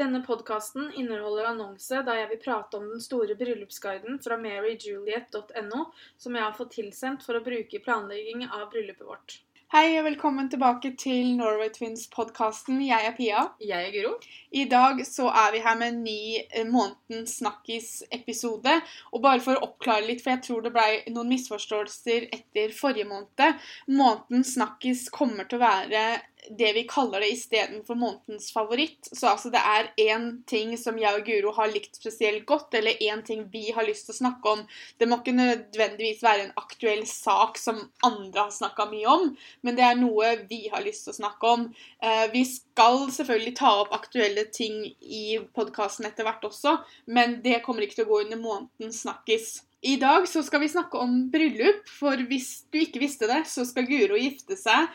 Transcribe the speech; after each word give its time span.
Denne 0.00 0.22
podkasten 0.24 0.86
inneholder 0.96 1.50
annonse 1.50 1.98
da 2.06 2.14
jeg 2.16 2.30
vil 2.30 2.38
prate 2.40 2.78
om 2.78 2.86
den 2.94 3.02
store 3.04 3.34
bryllupsguiden 3.36 4.16
fra 4.24 4.38
maryjuliet.no, 4.40 5.82
som 6.16 6.38
jeg 6.38 6.46
har 6.46 6.56
fått 6.56 6.72
tilsendt 6.78 7.26
for 7.26 7.36
å 7.36 7.44
bruke 7.44 7.76
i 7.76 7.82
planlegging 7.84 8.46
av 8.48 8.70
bryllupet 8.72 9.04
vårt. 9.04 9.42
Hei 9.72 9.94
og 9.98 10.04
velkommen 10.04 10.48
tilbake 10.52 10.94
til 11.00 11.30
Norway 11.36 11.68
Twins-podkasten. 11.72 12.80
Jeg 12.84 13.06
er 13.08 13.14
Pia. 13.16 13.44
Jeg 13.60 13.86
er 13.86 13.92
Guro. 13.92 14.10
I 14.52 14.66
dag 14.68 14.98
så 15.08 15.28
er 15.28 15.54
vi 15.54 15.62
her 15.64 15.78
med 15.80 15.94
en 15.94 16.02
ny 16.04 16.16
eh, 16.40 16.66
Månedens 16.68 17.38
snakkis-episode. 17.40 18.74
Og 19.12 19.24
bare 19.24 19.40
for 19.44 19.56
å 19.56 19.70
oppklare 19.70 20.04
litt, 20.08 20.20
for 20.24 20.34
jeg 20.34 20.42
tror 20.44 20.66
det 20.66 20.74
ble 20.74 21.14
noen 21.14 21.32
misforståelser 21.32 22.28
etter 22.36 22.76
forrige 22.76 23.08
måned. 23.08 23.64
Månedens 23.88 24.52
snakkis 24.58 25.06
kommer 25.12 25.48
til 25.48 25.60
å 25.60 25.64
være 25.64 26.04
det 26.50 26.72
vi 26.72 26.82
kaller 26.88 27.20
det 27.20 27.28
istedenfor 27.32 27.94
månedens 27.94 28.52
favoritt. 28.52 29.08
Så 29.12 29.28
altså 29.30 29.50
det 29.52 29.60
er 29.62 29.90
én 30.00 30.26
ting 30.48 30.74
som 30.78 30.98
jeg 30.98 31.20
og 31.20 31.26
Guro 31.26 31.52
har 31.56 31.70
likt 31.70 31.96
spesielt 31.98 32.46
godt, 32.46 32.74
eller 32.74 32.98
én 33.02 33.22
ting 33.26 33.44
vi 33.52 33.70
har 33.74 33.86
lyst 33.86 34.08
til 34.08 34.16
å 34.16 34.18
snakke 34.18 34.54
om. 34.56 34.64
Det 34.98 35.08
må 35.08 35.20
ikke 35.20 35.36
nødvendigvis 35.36 36.22
være 36.24 36.48
en 36.48 36.54
aktuell 36.58 37.04
sak 37.08 37.60
som 37.62 37.80
andre 38.06 38.46
har 38.48 38.54
snakka 38.54 38.88
mye 38.90 39.16
om, 39.16 39.26
men 39.62 39.78
det 39.78 39.86
er 39.86 39.98
noe 40.00 40.34
vi 40.50 40.64
har 40.72 40.84
lyst 40.84 41.06
til 41.06 41.14
å 41.14 41.20
snakke 41.22 41.54
om. 41.56 41.66
Eh, 42.02 42.26
vi 42.34 42.44
skal 42.48 43.06
selvfølgelig 43.14 43.56
ta 43.62 43.74
opp 43.84 43.94
aktuelle 43.94 44.48
ting 44.50 44.84
i 45.00 45.38
podkasten 45.54 46.08
etter 46.10 46.26
hvert 46.26 46.44
også, 46.48 46.80
men 47.06 47.40
det 47.44 47.62
kommer 47.66 47.86
ikke 47.86 48.02
til 48.02 48.08
å 48.08 48.14
gå 48.14 48.24
under 48.26 48.42
måneden 48.42 48.94
snakkis. 48.94 49.60
I 49.82 49.96
dag 49.98 50.28
så 50.30 50.44
skal 50.46 50.60
vi 50.62 50.70
snakke 50.70 50.98
om 51.02 51.24
bryllup, 51.32 51.88
for 51.90 52.20
hvis 52.30 52.68
du 52.70 52.78
ikke 52.84 53.00
visste 53.02 53.26
det, 53.26 53.40
så 53.50 53.64
skal 53.66 53.88
Guro 53.88 54.14
gifte 54.14 54.54
seg 54.54 54.86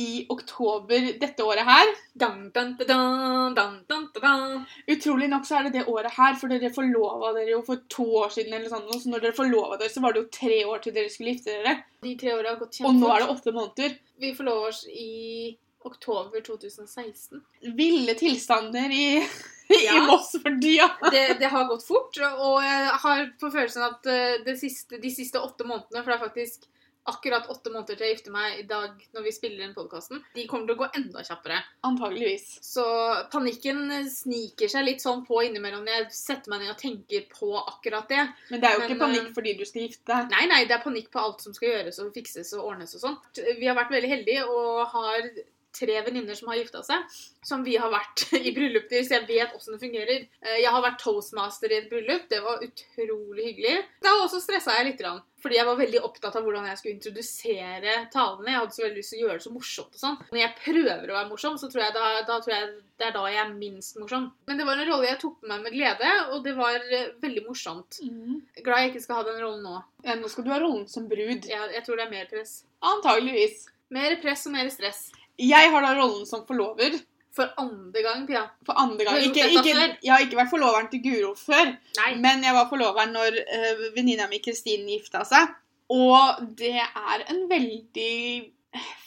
i 0.00 0.26
oktober 0.32 1.18
dette 1.20 1.44
året 1.44 1.66
her. 1.68 1.90
Dun, 2.16 2.46
dun, 2.54 2.76
dun. 2.78 4.64
Utrolig 4.88 5.28
nok 5.28 5.44
så 5.46 5.58
er 5.58 5.66
det 5.68 5.72
det 5.76 5.86
året 5.92 6.14
her, 6.16 6.36
for 6.40 6.48
dere 6.52 6.70
forlova 6.72 7.32
dere 7.36 7.52
jo 7.52 7.62
for 7.66 7.82
to 7.92 8.06
år 8.22 8.32
siden. 8.32 8.54
eller 8.56 8.72
sånn, 8.72 8.86
Så 8.92 9.10
når 9.12 9.20
dere 9.26 9.36
forlova 9.36 9.76
dere, 9.78 9.92
så 9.92 10.00
var 10.00 10.12
det 10.16 10.22
jo 10.24 10.30
tre 10.32 10.62
år 10.64 10.80
til 10.82 10.94
dere 10.96 11.10
skulle 11.12 11.34
gifte 11.34 11.52
dere. 11.58 11.76
De 12.02 12.14
tre 12.16 12.32
årene 12.32 12.54
har 12.54 12.60
gått 12.62 12.80
Og 12.80 12.94
nå 12.94 13.10
er 13.12 13.20
det 13.20 13.28
åtte 13.36 13.52
måneder. 13.52 13.98
Vi 14.22 14.32
forlover 14.34 14.68
oss 14.72 14.86
i 14.88 15.56
oktober 15.84 16.40
2016. 16.40 17.42
Ville 17.76 18.14
tilstander 18.14 18.90
i, 18.90 19.06
Ja. 19.72 19.96
i 19.96 20.06
Moss 20.06 20.32
for 20.42 20.56
tida. 20.60 20.88
Det, 21.10 21.38
det 21.40 21.48
har 21.48 21.64
gått 21.68 21.84
fort, 21.86 22.16
og 22.20 22.62
jeg 22.62 22.88
har 23.04 23.22
på 23.40 23.50
følelsen 23.50 23.82
at 23.86 24.06
eh, 24.06 24.40
det 24.44 24.58
siste, 24.60 24.98
de 25.00 25.10
siste 25.10 25.40
åtte 25.40 25.64
månedene, 25.64 26.02
for 26.02 26.12
det 26.12 26.18
er 26.18 26.24
faktisk 26.26 26.66
akkurat 27.10 27.48
åtte 27.50 27.70
måneder 27.72 27.98
til 27.98 28.06
jeg 28.06 28.16
gifter 28.16 28.34
meg 28.34 28.58
i 28.60 28.66
dag 28.68 28.98
når 29.14 29.24
vi 29.26 29.34
spiller 29.34 29.64
inn 29.66 29.74
podkasten, 29.74 30.22
de 30.36 30.44
kommer 30.50 30.68
til 30.68 30.76
å 30.76 30.82
gå 30.82 30.88
enda 31.00 31.24
kjappere. 31.26 31.58
Antageligvis. 31.88 32.44
Så 32.62 32.84
panikken 33.32 33.88
sniker 34.10 34.70
seg 34.70 34.86
litt 34.86 35.02
sånn 35.02 35.24
på 35.26 35.40
innimellom 35.48 35.82
når 35.86 35.98
jeg 35.98 36.10
setter 36.18 36.52
meg 36.52 36.62
ned 36.62 36.74
og 36.74 36.82
tenker 36.82 37.26
på 37.32 37.50
akkurat 37.58 38.06
det. 38.12 38.26
Men 38.52 38.62
det 38.62 38.70
er 38.70 38.76
jo 38.76 38.84
Men, 38.84 38.90
ikke 38.90 39.04
panikk 39.06 39.24
eh, 39.24 39.32
fordi 39.38 39.56
du 39.58 39.64
skal 39.66 39.86
gifte 39.86 40.06
deg. 40.12 40.36
Nei, 40.36 40.44
nei, 40.52 40.60
det 40.68 40.76
er 40.78 40.84
panikk 40.84 41.10
på 41.14 41.22
alt 41.22 41.42
som 41.42 41.56
skal 41.56 41.72
gjøres 41.72 41.98
og 42.02 42.12
fikses 42.14 42.54
og 42.58 42.70
ordnes 42.70 42.94
og 42.98 43.04
sånn. 43.06 43.18
Vi 43.58 43.66
har 43.66 43.78
vært 43.78 43.94
veldig 43.94 44.12
heldige 44.14 44.46
og 44.46 44.84
har 44.94 45.32
tre 45.74 45.98
venninner 46.06 46.36
som 46.38 46.48
har 46.52 46.58
gifta 46.60 46.82
seg, 46.86 47.18
som 47.44 47.64
vi 47.66 47.76
har 47.80 47.90
vært 47.92 48.26
i 48.48 48.52
bryllup 48.54 48.88
til, 48.90 49.04
så 49.06 49.18
jeg 49.18 49.28
vet 49.30 49.54
åssen 49.56 49.74
det 49.76 49.82
fungerer. 49.82 50.24
Eh, 50.44 50.58
Jeg 50.62 50.70
har 50.74 50.84
vært 50.84 51.00
toastmaster 51.02 51.72
i 51.72 51.80
et 51.80 51.90
bryllup. 51.90 52.28
Det 52.30 52.42
var 52.44 52.62
utrolig 52.64 53.48
hyggelig. 53.50 53.76
Da 54.04 54.14
også 54.22 54.40
stressa 54.44 54.78
jeg 54.78 54.92
litt, 54.92 55.04
fordi 55.42 55.56
jeg 55.58 55.66
var 55.66 55.78
veldig 55.80 56.00
opptatt 56.06 56.36
av 56.38 56.44
hvordan 56.46 56.68
jeg 56.70 56.78
skulle 56.78 56.94
introdusere 56.94 57.94
talene. 58.12 58.52
Jeg 58.52 58.60
hadde 58.60 58.76
så 58.76 58.84
veldig 58.84 59.00
lyst 59.00 59.10
til 59.14 59.18
å 59.18 59.22
gjøre 59.24 59.38
det 59.40 59.44
så 59.46 59.52
morsomt 59.56 59.96
og 59.96 60.02
sånn. 60.04 60.18
Når 60.30 60.38
jeg 60.38 60.52
prøver 60.60 61.10
å 61.10 61.16
være 61.16 61.30
morsom, 61.32 61.56
så 61.58 61.70
tror 61.72 61.82
jeg, 61.82 61.94
da, 61.96 62.10
da 62.28 62.36
tror 62.44 62.54
jeg 62.54 62.68
det 63.00 63.08
er 63.08 63.16
da 63.16 63.24
jeg 63.32 63.40
er 63.42 63.54
minst 63.56 63.98
morsom. 63.98 64.28
Men 64.46 64.60
det 64.60 64.66
var 64.68 64.78
en 64.78 64.86
rolle 64.92 65.08
jeg 65.08 65.18
tok 65.24 65.40
på 65.40 65.50
meg 65.50 65.64
med 65.64 65.74
glede, 65.74 66.12
og 66.30 66.44
det 66.46 66.54
var 66.54 66.78
eh, 66.78 67.08
veldig 67.24 67.42
morsomt. 67.48 67.98
Mm. 68.06 68.36
Glad 68.62 68.84
jeg 68.84 68.92
ikke 68.92 69.04
skal 69.08 69.18
ha 69.18 69.26
den 69.32 69.40
rollen 69.42 69.66
nå. 69.66 69.80
Ja, 70.06 70.14
nå 70.20 70.30
skal 70.30 70.46
du 70.46 70.52
ha 70.54 70.60
rollen 70.62 70.86
som 70.92 71.08
brud. 71.10 71.48
Jeg, 71.50 71.72
jeg 71.74 71.82
tror 71.88 71.98
det 71.98 72.06
er 72.06 72.14
mer 72.14 72.30
press. 72.30 72.60
Antageligvis. 72.92 73.64
Mer 73.92 74.14
press 74.22 74.46
og 74.48 74.54
mer 74.54 74.70
stress. 74.72 75.02
Jeg 75.40 75.70
har 75.72 75.82
da 75.84 75.94
rollen 75.96 76.26
som 76.28 76.44
forlover. 76.48 76.98
For 77.32 77.48
andre 77.56 78.02
gang, 78.04 78.26
Pia. 78.28 78.42
For 78.68 78.76
andre 78.76 79.06
gang. 79.08 79.22
Ikke, 79.24 79.46
ikke, 79.48 79.72
jeg 80.04 80.12
har 80.12 80.20
ikke 80.20 80.36
vært 80.36 80.50
forloveren 80.52 80.90
til 80.92 81.00
Guro 81.06 81.30
før. 81.38 81.70
Nei. 81.96 82.10
Men 82.20 82.44
jeg 82.44 82.52
var 82.52 82.68
forloveren 82.68 83.14
når 83.16 83.38
uh, 83.40 83.86
venninna 83.96 84.26
mi 84.28 84.42
Kristin 84.44 84.84
gifta 84.90 85.24
seg. 85.24 85.54
Og 85.92 86.42
det 86.60 86.76
er 86.76 87.24
en 87.32 87.46
veldig 87.48 88.52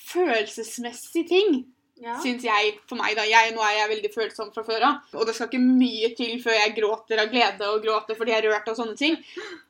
følelsesmessig 0.10 1.28
ting, 1.30 1.64
Ja. 2.02 2.18
syns 2.20 2.44
jeg. 2.44 2.74
For 2.90 3.00
meg, 3.00 3.14
da. 3.16 3.24
Jeg, 3.30 3.54
nå 3.56 3.62
er 3.64 3.78
jeg 3.80 3.92
veldig 3.94 4.12
følsom 4.14 4.50
fra 4.54 4.66
før 4.68 4.84
av. 4.90 5.14
Og 5.16 5.26
det 5.30 5.36
skal 5.38 5.48
ikke 5.48 5.62
mye 5.64 6.10
til 6.18 6.42
før 6.44 6.58
jeg 6.58 6.74
gråter 6.76 7.22
av 7.24 7.30
glede 7.32 7.70
og 7.72 7.86
gråter 7.86 8.18
fordi 8.20 8.34
jeg 8.34 8.44
er 8.44 8.50
rørt 8.52 8.68
og 8.74 8.76
sånne 8.82 8.98
ting. 9.00 9.16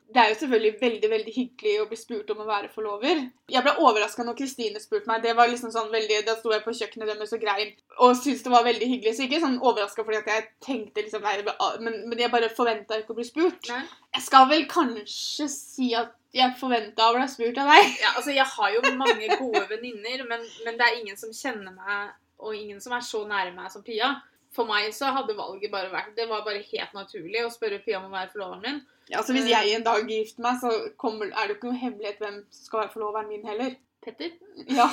Det 0.06 0.20
er 0.22 0.30
jo 0.30 0.36
selvfølgelig 0.38 0.76
veldig 0.80 1.08
veldig 1.10 1.32
hyggelig 1.34 1.72
å 1.82 1.86
bli 1.90 1.96
spurt 1.98 2.28
om 2.30 2.42
å 2.44 2.46
være 2.46 2.68
forlover. 2.72 3.24
Jeg 3.50 3.62
ble 3.66 3.72
overraska 3.82 4.24
når 4.24 4.36
Kristine 4.38 4.80
spurte 4.80 5.10
meg. 5.10 5.24
Det 5.24 5.34
var 5.36 5.50
liksom 5.50 5.72
sånn 5.74 5.90
veldig, 5.92 6.20
Da 6.28 6.36
sto 6.38 6.52
jeg 6.54 6.62
på 6.64 6.74
kjøkkenet 6.78 7.10
deres 7.10 7.34
og 7.34 7.42
grein 7.42 7.72
og 7.96 8.12
syntes 8.18 8.44
det 8.44 8.52
var 8.52 8.66
veldig 8.66 8.88
hyggelig. 8.90 9.14
Så 9.16 9.24
ikke 9.26 9.40
sånn 9.42 9.58
overraska 9.58 10.04
fordi 10.04 10.20
at 10.20 10.30
jeg 10.30 10.46
tenkte 10.64 11.02
liksom 11.02 11.26
nei, 11.26 11.38
men, 11.82 11.98
men 12.10 12.22
jeg 12.22 12.32
bare 12.32 12.52
forventa 12.54 13.00
ikke 13.00 13.16
å 13.16 13.18
bli 13.18 13.26
spurt. 13.26 13.70
Nei. 13.72 13.82
Jeg 14.16 14.26
skal 14.28 14.46
vel 14.52 14.66
kanskje 14.70 15.48
si 15.52 15.90
at 15.98 16.14
jeg 16.36 16.56
forventa 16.60 17.08
å 17.08 17.16
bli 17.16 17.26
spurt 17.32 17.58
av 17.62 17.72
deg. 17.72 17.90
Ja, 18.02 18.14
altså, 18.14 18.34
jeg 18.36 18.46
har 18.52 18.76
jo 18.76 18.94
mange 19.00 19.40
gode 19.40 19.64
venninner, 19.72 20.24
men, 20.28 20.46
men 20.66 20.78
det 20.78 20.86
er 20.86 21.00
ingen 21.00 21.18
som 21.20 21.34
kjenner 21.34 21.74
meg, 21.74 22.14
og 22.42 22.56
ingen 22.56 22.82
som 22.84 22.94
er 22.96 23.04
så 23.04 23.22
nære 23.28 23.54
meg 23.56 23.72
som 23.72 23.84
Pia. 23.86 24.12
For 24.54 24.68
meg 24.68 24.92
så 24.94 25.10
hadde 25.12 25.34
valget 25.36 25.72
bare 25.72 25.90
vært 25.92 26.14
Det 26.16 26.28
var 26.30 26.44
bare 26.46 26.62
helt 26.64 26.94
naturlig 26.96 27.42
å 27.44 27.50
spørre 27.52 27.80
Pia 27.84 27.98
om 27.98 28.06
å 28.08 28.14
være 28.14 28.30
forloveren 28.32 28.62
min. 28.62 28.78
Ja, 29.10 29.22
så 29.22 29.34
Hvis 29.36 29.50
jeg 29.50 29.74
en 29.76 29.84
dag 29.86 30.08
gifter 30.10 30.42
meg, 30.42 30.56
så 30.62 30.72
kommer, 30.98 31.28
er 31.30 31.46
det 31.46 31.54
jo 31.54 31.58
ikke 31.58 31.68
noe 31.70 31.82
hemmelighet 31.82 32.22
hvem 32.22 32.40
som 32.50 32.64
skal 32.68 32.82
være 32.84 32.94
forloveren 32.94 33.30
min 33.30 33.44
heller. 33.46 33.76
Petter? 34.02 34.32
Ja, 34.70 34.88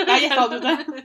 Jeg 0.00 0.24
gjetta 0.24 0.46
du 0.50 0.56
det. 0.64 1.04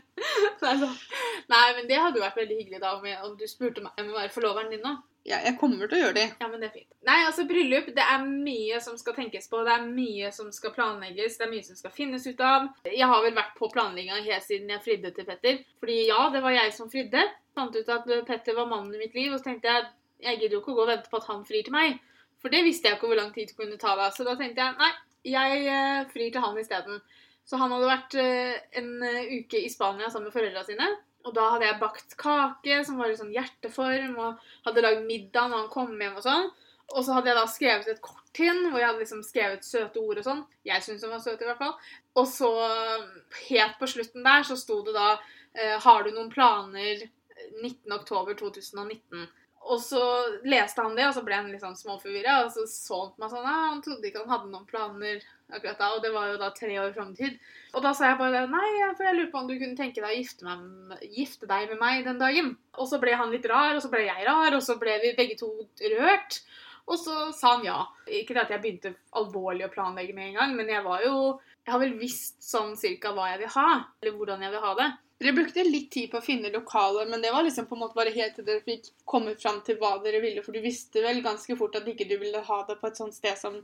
Nei, 1.54 1.66
men 1.78 1.88
det 1.90 2.00
hadde 2.00 2.20
jo 2.20 2.26
vært 2.26 2.40
veldig 2.42 2.58
hyggelig 2.58 2.82
da 2.82 2.96
om, 2.98 3.06
jeg, 3.06 3.20
om 3.26 3.36
du 3.38 3.46
spurte 3.48 3.84
meg 3.86 4.02
om 4.02 4.12
å 4.12 4.18
være 4.18 4.34
forloveren 4.34 4.72
din 4.74 4.84
nå. 4.86 4.96
Ja, 5.28 5.42
jeg 5.44 5.58
kommer 5.60 5.90
til 5.90 5.98
å 5.98 6.02
gjøre 6.06 6.16
det. 6.16 6.26
Ja, 6.40 6.48
men 6.48 6.62
det 6.62 6.70
er 6.70 6.76
fint. 6.80 6.88
Nei, 7.06 7.18
altså 7.28 7.44
bryllup, 7.50 7.90
det 7.96 8.06
er 8.06 8.24
mye 8.24 8.80
som 8.82 8.96
skal 8.98 9.16
tenkes 9.18 9.50
på. 9.52 9.60
Det 9.68 9.74
er 9.76 9.86
mye 9.86 10.32
som 10.34 10.48
skal 10.56 10.74
planlegges. 10.74 11.36
Det 11.38 11.46
er 11.46 11.52
mye 11.52 11.66
som 11.68 11.78
skal 11.78 11.94
finnes 11.94 12.26
ut 12.26 12.40
av. 12.46 12.70
Jeg 12.88 13.10
har 13.12 13.24
vel 13.26 13.36
vært 13.38 13.58
på 13.60 13.70
planlegginga 13.74 14.24
helt 14.26 14.48
siden 14.48 14.72
jeg 14.74 14.84
fridde 14.86 15.12
til 15.16 15.28
Petter. 15.28 15.60
Fordi 15.84 15.98
ja, 16.08 16.22
det 16.34 16.44
var 16.46 16.56
jeg 16.56 16.74
som 16.76 16.92
fridde. 16.92 17.26
Fant 17.58 17.76
ut 17.76 17.92
at 17.96 18.08
Petter 18.30 18.58
var 18.58 18.72
mannen 18.72 18.96
i 18.96 19.04
mitt 19.04 19.18
liv, 19.18 19.34
og 19.34 19.42
så 19.42 19.52
tenkte 19.52 19.72
jeg 19.72 19.90
jeg 20.20 20.40
gidder 20.40 20.58
jo 20.58 20.64
ikke 20.64 20.74
å 20.74 20.78
gå 20.80 20.84
og 20.84 20.90
vente 20.90 21.12
på 21.12 21.20
at 21.22 21.30
han 21.30 21.46
frir 21.48 21.64
til 21.68 21.76
meg. 21.76 22.00
For 22.40 22.52
det 22.52 22.66
visste 22.66 22.90
jeg 22.90 22.98
ikke 22.98 23.12
hvor 23.12 23.20
lang 23.20 23.30
tid 23.36 23.52
det 23.52 23.56
kunne 23.60 23.80
ta 23.80 23.94
da. 24.00 24.10
Så 24.12 24.26
da 24.28 24.34
tenkte 24.40 24.64
jeg 24.64 24.80
nei, 24.80 24.90
jeg 25.36 25.62
eh, 25.68 26.08
frir 26.12 26.34
til 26.34 26.44
han 26.44 26.60
isteden. 26.60 27.00
Så 27.48 27.60
han 27.60 27.72
hadde 27.76 27.92
vært 27.92 28.18
eh, 28.20 28.58
en 28.82 28.90
uke 29.38 29.62
i 29.62 29.72
Spania 29.72 30.10
sammen 30.12 30.28
med 30.28 30.36
foreldra 30.36 30.66
sine. 30.68 30.90
Og 31.30 31.36
da 31.38 31.52
hadde 31.54 31.68
jeg 31.68 31.82
bakt 31.82 32.16
kake 32.18 32.80
som 32.88 32.98
var 32.98 33.12
i 33.12 33.18
sånn 33.20 33.36
hjerteform, 33.36 34.18
og 34.18 34.50
hadde 34.66 34.84
lagd 34.86 35.06
middag 35.06 35.52
når 35.52 35.64
han 35.64 35.72
kom 35.74 35.94
hjem 35.94 36.18
og 36.18 36.26
sånn. 36.26 36.50
Og 36.90 37.06
så 37.06 37.14
hadde 37.14 37.30
jeg 37.30 37.38
da 37.38 37.46
skrevet 37.46 37.92
et 37.92 38.02
kort 38.02 38.18
han, 38.40 38.64
hvor 38.70 38.80
jeg 38.80 38.88
hadde 38.88 39.04
liksom 39.04 39.22
skrevet 39.26 39.66
søte 39.68 40.02
ord 40.02 40.22
og 40.22 40.26
sånn. 40.26 40.42
Jeg 40.68 40.86
syntes 40.86 41.06
hun 41.06 41.14
var 41.14 41.22
søt 41.24 41.42
i 41.44 41.48
hvert 41.48 41.62
fall. 41.62 41.76
Og 42.18 42.28
så, 42.30 42.50
helt 43.50 43.78
på 43.82 43.90
slutten 43.90 44.26
der, 44.26 44.46
så 44.48 44.58
sto 44.60 44.80
det 44.86 44.96
da 44.96 45.10
eh, 45.18 45.76
Har 45.84 46.06
du 46.06 46.14
noen 46.14 46.32
planer 46.34 47.04
19. 47.62 47.94
oktober 47.94 48.38
2019? 48.40 49.28
Og 49.70 49.82
så 49.84 50.02
leste 50.48 50.82
han 50.82 50.96
det, 50.98 51.10
og 51.10 51.18
så 51.18 51.26
ble 51.26 51.36
han 51.36 51.52
litt 51.52 51.62
sånn 51.62 51.78
småforvirra. 51.78 52.40
Og 52.46 52.54
så 52.56 52.66
så 52.70 53.04
han 53.04 53.14
på 53.14 53.26
meg 53.26 53.34
sånn 53.34 53.50
ja, 53.50 53.58
Han 53.74 53.84
trodde 53.86 54.10
ikke 54.10 54.24
han 54.24 54.34
hadde 54.34 54.54
noen 54.54 54.70
planer 54.70 55.28
akkurat 55.50 55.80
da, 55.82 55.90
og 55.96 56.04
det 56.04 56.12
var 56.14 56.30
jo 56.32 56.38
da 56.42 56.50
tre 56.56 56.76
år 56.82 56.94
fram 56.96 57.12
i 57.14 57.20
tid. 57.20 57.38
Og 57.74 57.84
da 57.86 57.94
sa 57.98 58.12
jeg 58.12 58.20
bare 58.22 58.46
nei, 58.50 58.70
for 58.98 59.08
jeg 59.08 59.18
lurer 59.18 59.32
på 59.34 59.42
om 59.42 59.50
du 59.50 59.56
kunne 59.58 59.78
tenke 59.78 60.02
deg 60.02 60.10
å 60.10 60.18
gifte, 60.18 60.46
meg, 60.48 61.04
gifte 61.16 61.50
deg 61.50 61.74
med 61.74 61.82
meg 61.82 62.08
den 62.08 62.22
dagen. 62.22 62.54
Og 62.78 62.90
så 62.92 63.02
ble 63.02 63.16
han 63.18 63.34
litt 63.34 63.48
rar, 63.50 63.76
og 63.76 63.84
så 63.84 63.92
ble 63.92 64.06
jeg 64.08 64.28
rar, 64.28 64.56
og 64.56 64.64
så 64.66 64.78
ble 64.82 64.98
vi 65.04 65.16
begge 65.18 65.38
to 65.42 65.52
rørt. 65.96 66.42
Og 66.90 66.98
så 66.98 67.30
sa 67.38 67.56
han 67.58 67.68
ja. 67.68 67.84
Ikke 68.10 68.34
det 68.34 68.48
at 68.48 68.56
jeg 68.56 68.64
begynte 68.64 68.96
alvorlig 69.18 69.68
å 69.68 69.74
planlegge 69.74 70.16
med 70.18 70.32
en 70.32 70.40
gang, 70.40 70.58
men 70.58 70.72
jeg 70.72 70.86
var 70.86 71.06
jo 71.06 71.16
Jeg 71.66 71.76
har 71.76 71.82
vel 71.84 72.00
visst 72.00 72.40
sånn 72.42 72.72
cirka 72.80 73.12
hva 73.14 73.28
jeg 73.30 73.44
vil 73.44 73.52
ha, 73.54 73.70
eller 74.02 74.16
hvordan 74.18 74.42
jeg 74.42 74.54
vil 74.56 74.64
ha 74.64 74.72
det. 74.80 74.88
Dere 75.20 75.34
brukte 75.36 75.66
litt 75.68 75.90
tid 75.92 76.08
på 76.12 76.22
å 76.22 76.24
finne 76.24 76.48
lokaler, 76.54 77.10
men 77.12 77.20
det 77.20 77.34
var 77.36 77.44
liksom 77.44 77.66
på 77.68 77.76
en 77.76 77.82
måte 77.82 77.98
bare 77.98 78.14
helt 78.16 78.38
til 78.38 78.46
dere 78.48 78.64
fikk 78.64 78.86
kommet 79.10 79.42
fram 79.42 79.58
til 79.68 79.76
hva 79.82 79.98
dere 80.04 80.22
ville, 80.24 80.40
for 80.46 80.56
du 80.56 80.62
visste 80.64 81.04
vel 81.04 81.20
ganske 81.26 81.58
fort 81.60 81.76
at 81.76 81.90
ikke 81.92 82.08
du 82.08 82.16
ville 82.22 82.40
ha 82.48 82.60
det 82.70 82.78
på 82.80 82.88
et 82.88 83.02
sånt 83.02 83.18
sted 83.18 83.36
som 83.36 83.58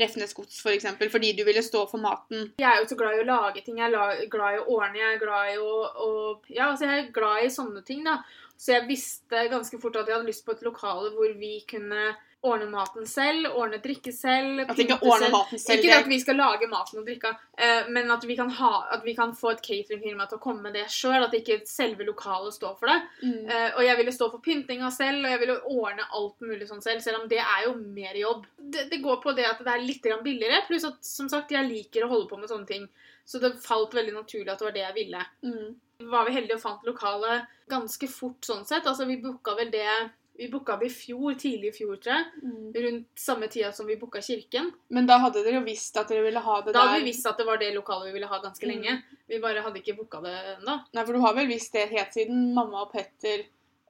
Refnes 0.00 0.32
gods, 0.38 0.62
for 0.64 0.72
eksempel, 0.72 1.10
fordi 1.12 1.34
du 1.36 1.44
ville 1.44 1.60
stå 1.64 1.84
for 1.90 2.00
maten. 2.00 2.48
Jeg 2.62 2.68
er 2.70 2.80
jo 2.80 2.88
så 2.88 2.96
glad 2.96 3.18
i 3.18 3.24
å 3.26 3.28
lage 3.28 3.60
ting. 3.66 3.76
Jeg 3.82 3.92
er 3.92 4.24
glad 4.32 4.56
i 4.56 4.62
å 4.62 4.66
ordne. 4.78 5.02
Jeg 5.02 5.18
er 5.18 5.20
glad 5.20 5.52
i 5.52 5.60
å, 5.60 5.74
og, 6.06 6.48
Ja, 6.48 6.70
altså 6.70 6.88
jeg 6.88 7.02
er 7.02 7.14
glad 7.20 7.44
i 7.44 7.52
sånne 7.52 7.84
ting, 7.84 8.00
da. 8.08 8.22
Så 8.56 8.72
jeg 8.76 8.88
visste 8.88 9.48
ganske 9.52 9.80
fort 9.82 10.00
at 10.00 10.08
jeg 10.08 10.16
hadde 10.16 10.30
lyst 10.30 10.46
på 10.46 10.56
et 10.56 10.64
lokale 10.64 11.12
hvor 11.12 11.32
vi 11.36 11.58
kunne 11.68 12.12
ordne 12.42 12.66
maten 12.70 13.06
selv, 13.06 13.46
ordne 13.54 13.78
drikke 13.82 14.12
selv, 14.12 14.64
At 14.64 14.78
ikke 14.82 14.96
ordne 15.00 15.26
selv. 15.28 15.34
maten 15.36 15.58
selv. 15.62 15.78
Ikke 15.78 15.88
det- 15.90 15.98
at 16.02 16.08
vi 16.10 16.18
skal 16.18 16.36
lage 16.36 16.68
maten 16.68 16.98
og 16.98 17.06
drikka, 17.06 17.30
eh, 17.56 17.88
men 17.88 18.10
at 18.10 18.24
vi, 18.24 18.36
kan 18.36 18.50
ha, 18.50 18.88
at 18.90 19.04
vi 19.04 19.14
kan 19.14 19.32
få 19.32 19.52
et 19.52 19.62
cateringfirma 19.62 20.26
til 20.28 20.38
å 20.38 20.40
komme 20.42 20.62
med 20.62 20.74
det 20.74 20.86
sjøl. 20.86 21.22
At 21.22 21.32
ikke 21.32 21.60
selve 21.66 22.04
lokalet 22.04 22.52
står 22.52 22.78
for 22.78 22.86
det. 22.86 23.02
Mm. 23.22 23.48
Eh, 23.48 23.70
og 23.76 23.82
jeg 23.84 23.96
ville 23.96 24.12
stå 24.12 24.30
for 24.30 24.38
pyntinga 24.40 24.90
selv, 24.90 25.24
og 25.24 25.30
jeg 25.30 25.40
ville 25.40 25.60
ordne 25.70 26.02
alt 26.12 26.40
mulig 26.40 26.68
sånn 26.68 26.82
selv, 26.82 27.00
selv 27.00 27.22
om 27.22 27.28
det 27.28 27.38
er 27.38 27.64
jo 27.66 27.74
mer 27.74 28.14
jobb. 28.14 28.46
Det, 28.58 28.90
det 28.90 29.02
går 29.02 29.22
på 29.22 29.36
det 29.36 29.46
at 29.46 29.58
det 29.58 29.68
er 29.68 29.86
litt 29.86 30.02
billigere, 30.24 30.66
pluss 30.66 30.84
at 30.84 31.04
som 31.04 31.28
sagt, 31.28 31.50
jeg 31.50 31.68
liker 31.68 32.04
å 32.04 32.08
holde 32.08 32.28
på 32.28 32.38
med 32.38 32.48
sånne 32.48 32.66
ting. 32.66 32.88
Så 33.24 33.40
det 33.40 33.62
falt 33.62 33.92
veldig 33.94 34.14
naturlig 34.14 34.50
at 34.50 34.58
det 34.58 34.66
var 34.66 34.72
det 34.72 34.82
jeg 34.82 34.94
ville. 34.94 35.24
Mm. 35.44 35.76
Var 36.10 36.24
vi 36.26 36.32
heldige 36.32 36.56
og 36.58 36.60
fant 36.64 36.82
lokalet 36.84 37.46
ganske 37.70 38.08
fort 38.10 38.40
sånn 38.42 38.66
sett. 38.66 38.84
Altså, 38.84 39.06
vi 39.06 39.20
booka 39.22 39.54
vel 39.56 39.70
det 39.70 40.10
Vi 40.38 40.48
booka 40.48 40.76
det 40.80 40.86
i 40.86 40.88
fjor, 40.94 41.34
tidlig 41.36 41.68
i 41.68 41.76
fjor, 41.76 41.96
tror 42.00 42.14
jeg. 42.14 42.24
Mm. 42.42 42.72
Rundt 42.84 43.06
samme 43.20 43.48
tida 43.52 43.72
som 43.72 43.86
vi 43.86 43.96
booka 44.00 44.20
kirken. 44.24 44.70
Men 44.90 45.06
da 45.06 45.18
hadde 45.18 45.42
dere 45.44 45.58
jo 45.60 45.64
visst 45.66 45.96
at 46.00 46.08
dere 46.08 46.22
ville 46.24 46.40
ha 46.40 46.60
det 46.62 46.72
Da 46.72 46.78
der. 46.80 46.88
hadde 46.88 47.00
vi 47.04 47.10
visst 47.10 47.26
at 47.26 47.36
det 47.38 47.46
var 47.46 47.58
det 47.58 47.74
lokalet 47.74 48.06
vi 48.08 48.12
ville 48.16 48.26
ha 48.30 48.38
ganske 48.40 48.64
Mm. 48.66 48.72
lenge. 48.72 49.02
Vi 49.28 49.38
bare 49.40 49.60
hadde 49.62 49.78
ikke 49.82 49.96
booka 49.98 50.22
det 50.22 50.32
ennå. 50.58 50.78
Nei, 50.94 51.04
for 51.04 51.12
du 51.12 51.20
har 51.20 51.34
vel 51.34 51.46
visst 51.48 51.72
det 51.72 51.88
helt 51.90 52.12
siden 52.14 52.54
mamma 52.54 52.82
og 52.82 52.92
Petter 52.92 53.44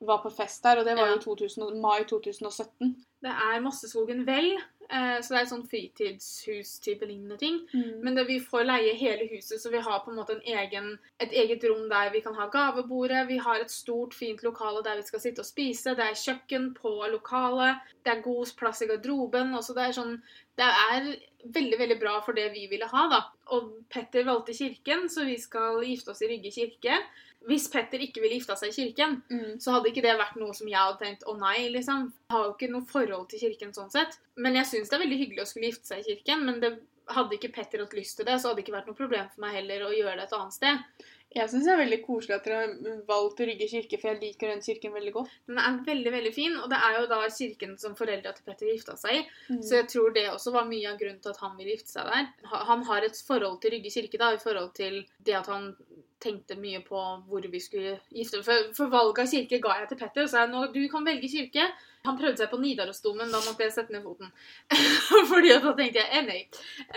var 0.07 0.23
på 0.23 0.31
fest 0.31 0.63
der, 0.65 0.81
og 0.81 0.85
det 0.85 0.97
var 0.99 1.11
jo 1.13 1.19
2000, 1.23 1.81
mai 1.81 2.05
2017. 2.09 2.95
Det 3.23 3.31
er 3.31 3.61
Mosseskogen 3.63 4.25
Vel, 4.27 4.57
eh, 4.91 5.19
så 5.23 5.35
det 5.35 5.39
er 5.39 5.45
et 5.45 5.51
sånn 5.53 5.67
fritidshus-type 5.71 7.07
lignende 7.07 7.39
ting. 7.39 7.61
Men 8.03 8.17
det, 8.19 8.27
vi 8.27 8.41
får 8.43 8.67
leie 8.67 8.97
hele 8.99 9.29
huset, 9.31 9.61
så 9.63 9.71
vi 9.71 9.83
har 9.83 10.03
på 10.03 10.11
en 10.11 10.19
måte 10.19 10.35
en 10.35 10.59
egen, 10.59 10.89
et 11.23 11.33
eget 11.45 11.65
rom 11.71 11.89
der 11.91 12.11
vi 12.15 12.23
kan 12.25 12.35
ha 12.35 12.49
gavebordet. 12.51 13.29
Vi 13.29 13.39
har 13.39 13.63
et 13.63 13.71
stort, 13.71 14.15
fint 14.19 14.43
lokale 14.43 14.83
der 14.83 14.99
vi 14.99 15.07
skal 15.07 15.23
sitte 15.23 15.45
og 15.45 15.47
spise. 15.47 15.95
Det 15.95 16.09
er 16.09 16.19
kjøkken 16.19 16.73
på 16.75 16.97
lokalet. 17.15 17.79
Det 18.03 18.17
er 18.17 18.27
god 18.27 18.57
plass 18.59 18.83
i 18.83 18.91
garderoben. 18.91 19.55
Også 19.55 19.79
det 19.79 19.87
er 19.87 20.01
sånn 20.01 20.17
Det 20.59 20.67
er 20.69 21.15
veldig, 21.45 21.79
veldig 21.79 21.99
bra 22.01 22.19
for 22.21 22.37
det 22.37 22.51
vi 22.53 22.67
ville 22.71 22.87
ha, 22.91 23.07
da. 23.09 23.21
Og 23.55 23.71
Petter 23.91 24.27
valgte 24.27 24.55
kirken, 24.55 25.09
så 25.09 25.25
vi 25.25 25.39
skal 25.41 25.81
gifte 25.87 26.13
oss 26.13 26.21
i 26.23 26.29
Rygge 26.29 26.53
kirke. 26.53 26.99
Hvis 27.49 27.69
Petter 27.73 27.99
ikke 27.99 28.21
ville 28.23 28.39
gifta 28.39 28.55
seg 28.57 28.71
i 28.71 28.77
kirken, 28.77 29.23
Mm. 29.31 29.59
så 29.61 29.73
hadde 29.73 29.91
ikke 29.91 30.03
det 30.03 30.17
vært 30.19 30.37
noe 30.37 30.53
som 30.55 30.69
jeg 30.69 30.79
hadde 30.79 30.99
tenkt 31.05 31.25
å 31.27 31.37
nei, 31.39 31.69
liksom. 31.69 32.13
Jeg 32.31 32.37
har 32.37 32.45
jo 32.45 32.55
ikke 32.55 32.71
noe 32.71 32.87
forhold 32.87 33.29
til 33.31 33.41
kirken 33.41 33.73
sånn 33.75 33.91
sett. 33.91 34.19
Men 34.37 34.55
jeg 34.55 34.67
syns 34.67 34.89
det 34.89 34.95
er 35.01 35.05
veldig 35.07 35.19
hyggelig 35.19 35.43
å 35.43 35.47
skulle 35.51 35.71
gifte 35.73 35.87
seg 35.87 35.99
i 36.01 36.15
kirken. 36.15 36.45
Men 36.47 36.61
det, 36.61 36.79
hadde 37.09 37.35
ikke 37.35 37.53
Petter 37.53 37.81
hatt 37.83 37.93
lyst 37.99 38.17
til 38.17 38.25
det, 38.25 38.39
så 38.41 38.49
hadde 38.49 38.63
det 38.63 38.65
ikke 38.69 38.77
vært 38.79 38.87
noe 38.87 38.95
problem 38.95 39.27
for 39.35 39.41
meg 39.43 39.55
heller 39.57 39.81
å 39.89 39.91
gjøre 39.93 40.17
det 40.17 40.23
et 40.29 40.33
annet 40.39 40.53
sted. 40.55 40.79
Jeg 41.33 41.49
syns 41.49 41.65
det 41.67 41.73
er 41.73 41.81
veldig 41.81 41.99
koselig 42.05 42.37
at 42.37 42.47
dere 42.47 42.61
har 42.61 43.01
valgt 43.09 43.41
Rygge 43.41 43.69
kirke, 43.71 43.99
for 44.01 44.13
jeg 44.13 44.21
liker 44.21 44.53
den 44.53 44.65
kirken 44.65 44.95
veldig 44.97 45.13
godt. 45.15 45.33
Den 45.49 45.61
er 45.63 45.79
veldig, 45.87 46.13
veldig 46.13 46.33
fin, 46.35 46.57
og 46.61 46.69
det 46.73 46.81
er 46.89 46.99
jo 46.99 47.07
da 47.11 47.21
kirken 47.33 47.77
som 47.81 47.97
foreldra 47.99 48.35
til 48.37 48.47
Petter 48.49 48.69
gifta 48.69 48.97
seg 49.01 49.21
i. 49.21 49.23
Mm. 49.49 49.63
Så 49.63 49.79
jeg 49.79 49.89
tror 49.95 50.13
det 50.17 50.27
også 50.31 50.55
var 50.55 50.69
mye 50.69 50.93
av 50.93 51.01
grunnen 51.01 51.23
til 51.25 51.33
at 51.33 51.43
han 51.45 51.57
ville 51.59 51.77
gifte 51.77 51.95
seg 51.95 52.11
der. 52.11 52.29
Han 52.71 52.85
har 52.89 53.09
et 53.09 53.23
forhold 53.27 53.61
til 53.63 53.77
Rygge 53.77 53.95
kirke 53.95 54.21
da, 54.21 54.33
i 54.35 54.43
forhold 54.43 54.73
til 54.79 55.03
det 55.25 55.39
at 55.41 55.51
han 55.53 55.73
tenkte 56.23 56.59
mye 56.61 56.83
på 56.87 57.01
hvor 57.27 57.47
vi 57.51 57.61
skulle 57.61 57.97
gifte 58.15 58.43
For, 58.47 58.69
for 58.77 58.93
valget 58.93 59.25
av 59.25 59.33
kirke 59.33 59.59
ga 59.63 59.79
jeg 59.81 59.89
til 59.91 60.01
Petter 60.03 60.27
og 60.27 60.31
sa 60.31 60.45
nå, 60.47 60.69
du 60.75 60.83
kan 60.93 61.07
velge 61.07 61.31
kirke. 61.33 61.67
Han 62.07 62.19
prøvde 62.19 62.43
seg 62.43 62.51
på 62.51 62.59
Nidarosdomen, 62.59 63.31
da 63.31 63.41
måtte 63.45 63.67
jeg 63.67 63.75
sette 63.75 63.95
ned 63.95 64.03
foten. 64.03 64.31
Fordi 65.33 65.53
da 65.55 65.75
tenkte 65.79 66.03
jeg 66.03 66.09
eh, 66.19 66.27
nei. 66.27 66.41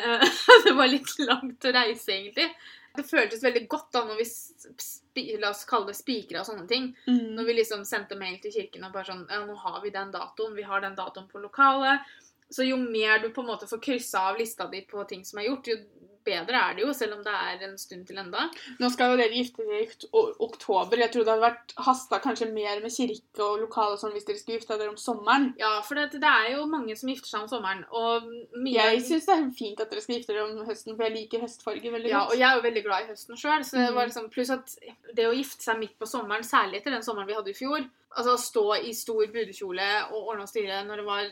Det 0.65 0.73
var 0.77 0.89
litt 0.89 1.13
langt 1.21 1.67
å 1.69 1.73
reise, 1.75 2.15
egentlig. 2.15 2.49
Det 2.97 3.05
føltes 3.07 3.43
veldig 3.43 3.65
godt 3.71 3.89
da 3.95 4.03
når 4.07 4.21
vi 4.21 5.37
la 5.39 5.49
oss 5.51 5.65
kalle 5.69 5.91
det 5.91 5.97
spikra 5.97 6.41
og 6.41 6.49
sånne 6.49 6.67
ting. 6.69 6.91
Mm. 7.07 7.35
Når 7.37 7.49
vi 7.49 7.57
liksom 7.59 7.85
sendte 7.87 8.17
mail 8.19 8.37
til 8.43 8.53
kirken 8.55 8.87
og 8.87 8.95
bare 8.95 9.09
sånn 9.11 9.25
Ja, 9.31 9.41
nå 9.47 9.55
har 9.59 9.81
vi 9.83 9.93
den 9.95 10.13
datoen. 10.13 10.55
Vi 10.57 10.67
har 10.67 10.83
den 10.83 10.97
datoen 10.97 11.27
på 11.31 11.41
lokalet. 11.43 12.05
Så 12.49 12.65
jo 12.67 12.77
mer 12.77 13.19
du 13.19 13.31
på 13.33 13.41
en 13.41 13.49
måte 13.49 13.67
får 13.67 13.81
kryssa 13.81 14.27
av 14.29 14.39
lista 14.39 14.67
di 14.69 14.83
på 14.85 15.03
ting 15.09 15.23
som 15.25 15.39
er 15.41 15.49
gjort, 15.49 15.67
jo 15.67 16.04
bedre 16.25 16.57
er 16.59 16.75
det 16.75 16.83
jo, 16.85 16.93
selv 16.97 17.13
om 17.17 17.23
det 17.23 17.33
er 17.33 17.63
en 17.67 17.77
stund 17.77 18.05
til 18.09 18.17
enda. 18.17 18.47
Nå 18.81 18.89
skal 18.91 19.11
jo 19.13 19.17
dere 19.21 19.31
gifte 19.37 19.63
dere 19.65 19.83
i 19.85 19.89
oktober. 20.45 20.97
Jeg 20.97 21.11
tror 21.13 21.23
det 21.27 21.33
hadde 21.35 21.45
vært 21.45 21.73
hasta 21.85 22.19
kanskje 22.23 22.47
mer 22.53 22.81
med 22.83 22.91
kirke 22.95 23.43
og 23.45 23.59
lokale 23.63 23.95
og 23.95 24.01
sånn 24.01 24.13
hvis 24.15 24.25
dere 24.27 24.39
skulle 24.41 24.59
gifte 24.59 24.77
dere 24.79 24.89
om 24.93 24.97
sommeren. 24.99 25.51
Ja, 25.61 25.81
for 25.85 25.95
det, 25.99 26.07
det 26.19 26.31
er 26.31 26.51
jo 26.55 26.65
mange 26.71 26.95
som 26.97 27.09
gifter 27.11 27.29
seg 27.31 27.45
om 27.45 27.51
sommeren, 27.51 27.85
og 27.91 28.27
mye 28.57 28.73
Jeg 28.75 29.03
syns 29.07 29.25
det 29.29 29.35
er 29.37 29.49
fint 29.57 29.79
at 29.85 29.91
dere 29.93 30.01
skal 30.05 30.17
gifte 30.19 30.33
dere 30.33 30.47
om 30.49 30.65
høsten, 30.67 30.95
for 30.95 31.05
jeg 31.07 31.15
liker 31.15 31.45
høstfarger 31.45 31.95
veldig 31.97 32.09
godt. 32.09 32.15
ja, 32.15 32.23
og 32.31 32.35
jeg 32.41 32.49
er 32.49 32.55
jo 32.59 32.65
veldig 32.69 32.83
glad 32.89 33.03
i 33.05 33.11
høsten 33.13 33.37
sjøl. 33.37 33.63
Så 33.65 33.77
det 33.79 33.89
Mm. 33.89 33.95
var 33.95 34.05
liksom, 34.09 34.29
pluss 34.33 34.49
at 34.49 34.75
det 35.15 35.25
å 35.29 35.35
gifte 35.35 35.61
seg 35.63 35.79
midt 35.79 35.97
på 35.99 36.07
sommeren, 36.09 36.43
særlig 36.43 36.81
etter 36.81 36.91
den 36.91 37.03
sommeren 37.05 37.27
vi 37.27 37.33
hadde 37.37 37.49
i 37.53 37.53
fjor 37.53 37.85
Altså 38.15 38.35
å 38.35 38.39
stå 38.39 38.65
i 38.87 38.93
stor 38.95 39.25
brudekjole 39.31 39.87
og 40.07 40.29
ordne 40.31 40.45
og 40.45 40.51
styre 40.51 40.83
når 40.87 41.01
det 41.01 41.07
var 41.07 41.25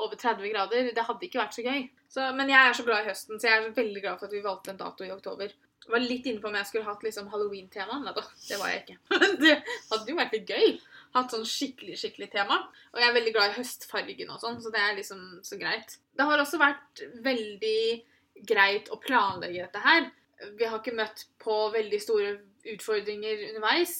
over 0.00 0.14
30 0.16 0.52
grader, 0.54 0.92
det 0.96 1.04
hadde 1.04 1.26
ikke 1.26 1.40
vært 1.42 1.56
så 1.58 1.64
gøy. 1.66 1.82
Så, 2.10 2.28
men 2.36 2.48
jeg 2.50 2.60
er 2.68 2.76
så 2.76 2.84
glad 2.86 3.04
i 3.04 3.10
høsten, 3.10 3.40
så 3.40 3.50
jeg 3.50 3.58
er 3.58 3.74
veldig 3.76 4.04
glad 4.04 4.16
for 4.20 4.28
at 4.30 4.34
vi 4.34 4.44
valgte 4.44 4.72
en 4.72 4.80
dato 4.80 5.04
i 5.04 5.12
oktober. 5.12 5.52
Jeg 5.84 5.92
var 5.94 6.02
litt 6.04 6.26
inne 6.28 6.42
på 6.42 6.48
om 6.50 6.56
jeg 6.58 6.68
skulle 6.68 6.86
hatt 6.86 7.04
liksom 7.04 7.28
halloween-tema. 7.32 7.98
Nei 8.04 8.14
da, 8.16 8.24
det 8.46 8.58
var 8.60 8.72
jeg 8.72 8.82
ikke. 8.84 8.96
det 9.44 9.54
hadde 9.90 10.12
jo 10.12 10.16
vært 10.18 10.36
litt 10.36 10.52
gøy. 10.54 10.74
Hatt 11.16 11.34
sånn 11.34 11.46
skikkelig, 11.48 11.96
skikkelig 11.98 12.30
tema. 12.32 12.60
Og 12.92 13.02
jeg 13.02 13.10
er 13.10 13.16
veldig 13.16 13.34
glad 13.34 13.50
i 13.50 13.56
høstfargen 13.58 14.32
og 14.32 14.40
sånn, 14.42 14.60
så 14.62 14.72
det 14.74 14.82
er 14.84 14.96
liksom 14.98 15.24
så 15.46 15.58
greit. 15.60 15.96
Det 16.16 16.26
har 16.28 16.42
også 16.42 16.60
vært 16.60 17.04
veldig 17.24 17.82
greit 18.48 18.90
å 18.92 19.00
planlegge 19.02 19.64
dette 19.66 19.84
her. 19.84 20.08
Vi 20.56 20.68
har 20.68 20.78
ikke 20.80 20.96
møtt 20.96 21.26
på 21.42 21.56
veldig 21.74 22.00
store 22.00 22.34
utfordringer 22.74 23.46
underveis. 23.50 23.94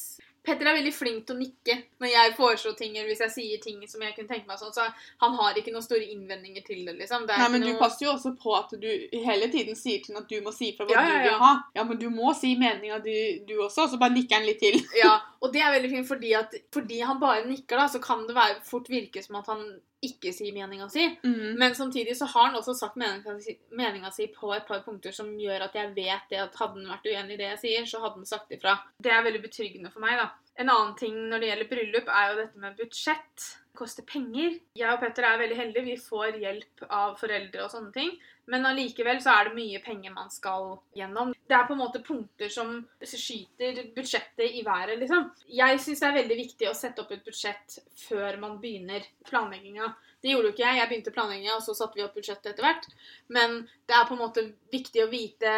Petter 0.50 0.72
er 0.72 0.78
veldig 0.80 0.94
flink 0.94 1.22
til 1.28 1.38
å 1.38 1.40
nikke 1.40 1.78
når 2.02 2.10
jeg 2.10 2.34
foreslår 2.40 2.76
ting, 2.78 2.96
eller 2.98 3.12
hvis 3.12 3.22
jeg 3.28 3.34
sier 3.36 3.62
ting 3.62 3.80
som 3.86 4.02
jeg 4.02 4.16
kunne 4.16 4.30
tenke 4.34 4.50
meg 4.50 4.58
sånn, 4.58 4.74
så 4.74 4.90
han 5.22 5.38
har 5.38 5.58
ikke 5.60 5.74
noen 5.74 5.86
store 5.86 6.10
innvendinger 6.10 6.66
til 6.66 6.82
det, 6.88 6.98
liksom. 6.98 7.28
Det 7.28 7.38
Nei, 7.38 7.48
men 7.52 7.60
men 7.60 7.68
du 7.68 7.78
passer 7.78 8.06
jo 8.06 8.14
også 8.14 8.32
på 8.40 8.54
at 8.56 8.72
du 8.80 8.88
hele 9.12 9.48
tiden 9.52 9.76
sier 9.78 10.00
til 10.02 10.14
ham 10.16 10.24
at 10.24 10.32
du 10.32 10.40
må 10.44 10.52
si 10.54 10.72
fra 10.76 10.86
hva 10.88 10.96
Ja, 10.96 11.04
ja, 11.04 11.12
du 11.12 11.28
vil 11.28 11.38
ha. 11.42 11.52
Ja, 11.76 11.84
men 11.88 12.00
du 12.00 12.08
må 12.12 12.32
si 12.38 12.54
meninga 12.58 13.00
du, 13.04 13.12
du 13.46 13.54
også, 13.58 13.86
og 13.86 13.92
så 13.92 14.00
bare 14.00 14.16
nikker 14.16 14.40
han 14.40 14.48
litt 14.48 14.62
til. 14.62 14.80
Ja, 15.00 15.18
og 15.40 15.52
det 15.54 15.62
er 15.64 15.74
veldig 15.76 15.92
fint 15.92 16.08
fordi 16.08 16.34
at 16.38 16.56
fordi 16.74 17.00
han 17.06 17.20
bare 17.22 17.44
nikker, 17.48 17.76
da, 17.76 17.86
så 17.92 18.02
kan 18.02 18.26
det 18.28 18.36
være, 18.36 18.60
fort 18.66 18.90
virke 18.90 19.22
som 19.24 19.38
at 19.40 19.50
han 19.52 19.64
ikke 20.04 20.32
si 20.32 20.48
meninga 20.54 20.88
si. 20.88 21.04
Mm. 21.22 21.58
Men 21.60 21.74
samtidig 21.76 22.16
så 22.16 22.28
har 22.32 22.48
han 22.48 22.58
også 22.58 22.74
sagt 22.78 22.96
meninga 22.96 24.10
si, 24.14 24.26
på 24.32 24.52
et 24.56 24.66
par 24.68 24.82
punkter 24.84 25.12
som 25.12 25.32
gjør 25.38 25.66
at 25.66 25.76
jeg 25.76 25.92
vet 25.96 26.30
det 26.32 26.40
at 26.40 26.56
hadde 26.60 26.80
han 26.80 26.92
vært 26.94 27.08
uenig 27.10 27.36
i 27.36 27.40
det 27.40 27.50
jeg 27.50 27.62
sier, 27.64 27.88
så 27.90 28.00
hadde 28.04 28.22
han 28.22 28.30
sagt 28.30 28.54
ifra. 28.56 28.78
Det 28.96 29.12
er 29.12 29.26
veldig 29.26 29.42
betryggende 29.44 29.92
for 29.92 30.04
meg, 30.04 30.16
da. 30.20 30.30
En 30.60 30.72
annen 30.72 30.96
ting 30.98 31.16
når 31.30 31.40
det 31.40 31.50
gjelder 31.50 31.70
bryllup, 31.70 32.08
er 32.12 32.30
jo 32.30 32.38
dette 32.42 32.62
med 32.64 32.80
budsjett. 32.80 33.46
Det 33.70 33.78
koster 33.80 34.04
penger. 34.08 34.58
Jeg 34.76 34.92
og 34.92 35.00
Petter 35.00 35.24
er 35.24 35.38
veldig 35.40 35.56
heldige. 35.56 35.86
Vi 35.86 36.00
får 36.02 36.40
hjelp 36.42 36.84
av 36.88 37.14
foreldre 37.20 37.64
og 37.64 37.72
sånne 37.72 37.94
ting. 37.94 38.10
Men 38.50 38.66
allikevel 38.66 39.20
så 39.22 39.32
er 39.36 39.48
det 39.48 39.56
mye 39.58 39.80
penger 39.84 40.14
man 40.14 40.30
skal 40.32 40.72
gjennom. 40.96 41.32
Det 41.46 41.54
er 41.54 41.66
på 41.68 41.76
en 41.76 41.82
måte 41.82 42.02
punkter 42.02 42.50
som 42.50 42.76
skyter 42.98 43.78
budsjettet 43.94 44.58
i 44.58 44.64
været, 44.66 44.98
liksom. 44.98 45.28
Jeg 45.54 45.80
syns 45.82 46.02
det 46.02 46.08
er 46.08 46.18
veldig 46.20 46.38
viktig 46.44 46.70
å 46.70 46.76
sette 46.76 47.04
opp 47.04 47.12
et 47.14 47.26
budsjett 47.26 47.78
før 48.08 48.40
man 48.42 48.58
begynner 48.62 49.06
planlegginga. 49.28 49.92
Det 50.20 50.34
gjorde 50.34 50.50
jo 50.50 50.52
ikke 50.52 50.64
jeg. 50.66 50.78
Jeg 50.80 50.88
begynte 50.90 51.12
planlegginga, 51.14 51.54
og 51.56 51.64
så 51.64 51.74
satte 51.76 51.96
vi 51.96 52.04
opp 52.04 52.16
budsjettet 52.18 52.50
etter 52.50 52.66
hvert. 52.66 52.88
Men 53.32 53.56
det 53.88 53.96
er 53.96 54.08
på 54.08 54.16
en 54.16 54.20
måte 54.20 54.44
viktig 54.72 55.04
å 55.04 55.10
vite 55.12 55.54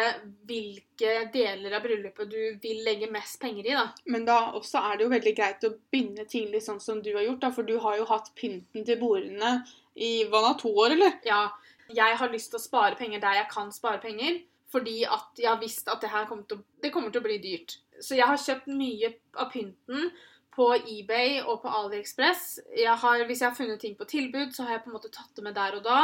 hvilke 0.47 1.15
deler 1.33 1.75
av 1.75 1.83
bryllupet 1.83 2.31
du 2.31 2.39
vil 2.63 2.83
legge 2.85 3.09
mest 3.11 3.41
penger 3.41 3.67
i, 3.67 3.75
da. 3.75 3.89
Men 4.05 4.29
da 4.29 4.39
også 4.55 4.85
er 4.85 4.97
det 4.97 5.07
jo 5.07 5.13
veldig 5.15 5.35
greit 5.39 5.67
å 5.67 5.73
begynne 5.91 6.27
tidlig 6.29 6.63
sånn 6.63 6.81
som 6.83 7.01
du 7.03 7.11
har 7.15 7.25
gjort, 7.25 7.41
da, 7.43 7.51
for 7.57 7.67
du 7.67 7.75
har 7.83 7.99
jo 7.99 8.07
hatt 8.13 8.31
pynten 8.39 8.87
til 8.87 9.01
bordene 9.01 9.57
i 9.93 10.23
hva 10.29 10.45
da, 10.47 10.55
to 10.57 10.71
år, 10.71 10.95
eller? 10.95 11.19
Ja, 11.27 11.43
jeg 11.95 12.17
har 12.19 12.33
lyst 12.33 12.51
til 12.51 12.59
å 12.59 12.63
spare 12.63 12.99
penger 12.99 13.21
der 13.23 13.41
jeg 13.41 13.51
kan 13.53 13.71
spare 13.75 14.01
penger. 14.03 14.41
Fordi 14.73 15.03
at 15.05 15.37
jeg 15.37 15.49
har 15.51 15.59
visst 15.61 15.89
at 15.91 16.01
det 16.01 16.09
her 16.09 16.25
kommer 16.25 16.47
til 16.49 16.57
å, 16.57 16.63
det 16.81 16.89
kommer 16.93 17.13
til 17.13 17.21
å 17.21 17.27
bli 17.27 17.37
dyrt. 17.41 17.75
Så 18.01 18.17
jeg 18.17 18.25
har 18.25 18.39
kjøpt 18.41 18.71
mye 18.73 19.11
av 19.37 19.51
pynten 19.53 20.07
på 20.53 20.67
eBay 20.77 21.41
og 21.41 21.61
på 21.63 21.69
AliExpress. 21.69 22.45
Jeg 22.77 22.95
har, 23.03 23.25
hvis 23.29 23.41
jeg 23.41 23.49
har 23.49 23.57
funnet 23.57 23.81
ting 23.81 23.93
på 23.97 24.07
tilbud, 24.09 24.53
så 24.53 24.65
har 24.65 24.77
jeg 24.77 24.83
på 24.85 24.91
en 24.91 24.97
måte 24.97 25.11
tatt 25.13 25.31
det 25.37 25.45
med 25.45 25.57
der 25.57 25.77
og 25.77 25.85
da. 25.85 25.99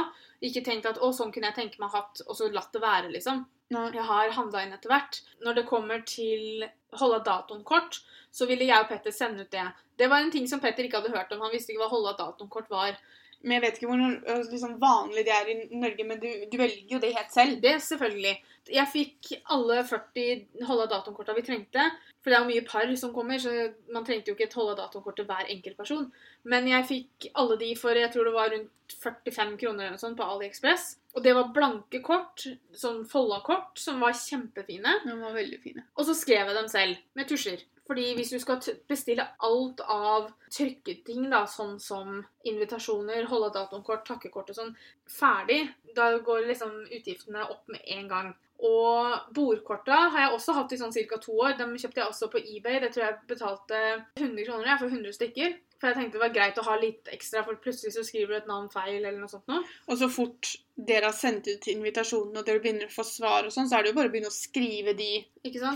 Ikke 0.45 0.63
tenkt 0.65 0.89
at 0.89 1.01
å, 1.01 1.11
sånn 1.13 1.33
kunne 1.33 1.51
jeg 1.51 1.57
tenke 1.57 1.81
meg 1.81 1.93
hatt, 1.93 2.21
og 2.25 2.37
så 2.37 2.49
latt 2.53 2.73
det 2.73 2.81
være, 2.83 3.11
liksom. 3.13 3.43
Jeg 3.69 4.05
har 4.05 4.31
handla 4.33 4.63
inn 4.65 4.73
etter 4.73 4.89
hvert. 4.89 5.19
Når 5.45 5.59
det 5.59 5.67
kommer 5.69 6.01
til 6.09 6.65
holde 6.97 7.21
datoen-kort, 7.27 7.99
så 8.33 8.47
ville 8.49 8.65
jeg 8.65 8.81
og 8.81 8.89
Petter 8.89 9.13
sende 9.13 9.45
ut 9.45 9.53
det. 9.53 9.65
Det 9.97 10.09
var 10.09 10.23
en 10.23 10.33
ting 10.33 10.47
som 10.49 10.61
Petter 10.61 10.85
ikke 10.85 11.01
hadde 11.01 11.13
hørt 11.13 11.33
om. 11.35 11.43
Han 11.45 11.53
visste 11.53 11.73
ikke 11.73 11.83
hva 11.83 11.91
holde 11.93 12.15
datoen-kort 12.17 12.69
var. 12.73 12.97
Men 13.41 13.55
jeg 13.55 13.63
vet 13.63 13.77
ikke 13.79 13.87
hvor 13.87 14.01
øh, 14.03 14.45
liksom, 14.51 14.75
vanlig 14.81 15.23
det 15.27 15.33
er 15.35 15.51
i 15.51 15.57
Norge, 15.79 16.05
men 16.07 16.19
du, 16.19 16.27
du 16.51 16.57
velger 16.59 16.95
jo 16.95 16.99
det 16.99 17.13
helt 17.15 17.33
selv. 17.33 17.61
Det 17.63 17.77
selvfølgelig. 17.85 18.33
Jeg 18.69 18.91
fikk 18.91 19.29
alle 19.55 19.79
40 19.87 20.65
holde 20.67 20.87
datoen-korta 20.91 21.35
vi 21.37 21.45
trengte. 21.47 21.85
For 22.19 22.31
det 22.31 22.35
er 22.35 22.43
jo 22.43 22.49
mye 22.49 22.65
par 22.67 22.91
som 22.99 23.13
kommer, 23.15 23.39
så 23.39 23.53
man 23.95 24.03
trengte 24.07 24.31
jo 24.31 24.35
ikke 24.35 24.49
et 24.49 24.57
holde 24.59 24.75
datoen-kort 24.81 25.15
til 25.21 25.29
hver 25.29 25.47
enkelt 25.55 25.79
person. 25.79 26.09
Men 26.43 26.67
jeg 26.67 26.87
fikk 26.89 27.29
alle 27.39 27.55
de 27.61 27.71
for 27.79 27.95
jeg 27.95 28.11
tror 28.11 28.27
det 28.27 28.35
var 28.35 28.51
rundt 28.51 28.97
45 28.99 29.55
kroner 29.61 29.85
eller 29.85 29.95
noe 29.95 30.01
sånt 30.01 30.19
på 30.19 30.27
AliExpress. 30.27 30.91
Og 31.15 31.23
det 31.23 31.33
var 31.37 31.53
blanke 31.55 32.03
kort, 32.05 32.43
sånn 32.75 33.05
folda 33.09 33.39
kort, 33.45 33.71
som 33.79 34.03
var 34.03 34.17
kjempefine. 34.17 34.99
De 35.05 35.15
var 35.23 35.35
veldig 35.37 35.63
fine. 35.63 35.87
Og 35.95 36.09
så 36.09 36.17
skrev 36.17 36.43
jeg 36.43 36.57
dem 36.59 36.71
selv, 36.71 36.99
med 37.15 37.31
tusjer. 37.31 37.63
Fordi 37.89 38.11
hvis 38.13 38.29
du 38.29 38.37
skal 38.37 38.59
bestille 38.87 39.23
alt 39.41 39.79
av 39.81 40.27
trykketing, 40.53 41.23
da, 41.31 41.39
sånn 41.49 41.79
som 41.81 42.19
invitasjoner, 42.45 43.25
holde 43.31 43.49
datonkort, 43.55 44.03
takkekort 44.05 44.51
og 44.53 44.59
sånn, 44.59 44.75
ferdig, 45.09 45.63
da 45.97 46.11
går 46.21 46.45
liksom 46.51 46.75
utgiftene 46.85 47.47
opp 47.49 47.65
med 47.73 47.81
en 47.95 48.11
gang. 48.11 48.29
Og 48.69 49.33
bordkorta 49.33 49.97
har 50.13 50.25
jeg 50.25 50.35
også 50.35 50.53
hatt 50.59 50.75
i 50.75 50.79
sånn 50.81 50.93
ca. 50.93 51.17
to 51.23 51.33
år. 51.33 51.57
Dem 51.57 51.73
kjøpte 51.79 52.03
jeg 52.03 52.11
også 52.11 52.29
på 52.29 52.43
eBay. 52.43 52.77
Det 52.83 52.91
tror 52.93 53.05
jeg 53.07 53.19
betalte 53.31 53.81
100 54.19 54.45
kroner 54.45 54.69
jeg, 54.69 54.79
for 54.83 54.93
100 54.93 55.17
stykker. 55.17 55.57
For 55.79 55.87
jeg 55.87 55.95
tenkte 55.95 56.17
det 56.17 56.23
var 56.25 56.33
greit 56.35 56.57
å 56.59 56.63
ha 56.67 56.75
litt 56.79 57.07
ekstra, 57.15 57.43
for 57.47 57.55
plutselig 57.63 57.93
så 57.95 58.03
skriver 58.03 58.33
du 58.33 58.37
et 58.41 58.47
navn 58.51 58.67
feil 58.73 58.97
eller 58.99 59.15
noe 59.19 59.31
sånt 59.31 59.47
noe. 59.47 59.61
Og 59.87 59.99
så 60.01 60.09
fort 60.11 60.49
dere 60.75 61.07
har 61.07 61.15
sendt 61.15 61.47
ut 61.47 61.67
invitasjonen 61.71 62.35
og 62.39 62.45
dere 62.47 62.59
begynner 62.63 62.89
å 62.89 62.93
få 62.93 63.05
svar 63.07 63.47
og 63.47 63.53
sånn, 63.55 63.69
så 63.71 63.77
er 63.79 63.85
det 63.87 63.93
jo 63.93 63.99
bare 63.99 64.11
å 64.11 64.13
begynne 64.13 64.31
å 64.31 64.35
skrive 64.35 64.93
de 64.99 65.11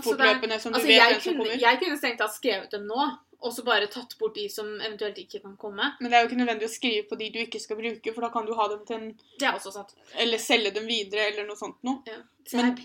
fortløpende 0.04 0.58
som 0.60 0.72
du 0.72 0.78
Altså, 0.78 0.88
vet 0.88 1.00
hvem 1.00 1.22
som 1.24 1.38
kommer. 1.40 1.56
jeg 1.60 1.80
kunne 1.80 1.96
strengt 2.00 2.20
tatt 2.20 2.36
skrevet 2.36 2.76
dem 2.76 2.84
nå, 2.88 3.06
og 3.44 3.52
så 3.52 3.64
bare 3.64 3.88
tatt 3.92 4.12
bort 4.20 4.36
de 4.36 4.44
som 4.48 4.68
eventuelt 4.80 5.18
ikke 5.20 5.40
kan 5.42 5.56
komme. 5.60 5.88
Men 6.00 6.10
det 6.10 6.16
er 6.18 6.22
jo 6.24 6.30
ikke 6.30 6.40
nødvendig 6.40 6.68
å 6.68 6.72
skrive 6.72 7.08
på 7.08 7.18
de 7.20 7.30
du 7.32 7.40
ikke 7.42 7.60
skal 7.60 7.76
bruke, 7.80 8.14
for 8.14 8.24
da 8.24 8.30
kan 8.32 8.46
du 8.48 8.54
ha 8.56 8.68
dem 8.72 8.84
til 8.88 8.96
en 8.96 9.08
Det 9.40 9.48
er 9.48 9.56
også 9.56 9.72
sant. 9.72 9.96
Eller 10.16 10.40
selge 10.40 10.72
dem 10.76 10.86
videre, 10.88 11.26
eller 11.32 11.48
noe 11.48 11.56
sånt 11.60 11.80
noe. 11.84 12.00
Ja. 12.08 12.20
Men-. 12.52 12.76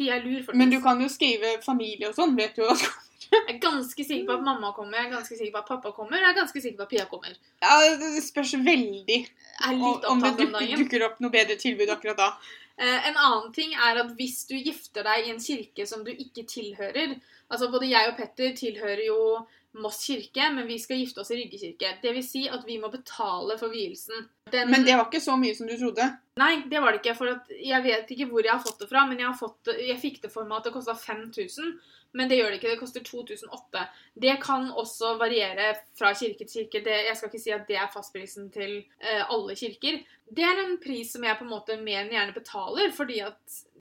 Men 0.56 0.72
du 0.72 0.80
kan 0.84 1.00
jo 1.04 1.08
skrive 1.12 1.58
familie 1.64 2.10
og 2.12 2.16
sånn, 2.16 2.36
vet 2.40 2.56
du 2.56 2.64
jo. 2.64 2.76
Jeg 3.20 3.42
er 3.52 3.58
ganske 3.60 4.04
sikker 4.06 4.26
på 4.30 4.38
at 4.38 4.44
mamma 4.46 4.72
kommer, 4.76 4.96
jeg 4.96 5.10
er 5.10 5.16
ganske 5.18 5.36
sikker 5.36 5.52
på 5.58 5.60
at 5.60 5.68
pappa 5.68 5.92
kommer, 5.92 6.22
jeg 6.22 6.32
er 6.32 6.38
ganske 6.38 6.62
sikker 6.64 6.78
på 6.80 6.86
at 6.86 6.94
Pia 6.94 7.06
kommer. 7.12 7.36
Ja, 7.62 7.74
det 8.00 8.24
spørs 8.24 8.54
veldig 8.64 9.20
er 9.20 9.76
litt 9.76 10.08
om 10.08 10.24
det 10.24 10.32
dukker, 10.40 10.72
dukker 10.80 11.06
opp 11.10 11.20
noe 11.24 11.34
bedre 11.34 11.58
tilbud 11.60 11.92
akkurat 11.92 12.22
da. 12.22 12.30
Eh, 12.80 13.10
en 13.10 13.18
annen 13.20 13.52
ting 13.52 13.74
er 13.76 14.00
at 14.06 14.14
hvis 14.16 14.46
du 14.48 14.56
gifter 14.56 15.04
deg 15.04 15.28
i 15.28 15.34
en 15.34 15.44
kirke 15.44 15.84
som 15.90 16.06
du 16.08 16.14
ikke 16.14 16.46
tilhører 16.48 17.18
Altså 17.50 17.68
Både 17.74 17.88
jeg 17.90 18.12
og 18.12 18.14
Petter 18.16 18.52
tilhører 18.54 19.02
jo 19.08 19.22
Moss 19.74 20.00
kirke, 20.08 20.48
men 20.54 20.66
vi 20.68 20.80
skal 20.82 20.98
gifte 20.98 21.22
oss 21.22 21.30
i 21.32 21.36
Rygge 21.38 21.60
kirke. 21.62 21.92
Det 22.02 22.14
vil 22.16 22.24
si 22.26 22.48
at 22.50 22.64
vi 22.66 22.80
må 22.82 22.90
betale 22.90 23.58
for 23.60 23.70
vielsen. 23.70 24.26
Den- 24.52 24.72
Men 24.72 24.84
det 24.84 24.96
var 24.98 25.06
ikke 25.06 25.22
så 25.22 25.36
mye 25.38 25.54
som 25.56 25.68
du 25.68 25.76
trodde. 25.78 26.08
Nei, 26.38 26.64
det 26.70 26.82
var 26.82 26.92
det 26.92 27.02
ikke. 27.04 27.16
For 27.16 27.28
at 27.30 27.46
jeg 27.54 27.84
vet 27.84 28.10
ikke 28.10 28.26
hvor 28.32 28.42
jeg 28.44 28.52
har 28.52 28.64
fått 28.64 28.80
det 28.80 28.90
fra, 28.90 29.06
men 29.06 29.20
jeg, 29.20 29.28
har 29.28 29.38
fått, 29.38 29.64
det- 29.66 29.88
jeg 29.88 30.00
fikk 30.02 30.22
det 30.24 30.32
for 30.32 30.44
meg 30.46 30.58
at 30.58 30.64
det 30.64 30.74
kosta 30.74 30.94
5000. 30.96 31.80
Men 32.14 32.28
det 32.28 32.40
gjør 32.40 32.50
det 32.50 32.58
ikke. 32.64 32.72
Det 32.74 32.80
koster 32.80 33.04
2008. 33.06 33.88
Det 34.20 34.42
kan 34.42 34.72
også 34.72 35.20
variere 35.20 35.76
fra 35.96 36.14
kirke 36.14 36.48
til 36.48 36.66
kirke. 36.66 36.84
Det, 36.84 37.06
jeg 37.06 37.16
skal 37.18 37.30
ikke 37.30 37.44
si 37.44 37.52
at 37.52 37.68
det 37.68 37.78
er 37.78 37.92
fastprisen 37.94 38.52
til 38.52 38.84
uh, 39.04 39.30
alle 39.30 39.54
kirker. 39.56 40.02
Det 40.34 40.44
er 40.44 40.66
en 40.66 40.80
pris 40.82 41.12
som 41.14 41.24
jeg 41.24 41.38
på 41.38 41.44
en 41.46 41.52
måte 41.54 41.78
mer 41.80 42.02
enn 42.02 42.10
gjerne 42.10 42.34
betaler, 42.34 42.90
fordi 42.92 43.20
at 43.22 43.38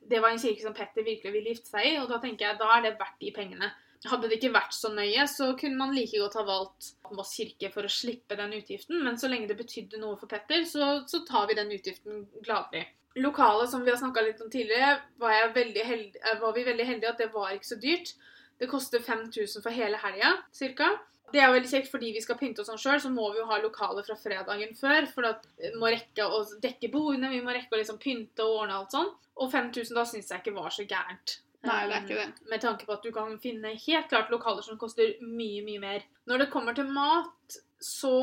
det 0.06 0.20
var 0.20 0.28
en 0.28 0.38
kirke 0.38 0.60
som 0.60 0.74
Petter 0.74 1.02
virkelig 1.02 1.32
ville 1.32 1.54
gifte 1.54 1.70
seg 1.72 1.86
i, 1.86 1.96
og 1.96 2.08
da 2.10 2.18
tenker 2.18 2.46
jeg 2.46 2.58
da 2.58 2.68
er 2.76 2.82
det 2.82 2.98
verdt 2.98 3.18
de 3.20 3.32
pengene. 3.32 3.72
Hadde 4.06 4.28
det 4.30 4.38
ikke 4.38 4.54
vært 4.54 4.74
så 4.76 4.92
nøye, 4.94 5.24
så 5.26 5.48
kunne 5.58 5.80
man 5.80 5.94
like 5.96 6.20
godt 6.20 6.36
ha 6.38 6.44
valgt 6.46 6.92
Moss 7.16 7.32
kirke 7.34 7.70
for 7.74 7.88
å 7.88 7.90
slippe 7.90 8.36
den 8.38 8.54
utgiften, 8.60 9.00
men 9.02 9.18
så 9.18 9.30
lenge 9.30 9.48
det 9.50 9.58
betydde 9.58 9.98
noe 9.98 10.18
for 10.20 10.30
Petter, 10.30 10.62
så, 10.68 11.00
så 11.10 11.24
tar 11.26 11.48
vi 11.50 11.56
den 11.58 11.72
utgiften 11.74 12.26
gladelig. 12.44 12.84
Lokalet 13.18 13.72
som 13.72 13.82
vi 13.82 13.90
har 13.90 13.98
snakka 13.98 14.22
litt 14.22 14.42
om 14.44 14.50
tidligere, 14.52 15.00
var, 15.18 15.50
heldig, 15.56 15.82
eh, 15.82 16.38
var 16.38 16.54
vi 16.54 16.66
veldig 16.68 16.86
heldige 16.86 17.10
at 17.10 17.22
det 17.24 17.32
var 17.34 17.56
ikke 17.56 17.72
så 17.72 17.80
dyrt. 17.82 18.14
Det 18.58 18.68
koster 18.70 19.02
5000 19.02 19.64
for 19.64 19.74
hele 19.74 19.98
helga, 20.02 20.36
cirka. 20.54 20.92
Det 21.32 21.42
er 21.42 21.50
veldig 21.52 21.68
kjekt 21.68 21.90
fordi 21.92 22.12
vi 22.14 22.22
skal 22.24 22.38
pynte 22.40 22.62
oss 22.62 22.70
sånn 22.70 22.80
sjøl, 22.80 23.00
så 23.02 23.10
må 23.12 23.26
vi 23.32 23.42
jo 23.42 23.48
ha 23.50 23.58
lokale 23.60 24.04
fra 24.06 24.16
fredagen 24.16 24.72
før. 24.78 25.08
For 25.10 25.26
da 25.26 25.74
må 25.80 25.90
rekke 25.92 26.24
å 26.24 26.40
dekke 26.62 26.92
bordene, 26.92 27.32
vi 27.34 27.42
må 27.44 27.52
rekke 27.56 27.74
å 27.74 27.80
liksom 27.80 27.98
pynte 28.02 28.46
og 28.46 28.62
ordne 28.62 28.78
alt 28.78 28.94
sånn. 28.94 29.10
Og 29.38 29.52
5000 29.52 29.98
da 29.98 30.06
syns 30.08 30.32
jeg 30.32 30.42
ikke 30.42 30.56
var 30.56 30.72
så 30.74 30.86
gærent. 30.88 31.38
Nei, 31.66 31.78
det 31.90 31.94
er 31.94 32.04
ikke 32.04 32.18
det. 32.20 32.48
Med 32.50 32.62
tanke 32.62 32.86
på 32.86 32.94
at 32.94 33.02
du 33.02 33.10
kan 33.14 33.32
finne 33.42 33.74
helt 33.74 34.10
klart 34.10 34.30
lokaler 34.30 34.62
som 34.62 34.78
koster 34.78 35.16
mye, 35.24 35.64
mye 35.66 35.82
mer. 35.82 36.04
Når 36.30 36.44
det 36.44 36.52
kommer 36.52 36.76
til 36.76 36.86
mat, 36.94 37.58
så 37.82 38.14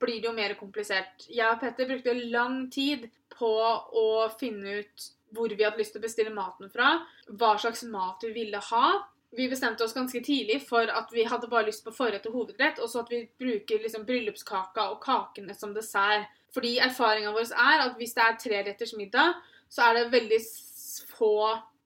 blir 0.00 0.20
det 0.20 0.28
jo 0.28 0.36
mer 0.36 0.54
komplisert. 0.60 1.24
Jeg 1.28 1.48
og 1.48 1.62
Petter 1.62 1.88
brukte 1.88 2.14
lang 2.32 2.66
tid 2.72 3.08
på 3.32 3.50
å 4.04 4.06
finne 4.40 4.80
ut 4.82 5.08
hvor 5.34 5.50
vi 5.50 5.64
hadde 5.64 5.80
lyst 5.80 5.96
til 5.96 6.02
å 6.02 6.04
bestille 6.04 6.34
maten 6.34 6.70
fra, 6.70 7.00
hva 7.26 7.56
slags 7.58 7.82
mat 7.90 8.22
vi 8.22 8.30
ville 8.36 8.60
ha. 8.70 8.86
Vi 9.34 9.48
bestemte 9.50 9.82
oss 9.82 9.96
ganske 9.96 10.20
tidlig 10.22 10.60
for 10.68 10.86
at 10.86 11.10
vi 11.10 11.24
hadde 11.26 11.50
bare 11.50 11.66
lyst 11.66 11.82
på 11.82 11.94
forrett 11.94 12.28
og 12.30 12.36
hovedrett, 12.38 12.78
og 12.78 12.90
så 12.90 13.02
at 13.02 13.10
vi 13.10 13.24
bruker 13.40 13.82
liksom 13.82 14.04
bryllupskaka 14.06 14.86
og 14.92 15.00
kakene 15.02 15.56
som 15.58 15.74
dessert. 15.74 16.30
Fordi 16.54 16.76
erfaringa 16.84 17.32
vår 17.34 17.50
er 17.50 17.88
at 17.88 17.96
hvis 17.98 18.14
det 18.14 18.22
er 18.22 18.38
treretters 18.38 18.94
middag, 18.94 19.40
så 19.66 19.88
er 19.88 19.98
det 19.98 20.12
veldig 20.12 20.38
få 21.16 21.34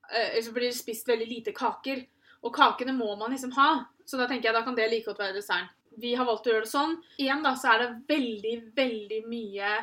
Så 0.09 0.53
blir 0.55 0.69
det 0.69 0.77
spist 0.77 1.09
veldig 1.09 1.27
lite 1.29 1.51
kaker. 1.53 1.99
Og 2.41 2.53
kakene 2.55 2.95
må 2.95 3.11
man 3.19 3.33
liksom 3.33 3.51
ha. 3.57 3.69
Så 4.07 4.17
da 4.17 4.25
tenker 4.29 4.49
jeg 4.49 4.57
da 4.57 4.63
kan 4.65 4.77
det 4.77 4.87
like 4.89 5.09
godt 5.09 5.21
være 5.21 5.37
desserten. 5.37 5.69
Vi 5.99 6.13
har 6.15 6.27
valgt 6.27 6.47
å 6.47 6.53
gjøre 6.53 6.65
det 6.65 6.71
sånn. 6.71 6.95
Igjen 7.19 7.43
da, 7.43 7.55
så 7.59 7.73
er 7.73 7.81
det 7.83 7.89
veldig, 8.09 8.53
veldig 8.77 9.19
mye 9.27 9.73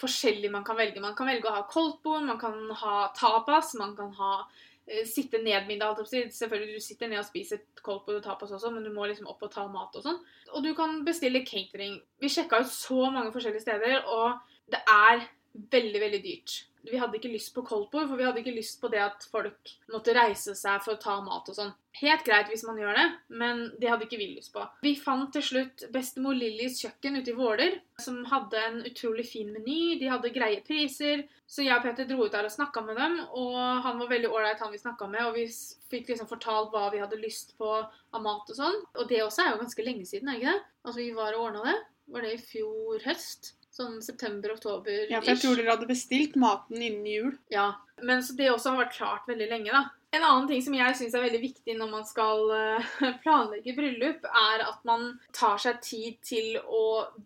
forskjellig 0.00 0.50
man 0.52 0.64
kan 0.66 0.76
velge. 0.76 1.02
Man 1.02 1.16
kan 1.16 1.28
velge 1.30 1.48
å 1.48 1.54
ha 1.54 1.64
koldtbord, 1.70 2.26
man 2.26 2.40
kan 2.40 2.58
ha 2.82 3.08
tapas, 3.16 3.72
man 3.80 3.94
kan 3.96 4.10
ha 4.18 4.32
eh, 4.42 5.04
sitte 5.08 5.40
ned-middag. 5.42 6.02
Selvfølgelig, 6.04 6.76
du 6.76 6.84
sitter 6.84 7.10
ned 7.10 7.22
og 7.22 7.28
spiser 7.28 7.62
koldtbord 7.80 8.20
og 8.20 8.26
tapas 8.26 8.52
også, 8.58 8.74
men 8.74 8.84
du 8.84 8.92
må 8.94 9.08
liksom 9.08 9.30
opp 9.30 9.46
og 9.46 9.54
ta 9.54 9.64
mat 9.70 9.96
og 9.96 10.04
sånn. 10.04 10.20
Og 10.52 10.66
du 10.66 10.74
kan 10.76 11.00
bestille 11.06 11.44
catering. 11.46 11.96
Vi 12.20 12.32
sjekka 12.32 12.60
ut 12.64 12.70
så 12.72 13.08
mange 13.14 13.32
forskjellige 13.34 13.64
steder, 13.64 14.04
og 14.04 14.42
det 14.70 14.82
er 14.90 15.26
veldig, 15.72 16.04
veldig 16.06 16.22
dyrt. 16.24 16.58
Vi 16.84 16.98
hadde 17.00 17.16
ikke 17.16 17.32
lyst 17.32 17.54
på 17.54 17.64
koldtbord, 17.64 18.10
for 18.10 18.20
vi 18.20 18.26
hadde 18.26 18.42
ikke 18.42 18.54
lyst 18.54 18.80
på 18.82 18.90
det 18.92 19.00
at 19.00 19.24
folk 19.32 19.72
måtte 19.92 20.14
reise 20.16 20.52
seg 20.58 20.82
for 20.84 20.94
å 20.94 21.00
ta 21.00 21.16
mat 21.24 21.48
og 21.48 21.56
sånn. 21.56 21.72
Helt 22.00 22.24
greit 22.26 22.48
hvis 22.50 22.64
man 22.66 22.78
gjør 22.80 22.96
det, 22.98 23.04
men 23.40 23.60
det 23.80 23.88
hadde 23.88 24.08
ikke 24.08 24.18
vi 24.18 24.26
lyst 24.32 24.50
på. 24.54 24.64
Vi 24.82 24.96
fant 24.98 25.30
til 25.32 25.44
slutt 25.46 25.84
bestemor 25.94 26.34
Lillys 26.34 26.80
kjøkken 26.82 27.20
ute 27.20 27.30
i 27.30 27.36
Våler, 27.38 27.78
som 28.02 28.18
hadde 28.28 28.58
en 28.58 28.80
utrolig 28.88 29.24
fin 29.30 29.52
meny. 29.54 29.94
De 30.00 30.10
hadde 30.10 30.32
greie 30.34 30.60
priser. 30.66 31.24
Så 31.46 31.62
jeg 31.62 31.76
og 31.76 31.86
Peter 31.86 32.08
dro 32.08 32.26
ut 32.26 32.34
der 32.34 32.48
og 32.48 32.52
snakka 32.52 32.82
med 32.84 32.98
dem, 32.98 33.18
og 33.30 33.56
han 33.86 34.00
var 34.02 34.10
veldig 34.10 34.32
ålreit, 34.32 34.60
han 34.64 34.74
vi 34.74 34.82
snakka 34.82 35.08
med. 35.12 35.22
Og 35.28 35.38
vi 35.38 35.46
fikk 35.92 36.10
liksom 36.10 36.28
fortalt 36.30 36.74
hva 36.74 36.88
vi 36.92 37.02
hadde 37.04 37.20
lyst 37.22 37.54
på 37.60 37.70
av 37.78 38.24
mat 38.24 38.50
og 38.50 38.58
sånn. 38.58 38.80
Og 38.98 39.08
det 39.10 39.22
også 39.22 39.44
er 39.44 39.52
jo 39.52 39.62
ganske 39.62 39.86
lenge 39.86 40.08
siden, 40.10 40.32
er 40.32 40.40
ikke 40.40 40.56
det? 40.56 40.70
At 40.90 40.98
vi 40.98 41.10
var 41.16 41.38
og 41.38 41.48
ordna 41.48 41.68
det. 41.70 41.78
Var 42.12 42.26
det 42.26 42.34
i 42.34 42.42
fjor 42.42 43.06
høst? 43.06 43.54
Sånn 43.74 43.98
september-oktober. 44.04 45.08
Ja, 45.10 45.18
for 45.18 45.32
jeg 45.32 45.42
tror 45.42 45.58
dere 45.58 45.72
hadde 45.72 45.90
bestilt 45.90 46.36
maten 46.38 46.78
innen 46.78 47.06
jul. 47.10 47.32
Ja, 47.50 47.72
men 48.06 48.22
så 48.22 48.36
det 48.38 48.52
også 48.52 48.74
har 48.74 48.84
vært 48.84 48.98
klart 48.98 49.30
veldig 49.30 49.48
lenge, 49.50 49.72
da. 49.74 49.88
En 50.14 50.22
annen 50.22 50.46
ting 50.46 50.62
som 50.62 50.76
jeg 50.78 50.94
syns 50.94 51.16
er 51.18 51.24
veldig 51.24 51.40
viktig 51.42 51.74
når 51.74 51.90
man 51.90 52.04
skal 52.06 52.52
eh, 52.54 52.92
planlegge 53.24 53.74
bryllup, 53.74 54.28
er 54.30 54.62
at 54.68 54.86
man 54.86 55.16
tar 55.34 55.58
seg 55.62 55.82
tid 55.82 56.20
til 56.22 56.54
å 56.62 56.84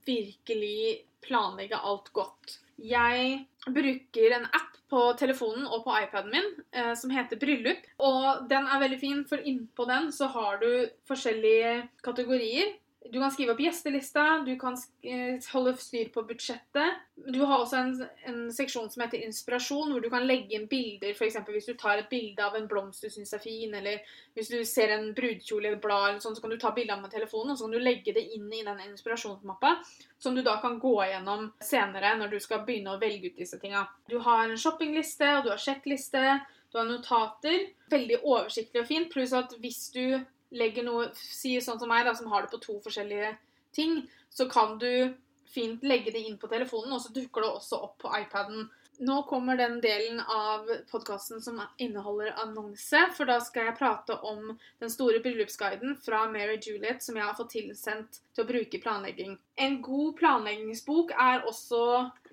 virkelig 0.08 1.04
planlegge 1.24 1.76
alt 1.84 2.08
godt. 2.16 2.56
Jeg 2.78 3.44
bruker 3.68 4.36
en 4.38 4.48
app 4.54 4.76
på 4.88 5.00
telefonen 5.20 5.66
og 5.68 5.82
på 5.84 5.94
iPaden 6.00 6.32
min 6.32 6.46
eh, 6.72 6.94
som 6.96 7.12
heter 7.12 7.40
Bryllup. 7.40 7.84
Og 8.00 8.46
den 8.48 8.64
er 8.64 8.80
veldig 8.80 9.00
fin, 9.00 9.24
for 9.28 9.42
innpå 9.42 9.84
den 9.90 10.08
så 10.14 10.30
har 10.32 10.60
du 10.62 10.70
forskjellige 11.10 11.74
kategorier. 12.06 12.76
Du 13.10 13.20
kan 13.20 13.30
skrive 13.32 13.54
opp 13.54 13.60
gjestelista, 13.60 14.22
du 14.46 14.52
kan 14.60 14.74
eh, 15.02 15.38
holde 15.52 15.72
styr 15.80 16.10
på 16.12 16.22
budsjettet. 16.28 16.98
Du 17.16 17.40
har 17.40 17.62
også 17.62 17.76
en, 17.76 17.92
en 18.28 18.40
seksjon 18.52 18.90
som 18.92 19.02
heter 19.04 19.24
inspirasjon, 19.24 19.92
hvor 19.92 20.04
du 20.04 20.10
kan 20.12 20.26
legge 20.28 20.58
inn 20.58 20.66
bilder. 20.68 21.14
F.eks. 21.16 21.38
hvis 21.48 21.70
du 21.70 21.74
tar 21.80 22.02
et 22.02 22.10
bilde 22.10 22.44
av 22.44 22.58
en 22.58 22.68
blomst 22.68 23.04
du 23.04 23.08
syns 23.12 23.32
er 23.32 23.42
fin, 23.42 23.72
eller 23.74 24.04
hvis 24.36 24.52
du 24.52 24.58
ser 24.68 24.92
en 24.96 25.08
brudekjole 25.16 25.72
et 25.72 25.80
blad, 25.82 26.10
eller 26.10 26.22
sånn, 26.24 26.36
så 26.36 26.44
kan 26.44 26.52
du 26.52 26.58
ta 26.60 26.74
bilde 26.76 27.00
med 27.00 27.12
telefonen, 27.14 27.54
og 27.54 27.60
så 27.60 27.68
kan 27.68 27.78
du 27.78 27.80
legge 27.82 28.14
det 28.16 28.26
inn 28.36 28.48
i 28.52 28.64
den 28.66 28.84
inspirasjonsmappa, 28.90 29.74
som 30.20 30.36
du 30.36 30.44
da 30.44 30.58
kan 30.60 30.76
gå 30.82 30.94
gjennom 31.08 31.50
senere 31.64 32.14
når 32.20 32.36
du 32.36 32.40
skal 32.44 32.64
begynne 32.68 32.96
å 32.96 33.00
velge 33.00 33.32
ut 33.32 33.40
disse 33.40 33.60
tinga. 33.62 33.86
Du 34.10 34.18
har 34.24 34.44
en 34.44 34.60
shoppingliste, 34.60 35.32
og 35.38 35.46
du 35.46 35.54
har 35.54 35.62
sjekkliste, 35.62 36.40
du 36.68 36.82
har 36.82 36.88
notater. 36.88 37.70
Veldig 37.88 38.20
oversiktlig 38.20 38.82
og 38.82 38.90
fint, 38.90 39.12
pluss 39.12 39.32
at 39.32 39.56
hvis 39.62 39.86
du 39.94 40.18
legger 40.50 40.86
noe 40.86 41.10
Sier 41.14 41.62
sånn 41.64 41.80
som 41.80 41.90
meg, 41.90 42.06
da, 42.06 42.14
som 42.16 42.30
har 42.32 42.44
det 42.44 42.52
på 42.52 42.62
to 42.62 42.78
forskjellige 42.84 43.34
ting, 43.74 44.02
så 44.30 44.48
kan 44.50 44.78
du 44.80 45.14
fint 45.48 45.84
legge 45.84 46.12
det 46.12 46.24
inn 46.24 46.38
på 46.40 46.48
telefonen, 46.50 46.92
og 46.92 47.02
så 47.02 47.12
dukker 47.14 47.44
det 47.44 47.50
også 47.50 47.80
opp 47.88 47.96
på 48.04 48.12
iPaden. 48.20 48.68
Nå 48.98 49.22
kommer 49.30 49.56
den 49.56 49.78
delen 49.80 50.20
av 50.20 50.66
podkasten 50.90 51.42
som 51.42 51.60
inneholder 51.78 52.32
annonse, 52.42 53.04
for 53.14 53.30
da 53.30 53.38
skal 53.44 53.68
jeg 53.68 53.78
prate 53.78 54.16
om 54.26 54.56
den 54.82 54.90
store 54.90 55.22
bryllupsguiden 55.22 55.94
fra 56.02 56.24
Mary 56.32 56.58
Juliet 56.58 57.04
som 57.04 57.16
jeg 57.16 57.28
har 57.28 57.36
fått 57.38 57.54
tilsendt 57.54 58.18
til 58.34 58.44
å 58.44 58.48
bruke 58.48 58.74
i 58.74 58.82
planlegging. 58.82 59.38
En 59.58 59.80
god 59.82 60.14
planleggingsbok 60.20 61.10
er 61.18 61.44
også 61.48 61.82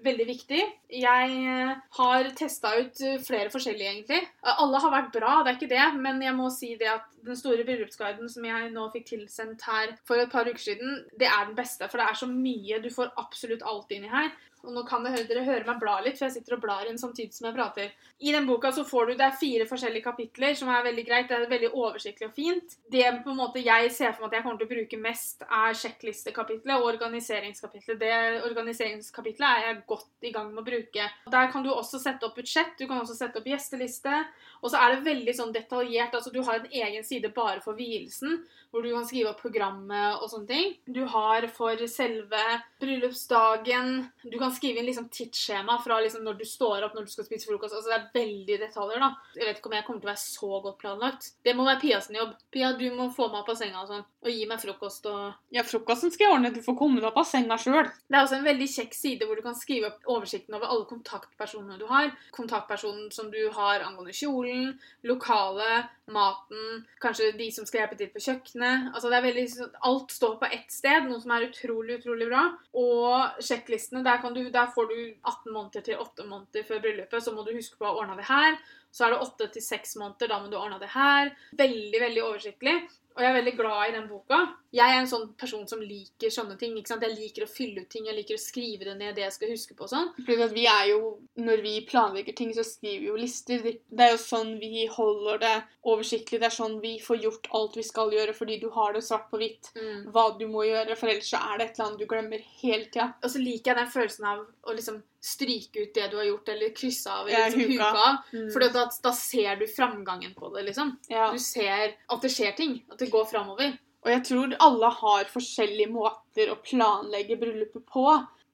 veldig 0.05 0.27
viktig. 0.27 0.61
Jeg 0.93 1.37
eh, 1.49 1.71
har 1.97 2.29
testa 2.37 2.75
ut 2.77 3.01
eh, 3.01 3.17
flere 3.23 3.49
forskjellige, 3.53 3.93
egentlig. 3.95 4.21
Alle 4.53 4.81
har 4.83 4.93
vært 4.93 5.13
bra, 5.15 5.39
det 5.41 5.51
er 5.51 5.57
ikke 5.57 5.71
det, 5.71 5.87
men 6.03 6.21
jeg 6.21 6.37
må 6.37 6.51
si 6.53 6.75
det 6.79 6.91
at 6.91 7.07
den 7.25 7.37
store 7.39 7.65
bryllupsguiden 7.65 8.29
som 8.29 8.45
jeg 8.45 8.71
nå 8.73 8.85
fikk 8.93 9.07
tilsendt 9.09 9.65
her 9.65 9.95
for 10.05 10.21
et 10.21 10.29
par 10.29 10.45
uker 10.45 10.61
siden, 10.61 10.99
det 11.17 11.29
er 11.29 11.47
den 11.47 11.57
beste, 11.57 11.89
for 11.89 12.01
det 12.01 12.09
er 12.09 12.19
så 12.19 12.29
mye. 12.29 12.81
Du 12.83 12.91
får 12.93 13.15
absolutt 13.21 13.65
alt 13.65 13.95
inni 13.95 14.11
her. 14.11 14.29
Og 14.65 14.73
nå 14.73 14.81
kan 14.87 15.03
dere, 15.05 15.43
høre 15.45 15.65
meg 15.67 15.77
bla 15.81 15.99
litt, 16.01 16.17
for 16.17 16.25
jeg 16.25 16.39
sitter 16.39 16.55
og 16.55 16.63
blar 16.63 16.87
inn 16.89 16.97
samtidig 16.97 17.35
som 17.35 17.47
jeg 17.49 17.55
prater. 17.57 17.91
I 18.25 18.31
den 18.33 18.47
boka 18.49 18.71
så 18.73 18.85
får 18.87 19.11
du, 19.11 19.13
Det 19.19 19.25
er 19.27 19.37
fire 19.39 19.67
forskjellige 19.69 20.05
kapitler, 20.07 20.55
som 20.57 20.71
er 20.73 20.87
veldig 20.87 21.05
greit. 21.05 21.27
Det 21.29 21.37
er 21.37 21.49
veldig 21.51 21.71
oversiktlig 21.73 22.29
og 22.29 22.33
fint. 22.33 22.77
Det 22.91 23.05
på 23.23 23.33
en 23.33 23.37
måte 23.37 23.61
jeg 23.61 23.91
ser 23.93 24.15
for 24.15 24.25
meg 24.25 24.33
at 24.33 24.37
jeg 24.39 24.45
kommer 24.47 24.61
til 24.61 24.69
å 24.69 24.73
bruke 24.73 25.01
mest, 25.01 25.45
er 25.45 25.77
sjekklistekapitlet 25.81 26.75
og 26.79 26.89
organiseringskapitlet. 27.15 27.99
Det 27.99 28.43
organiseringskapitlet 28.45 29.47
er 29.47 29.63
jeg 29.65 29.83
godt 29.87 30.27
i 30.27 30.31
gang 30.31 30.51
med 30.51 30.63
å 30.63 30.65
bruke. 30.67 31.07
Der 31.31 31.51
kan 31.51 31.63
du 31.63 31.71
også 31.71 31.99
sette 32.01 32.25
opp 32.27 32.35
budsjett, 32.35 32.75
du 32.79 32.87
kan 32.87 32.99
også 33.01 33.15
sette 33.15 33.39
opp 33.39 33.47
gjesteliste. 33.47 34.25
Og 34.61 34.71
så 34.71 34.79
er 34.81 34.95
det 34.95 35.05
veldig 35.05 35.35
sånn 35.35 35.53
detaljert. 35.53 36.13
altså 36.15 36.31
Du 36.33 36.41
har 36.43 36.59
en 36.59 36.71
egen 36.71 37.03
side 37.03 37.31
bare 37.33 37.61
for 37.61 37.75
vielsen, 37.77 38.43
hvor 38.71 38.83
du 38.83 38.91
kan 38.91 39.05
skrive 39.05 39.31
opp 39.31 39.41
programmet 39.41 40.21
og 40.21 40.29
sånne 40.29 40.47
ting. 40.47 40.73
Du 40.85 41.05
har 41.05 41.47
for 41.47 41.79
selve 41.87 42.41
bryllupsdagen 42.81 44.09
Du 44.23 44.37
kan 44.39 44.51
skrive 44.51 44.79
inn 44.81 44.87
liksom 44.89 45.07
tidsskjema 45.09 45.77
fra 45.83 45.99
liksom 46.01 46.25
når 46.25 46.39
du 46.39 46.45
står 46.45 46.83
opp, 46.85 46.95
når 46.95 47.05
du 47.05 47.13
skal 47.13 47.27
spise 47.27 47.47
frokost. 47.47 47.75
altså 47.75 47.91
Det 47.91 47.99
er 47.99 48.25
veldig 48.25 48.59
detaljer, 48.65 48.99
da. 48.99 49.11
Jeg 49.35 49.47
vet 49.47 49.59
ikke 49.59 49.71
om 49.71 49.77
jeg 49.77 49.85
kommer 49.85 50.01
til 50.01 50.09
å 50.09 50.13
være 50.13 50.23
så 50.25 50.61
godt 50.65 50.79
planlagt. 50.81 51.31
Det 51.45 51.55
må 51.55 51.65
være 51.67 51.79
Pia 51.85 52.01
sin 52.01 52.17
jobb. 52.17 52.33
Pia, 52.51 52.73
du 52.73 52.87
må 52.95 53.09
få 53.13 53.29
meg 53.29 53.43
opp 53.43 53.53
av 53.53 53.59
senga 53.59 53.83
og 53.83 53.91
sånn. 53.91 54.05
Og 54.25 54.31
gi 54.33 54.45
meg 54.49 54.61
frokost 54.61 55.05
og 55.11 55.53
Ja, 55.53 55.63
frokosten 55.67 56.11
skal 56.11 56.27
jeg 56.27 56.35
ordne. 56.35 56.53
Du 56.55 56.61
får 56.65 56.77
komme 56.79 57.03
deg 57.05 57.11
opp 57.13 57.21
av 57.21 57.27
senga 57.29 57.57
sjøl. 57.61 57.89
Det 58.09 58.17
er 58.17 58.23
også 58.23 58.39
en 58.39 58.47
veldig 58.47 58.67
kjekk 58.71 58.95
side 58.97 59.27
hvor 59.27 59.37
du 59.37 59.43
kan 59.45 59.57
skrive 59.57 59.91
opp 59.91 60.09
oversikten 60.15 60.57
over 60.57 60.71
alle 60.71 60.87
kontaktpersonene 60.89 61.77
du 61.79 61.85
har. 61.89 62.11
Kontaktpersonen 62.35 63.11
som 63.13 63.29
du 63.33 63.41
har 63.55 63.85
angående 63.85 64.15
kjolen, 64.15 64.73
lokalet, 65.05 65.91
maten, 66.11 66.83
kanskje 67.01 67.31
de 67.37 67.49
som 67.53 67.67
skal 67.67 67.83
hjelpe 67.83 67.99
til 67.99 68.11
på 68.13 68.23
kjøkkenet. 68.27 68.91
Altså 68.93 69.11
det 69.11 69.19
er 69.19 69.27
veldig, 69.27 69.45
alt 69.89 70.15
står 70.15 70.37
på 70.41 70.49
ett 70.57 70.73
sted, 70.73 71.09
noe 71.09 71.21
som 71.21 71.35
er 71.35 71.47
utrolig, 71.49 71.99
utrolig 72.01 72.29
bra. 72.29 72.45
Og 72.81 73.43
sjekklistene, 73.45 74.03
der, 74.05 74.25
du, 74.35 74.43
der 74.53 74.73
får 74.73 74.89
du 74.91 74.97
18 75.23 75.53
måneder 75.53 75.85
til 75.85 76.01
8 76.01 76.27
måneder 76.29 76.67
før 76.67 76.83
bryllupet. 76.83 77.23
Så 77.23 77.35
må 77.35 77.45
du 77.45 77.55
huske 77.55 77.79
på 77.79 77.89
å 77.89 77.95
ordne 78.01 78.17
det 78.19 78.29
her. 78.29 78.59
Så 78.95 79.07
er 79.07 79.15
det 79.15 79.23
8 79.25 79.49
til 79.55 79.65
6 79.65 79.97
måneder, 79.99 80.29
da 80.31 80.39
må 80.39 80.51
du 80.51 80.59
ordne 80.59 80.79
det 80.79 80.93
her. 80.93 81.33
Veldig, 81.59 81.99
veldig 82.05 82.23
oversiktlig. 82.23 82.77
Og 83.15 83.23
jeg 83.23 83.31
er 83.31 83.37
veldig 83.37 83.53
glad 83.55 83.81
i 83.87 83.93
den 83.95 84.07
boka. 84.09 84.37
Jeg 84.75 84.91
er 84.91 84.97
en 84.99 85.07
sånn 85.07 85.29
person 85.39 85.63
som 85.69 85.79
liker 85.79 86.31
sånne 86.33 86.57
ting. 86.59 86.73
ikke 86.75 86.91
sant? 86.91 87.05
Jeg 87.05 87.15
liker 87.15 87.45
å 87.45 87.49
fylle 87.51 87.85
ut 87.85 87.89
ting, 87.91 88.09
jeg 88.09 88.17
liker 88.17 88.35
å 88.35 88.41
skrive 88.43 88.89
det 88.89 88.95
ned, 88.99 89.13
det 89.15 89.23
jeg 89.23 89.35
skal 89.37 89.53
huske 89.53 89.77
på. 89.77 89.87
sånn. 89.87 90.11
vi 90.27 90.65
er 90.67 90.89
jo, 90.89 91.19
Når 91.35 91.63
vi 91.63 91.75
planlegger 91.87 92.35
ting, 92.35 92.51
så 92.53 92.63
skriver 92.63 92.99
vi 92.99 93.07
jo 93.07 93.15
lister. 93.15 93.63
Det 93.63 94.03
er 94.03 94.11
jo 94.11 94.19
sånn 94.19 94.57
vi 94.59 94.85
holder 94.91 95.39
det 95.39 95.55
oversiktlig. 95.83 96.41
Det 96.41 96.49
er 96.49 96.57
sånn 96.57 96.79
vi 96.81 96.99
får 96.99 97.23
gjort 97.23 97.47
alt 97.53 97.77
vi 97.77 97.87
skal 97.87 98.11
gjøre, 98.11 98.33
fordi 98.33 98.59
du 98.59 98.69
har 98.75 98.93
det 98.93 99.03
svart 99.07 99.29
på 99.31 99.39
hvitt 99.39 99.71
mm. 99.75 100.11
hva 100.11 100.29
du 100.37 100.47
må 100.51 100.67
gjøre. 100.67 100.99
For 100.99 101.07
ellers 101.07 101.31
så 101.31 101.39
er 101.39 101.57
det 101.57 101.69
et 101.69 101.79
eller 101.79 101.87
annet 101.87 102.03
du 102.03 102.07
glemmer 102.11 102.43
hele 102.61 102.85
tida. 102.91 103.13
Og 103.23 103.31
så 103.31 103.39
liker 103.39 103.71
jeg 103.71 103.79
den 103.79 103.93
følelsen 103.95 104.27
av 104.27 104.43
å 104.43 104.75
liksom 104.75 104.99
stryke 105.25 105.79
ut 105.81 105.93
det 105.93 106.07
du 106.11 106.17
har 106.19 106.27
gjort, 106.27 106.49
eller 106.53 106.75
krysse 106.75 107.11
av 107.11 107.29
eller 107.29 107.49
liksom, 107.49 107.71
huka. 107.71 107.89
huka 107.89 108.17
mm. 108.33 108.51
For 108.53 108.67
da, 108.77 108.85
da, 109.07 109.13
ser 109.17 109.55
du 109.61 109.65
framgangen 109.67 110.35
på 110.37 110.51
det, 110.53 110.67
liksom. 110.69 110.93
Ja. 111.09 111.31
Du 111.33 111.39
ser 111.41 111.95
at 111.95 112.21
det 112.21 112.31
skjer 112.33 112.53
ting. 112.57 112.77
At 112.91 113.01
det 113.01 113.09
går 113.13 113.25
framover. 113.31 113.73
Og 114.05 114.11
jeg 114.13 114.21
tror 114.27 114.53
alle 114.61 114.91
har 114.99 115.29
forskjellige 115.33 115.89
måter 115.89 116.51
å 116.53 116.59
planlegge 116.61 117.39
bryllupet 117.41 117.87
på 117.89 118.05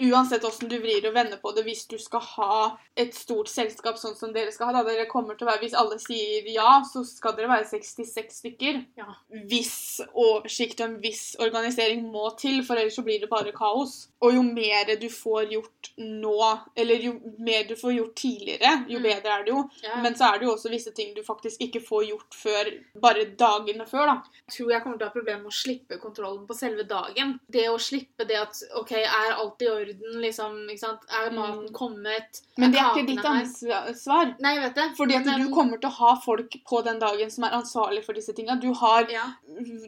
uansett 0.02 0.46
åssen 0.48 0.70
du 0.72 0.78
vrir 0.82 1.06
og 1.08 1.16
vender 1.16 1.40
på 1.42 1.54
det, 1.56 1.64
hvis 1.68 1.86
du 1.92 1.98
skal 2.02 2.24
ha 2.36 2.56
et 3.00 3.14
stort 3.16 3.50
selskap 3.52 4.00
sånn 4.00 4.16
som 4.18 4.34
dere 4.34 4.52
skal 4.54 4.72
ha 4.72 4.80
da 4.80 4.84
dere 4.88 5.08
kommer 5.10 5.38
til 5.38 5.48
å 5.48 5.52
være, 5.52 5.62
Hvis 5.62 5.78
alle 5.78 5.98
sier 6.02 6.48
ja, 6.52 6.82
så 6.88 7.04
skal 7.08 7.36
dere 7.38 7.52
være 7.52 7.68
66 7.70 8.40
stykker. 8.42 8.82
Ja. 8.98 9.08
Viss 9.52 10.02
oversikt 10.12 10.82
og 10.82 10.88
en 10.88 10.98
viss 11.04 11.36
organisering 11.40 12.04
må 12.12 12.32
til, 12.40 12.62
for 12.66 12.80
ellers 12.80 12.98
så 12.98 13.06
blir 13.06 13.22
det 13.22 13.30
bare 13.32 13.54
kaos. 13.56 14.10
Og 14.22 14.36
jo 14.36 14.44
mer 14.46 14.90
du 15.02 15.08
får 15.12 15.54
gjort 15.54 15.92
nå, 15.98 16.38
eller 16.76 17.06
jo 17.08 17.14
mer 17.42 17.68
du 17.70 17.76
får 17.80 17.96
gjort 17.98 18.16
tidligere, 18.18 18.74
jo 18.90 19.00
mm. 19.02 19.06
bedre 19.08 19.36
er 19.38 19.46
det 19.46 19.54
jo. 19.54 19.64
Ja. 19.86 20.02
Men 20.04 20.18
så 20.18 20.32
er 20.32 20.40
det 20.40 20.48
jo 20.50 20.56
også 20.56 20.74
visse 20.74 20.94
ting 20.98 21.14
du 21.16 21.24
faktisk 21.26 21.62
ikke 21.64 21.84
får 21.86 22.08
gjort 22.10 22.38
før 22.38 22.72
bare 23.02 23.28
dagene 23.38 23.88
før, 23.90 24.12
da. 24.12 24.42
Jeg 24.48 24.58
tror 24.58 24.74
jeg 24.74 24.84
kommer 24.84 25.00
til 25.00 25.08
å 25.08 25.12
ha 25.12 25.16
problemer 25.16 25.44
med 25.46 25.54
å 25.54 25.60
slippe 25.62 26.00
kontrollen 26.02 26.46
på 26.50 26.58
selve 26.58 26.86
dagen. 26.90 27.38
Det 27.52 27.68
å 27.70 27.80
slippe 27.82 28.28
det 28.30 28.40
at 28.40 28.62
OK, 28.80 28.96
er 29.02 29.36
alt 29.36 29.62
i 29.64 29.70
orden? 29.72 29.91
Orden, 29.92 30.68
liksom. 30.68 30.98
Er 31.08 31.30
mm. 31.30 31.38
maten 31.40 31.74
kommet? 31.74 32.42
Men 32.58 32.74
det 32.74 32.82
er 32.82 32.92
ikke 32.92 33.08
ditt 33.10 33.28
ansvar. 33.28 34.34
Nei, 34.40 34.56
jeg 34.58 34.64
vet 34.66 34.80
det. 34.80 34.88
Fordi 34.98 35.18
at 35.20 35.30
men... 35.30 35.46
du 35.46 35.54
kommer 35.56 35.82
til 35.82 35.92
å 35.92 35.98
ha 36.00 36.14
folk 36.24 36.58
på 36.68 36.82
den 36.88 37.02
dagen 37.02 37.32
som 37.34 37.48
er 37.48 37.58
ansvarlig 37.60 38.04
for 38.06 38.18
disse 38.18 38.36
tinga. 38.38 38.58
Du, 38.62 38.72
har, 38.82 39.08
ja. 39.12 39.28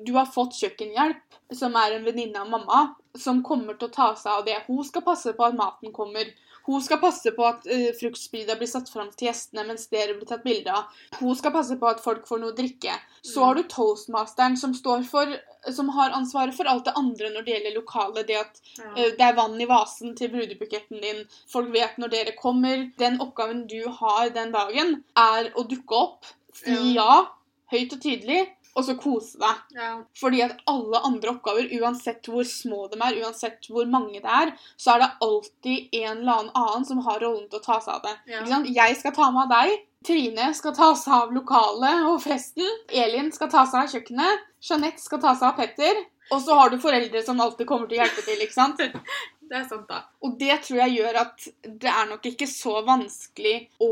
du 0.06 0.14
har 0.18 0.30
fått 0.30 0.58
kjøkkenhjelp, 0.60 1.40
som 1.54 1.76
er 1.80 1.98
en 1.98 2.08
venninne 2.08 2.42
av 2.42 2.50
mamma, 2.52 2.86
som 3.20 3.44
kommer 3.46 3.78
til 3.78 3.92
å 3.92 3.96
ta 3.96 4.10
seg 4.20 4.40
av 4.40 4.48
det. 4.48 4.60
Hun 4.68 4.84
skal 4.88 5.06
passe 5.06 5.36
på 5.38 5.48
at 5.48 5.58
maten 5.58 5.94
kommer. 5.96 6.32
Hun 6.64 6.80
skal 6.84 7.02
passe 7.02 7.34
på 7.36 7.44
at 7.44 7.66
uh, 7.68 7.90
fruktspyda 8.00 8.56
blir 8.60 8.70
satt 8.72 8.88
fram 8.92 9.10
til 9.12 9.28
gjestene 9.28 9.66
mens 9.68 9.90
dere 9.92 10.16
blir 10.16 10.30
tatt 10.30 10.46
bilde 10.46 10.72
av. 10.72 10.94
Hun 11.20 11.36
skal 11.36 11.52
passe 11.56 11.76
på 11.80 11.90
at 11.90 12.04
folk 12.04 12.24
får 12.28 12.40
noe 12.40 12.54
å 12.54 12.58
drikke. 12.58 12.96
Så 13.20 13.42
mm. 13.42 13.46
har 13.48 13.60
du 13.60 13.66
toastmasteren 13.68 14.56
som 14.60 14.76
står 14.78 15.04
for 15.10 15.36
som 15.72 15.92
har 15.96 16.16
ansvaret 16.18 16.56
for 16.58 16.68
alt 16.70 16.88
det 16.90 16.96
andre 17.00 17.30
når 17.34 17.46
det 17.46 17.56
gjelder 17.56 17.78
lokalet. 17.78 18.28
Det 18.28 18.40
at 18.42 18.60
ja. 18.80 18.90
uh, 18.98 19.12
det 19.20 19.28
er 19.28 19.38
vann 19.38 19.60
i 19.62 19.70
vasen 19.70 20.18
til 20.20 20.34
brudebuketten 20.34 21.04
din. 21.04 21.24
Folk 21.52 21.72
vet 21.76 22.00
når 22.02 22.16
dere 22.16 22.36
kommer. 22.40 22.90
Den 23.00 23.22
oppgaven 23.24 23.64
du 23.72 23.82
har 24.02 24.34
den 24.36 24.52
dagen, 24.56 25.00
er 25.18 25.54
å 25.56 25.66
dukke 25.70 26.04
opp, 26.04 26.34
si 26.58 26.74
ja, 26.74 26.92
ja 26.98 27.22
høyt 27.74 27.96
og 27.96 28.04
tydelig, 28.04 28.42
og 28.74 28.86
så 28.88 28.96
kose 28.98 29.38
deg. 29.42 29.62
Ja. 29.78 29.92
Fordi 30.18 30.42
at 30.46 30.58
alle 30.70 31.02
andre 31.06 31.34
oppgaver, 31.36 31.70
uansett 31.80 32.30
hvor 32.30 32.46
små 32.48 32.88
de 32.92 33.00
er, 33.00 33.20
uansett 33.24 33.70
hvor 33.70 33.90
mange 33.90 34.22
det 34.24 34.38
er, 34.42 34.54
så 34.78 34.96
er 34.96 35.04
det 35.04 35.10
alltid 35.28 35.98
en 36.02 36.24
eller 36.24 36.52
annen 36.52 36.88
som 36.90 37.04
har 37.06 37.22
rollen 37.24 37.50
til 37.50 37.62
å 37.62 37.66
ta 37.66 37.80
seg 37.84 38.00
av 38.00 38.08
det. 38.08 38.16
Ja. 38.34 38.62
Jeg 38.66 38.98
skal 39.00 39.16
ta 39.16 39.30
meg 39.34 39.46
av 39.46 39.54
deg. 39.58 39.84
Trine 40.04 40.50
skal 40.58 40.74
ta 40.76 40.90
seg 41.00 41.14
av 41.16 41.36
lokalet 41.36 42.08
og 42.10 42.18
festen. 42.24 42.68
Elin 42.92 43.32
skal 43.36 43.52
ta 43.54 43.64
seg 43.70 43.86
av 43.86 43.94
kjøkkenet. 43.94 44.50
Jeanette 44.64 45.04
skal 45.04 45.22
ta 45.24 45.36
seg 45.38 45.52
av 45.52 45.62
Petter. 45.62 46.02
Og 46.32 46.42
så 46.42 46.56
har 46.56 46.72
du 46.72 46.80
foreldre 46.82 47.22
som 47.24 47.40
alltid 47.44 47.68
kommer 47.68 47.90
til 47.90 48.00
å 48.00 48.04
hjelpe 48.04 48.24
til. 48.26 48.42
ikke 48.44 48.56
sant? 48.56 48.82
Det 49.54 49.60
er 49.60 49.66
sant, 49.70 49.86
da. 49.86 50.00
Og 50.26 50.34
det 50.40 50.56
tror 50.66 50.80
jeg 50.80 50.96
gjør 50.96 51.18
at 51.22 51.44
det 51.62 51.92
er 51.92 52.08
nok 52.10 52.24
ikke 52.26 52.48
så 52.50 52.80
vanskelig 52.88 53.68
å 53.86 53.92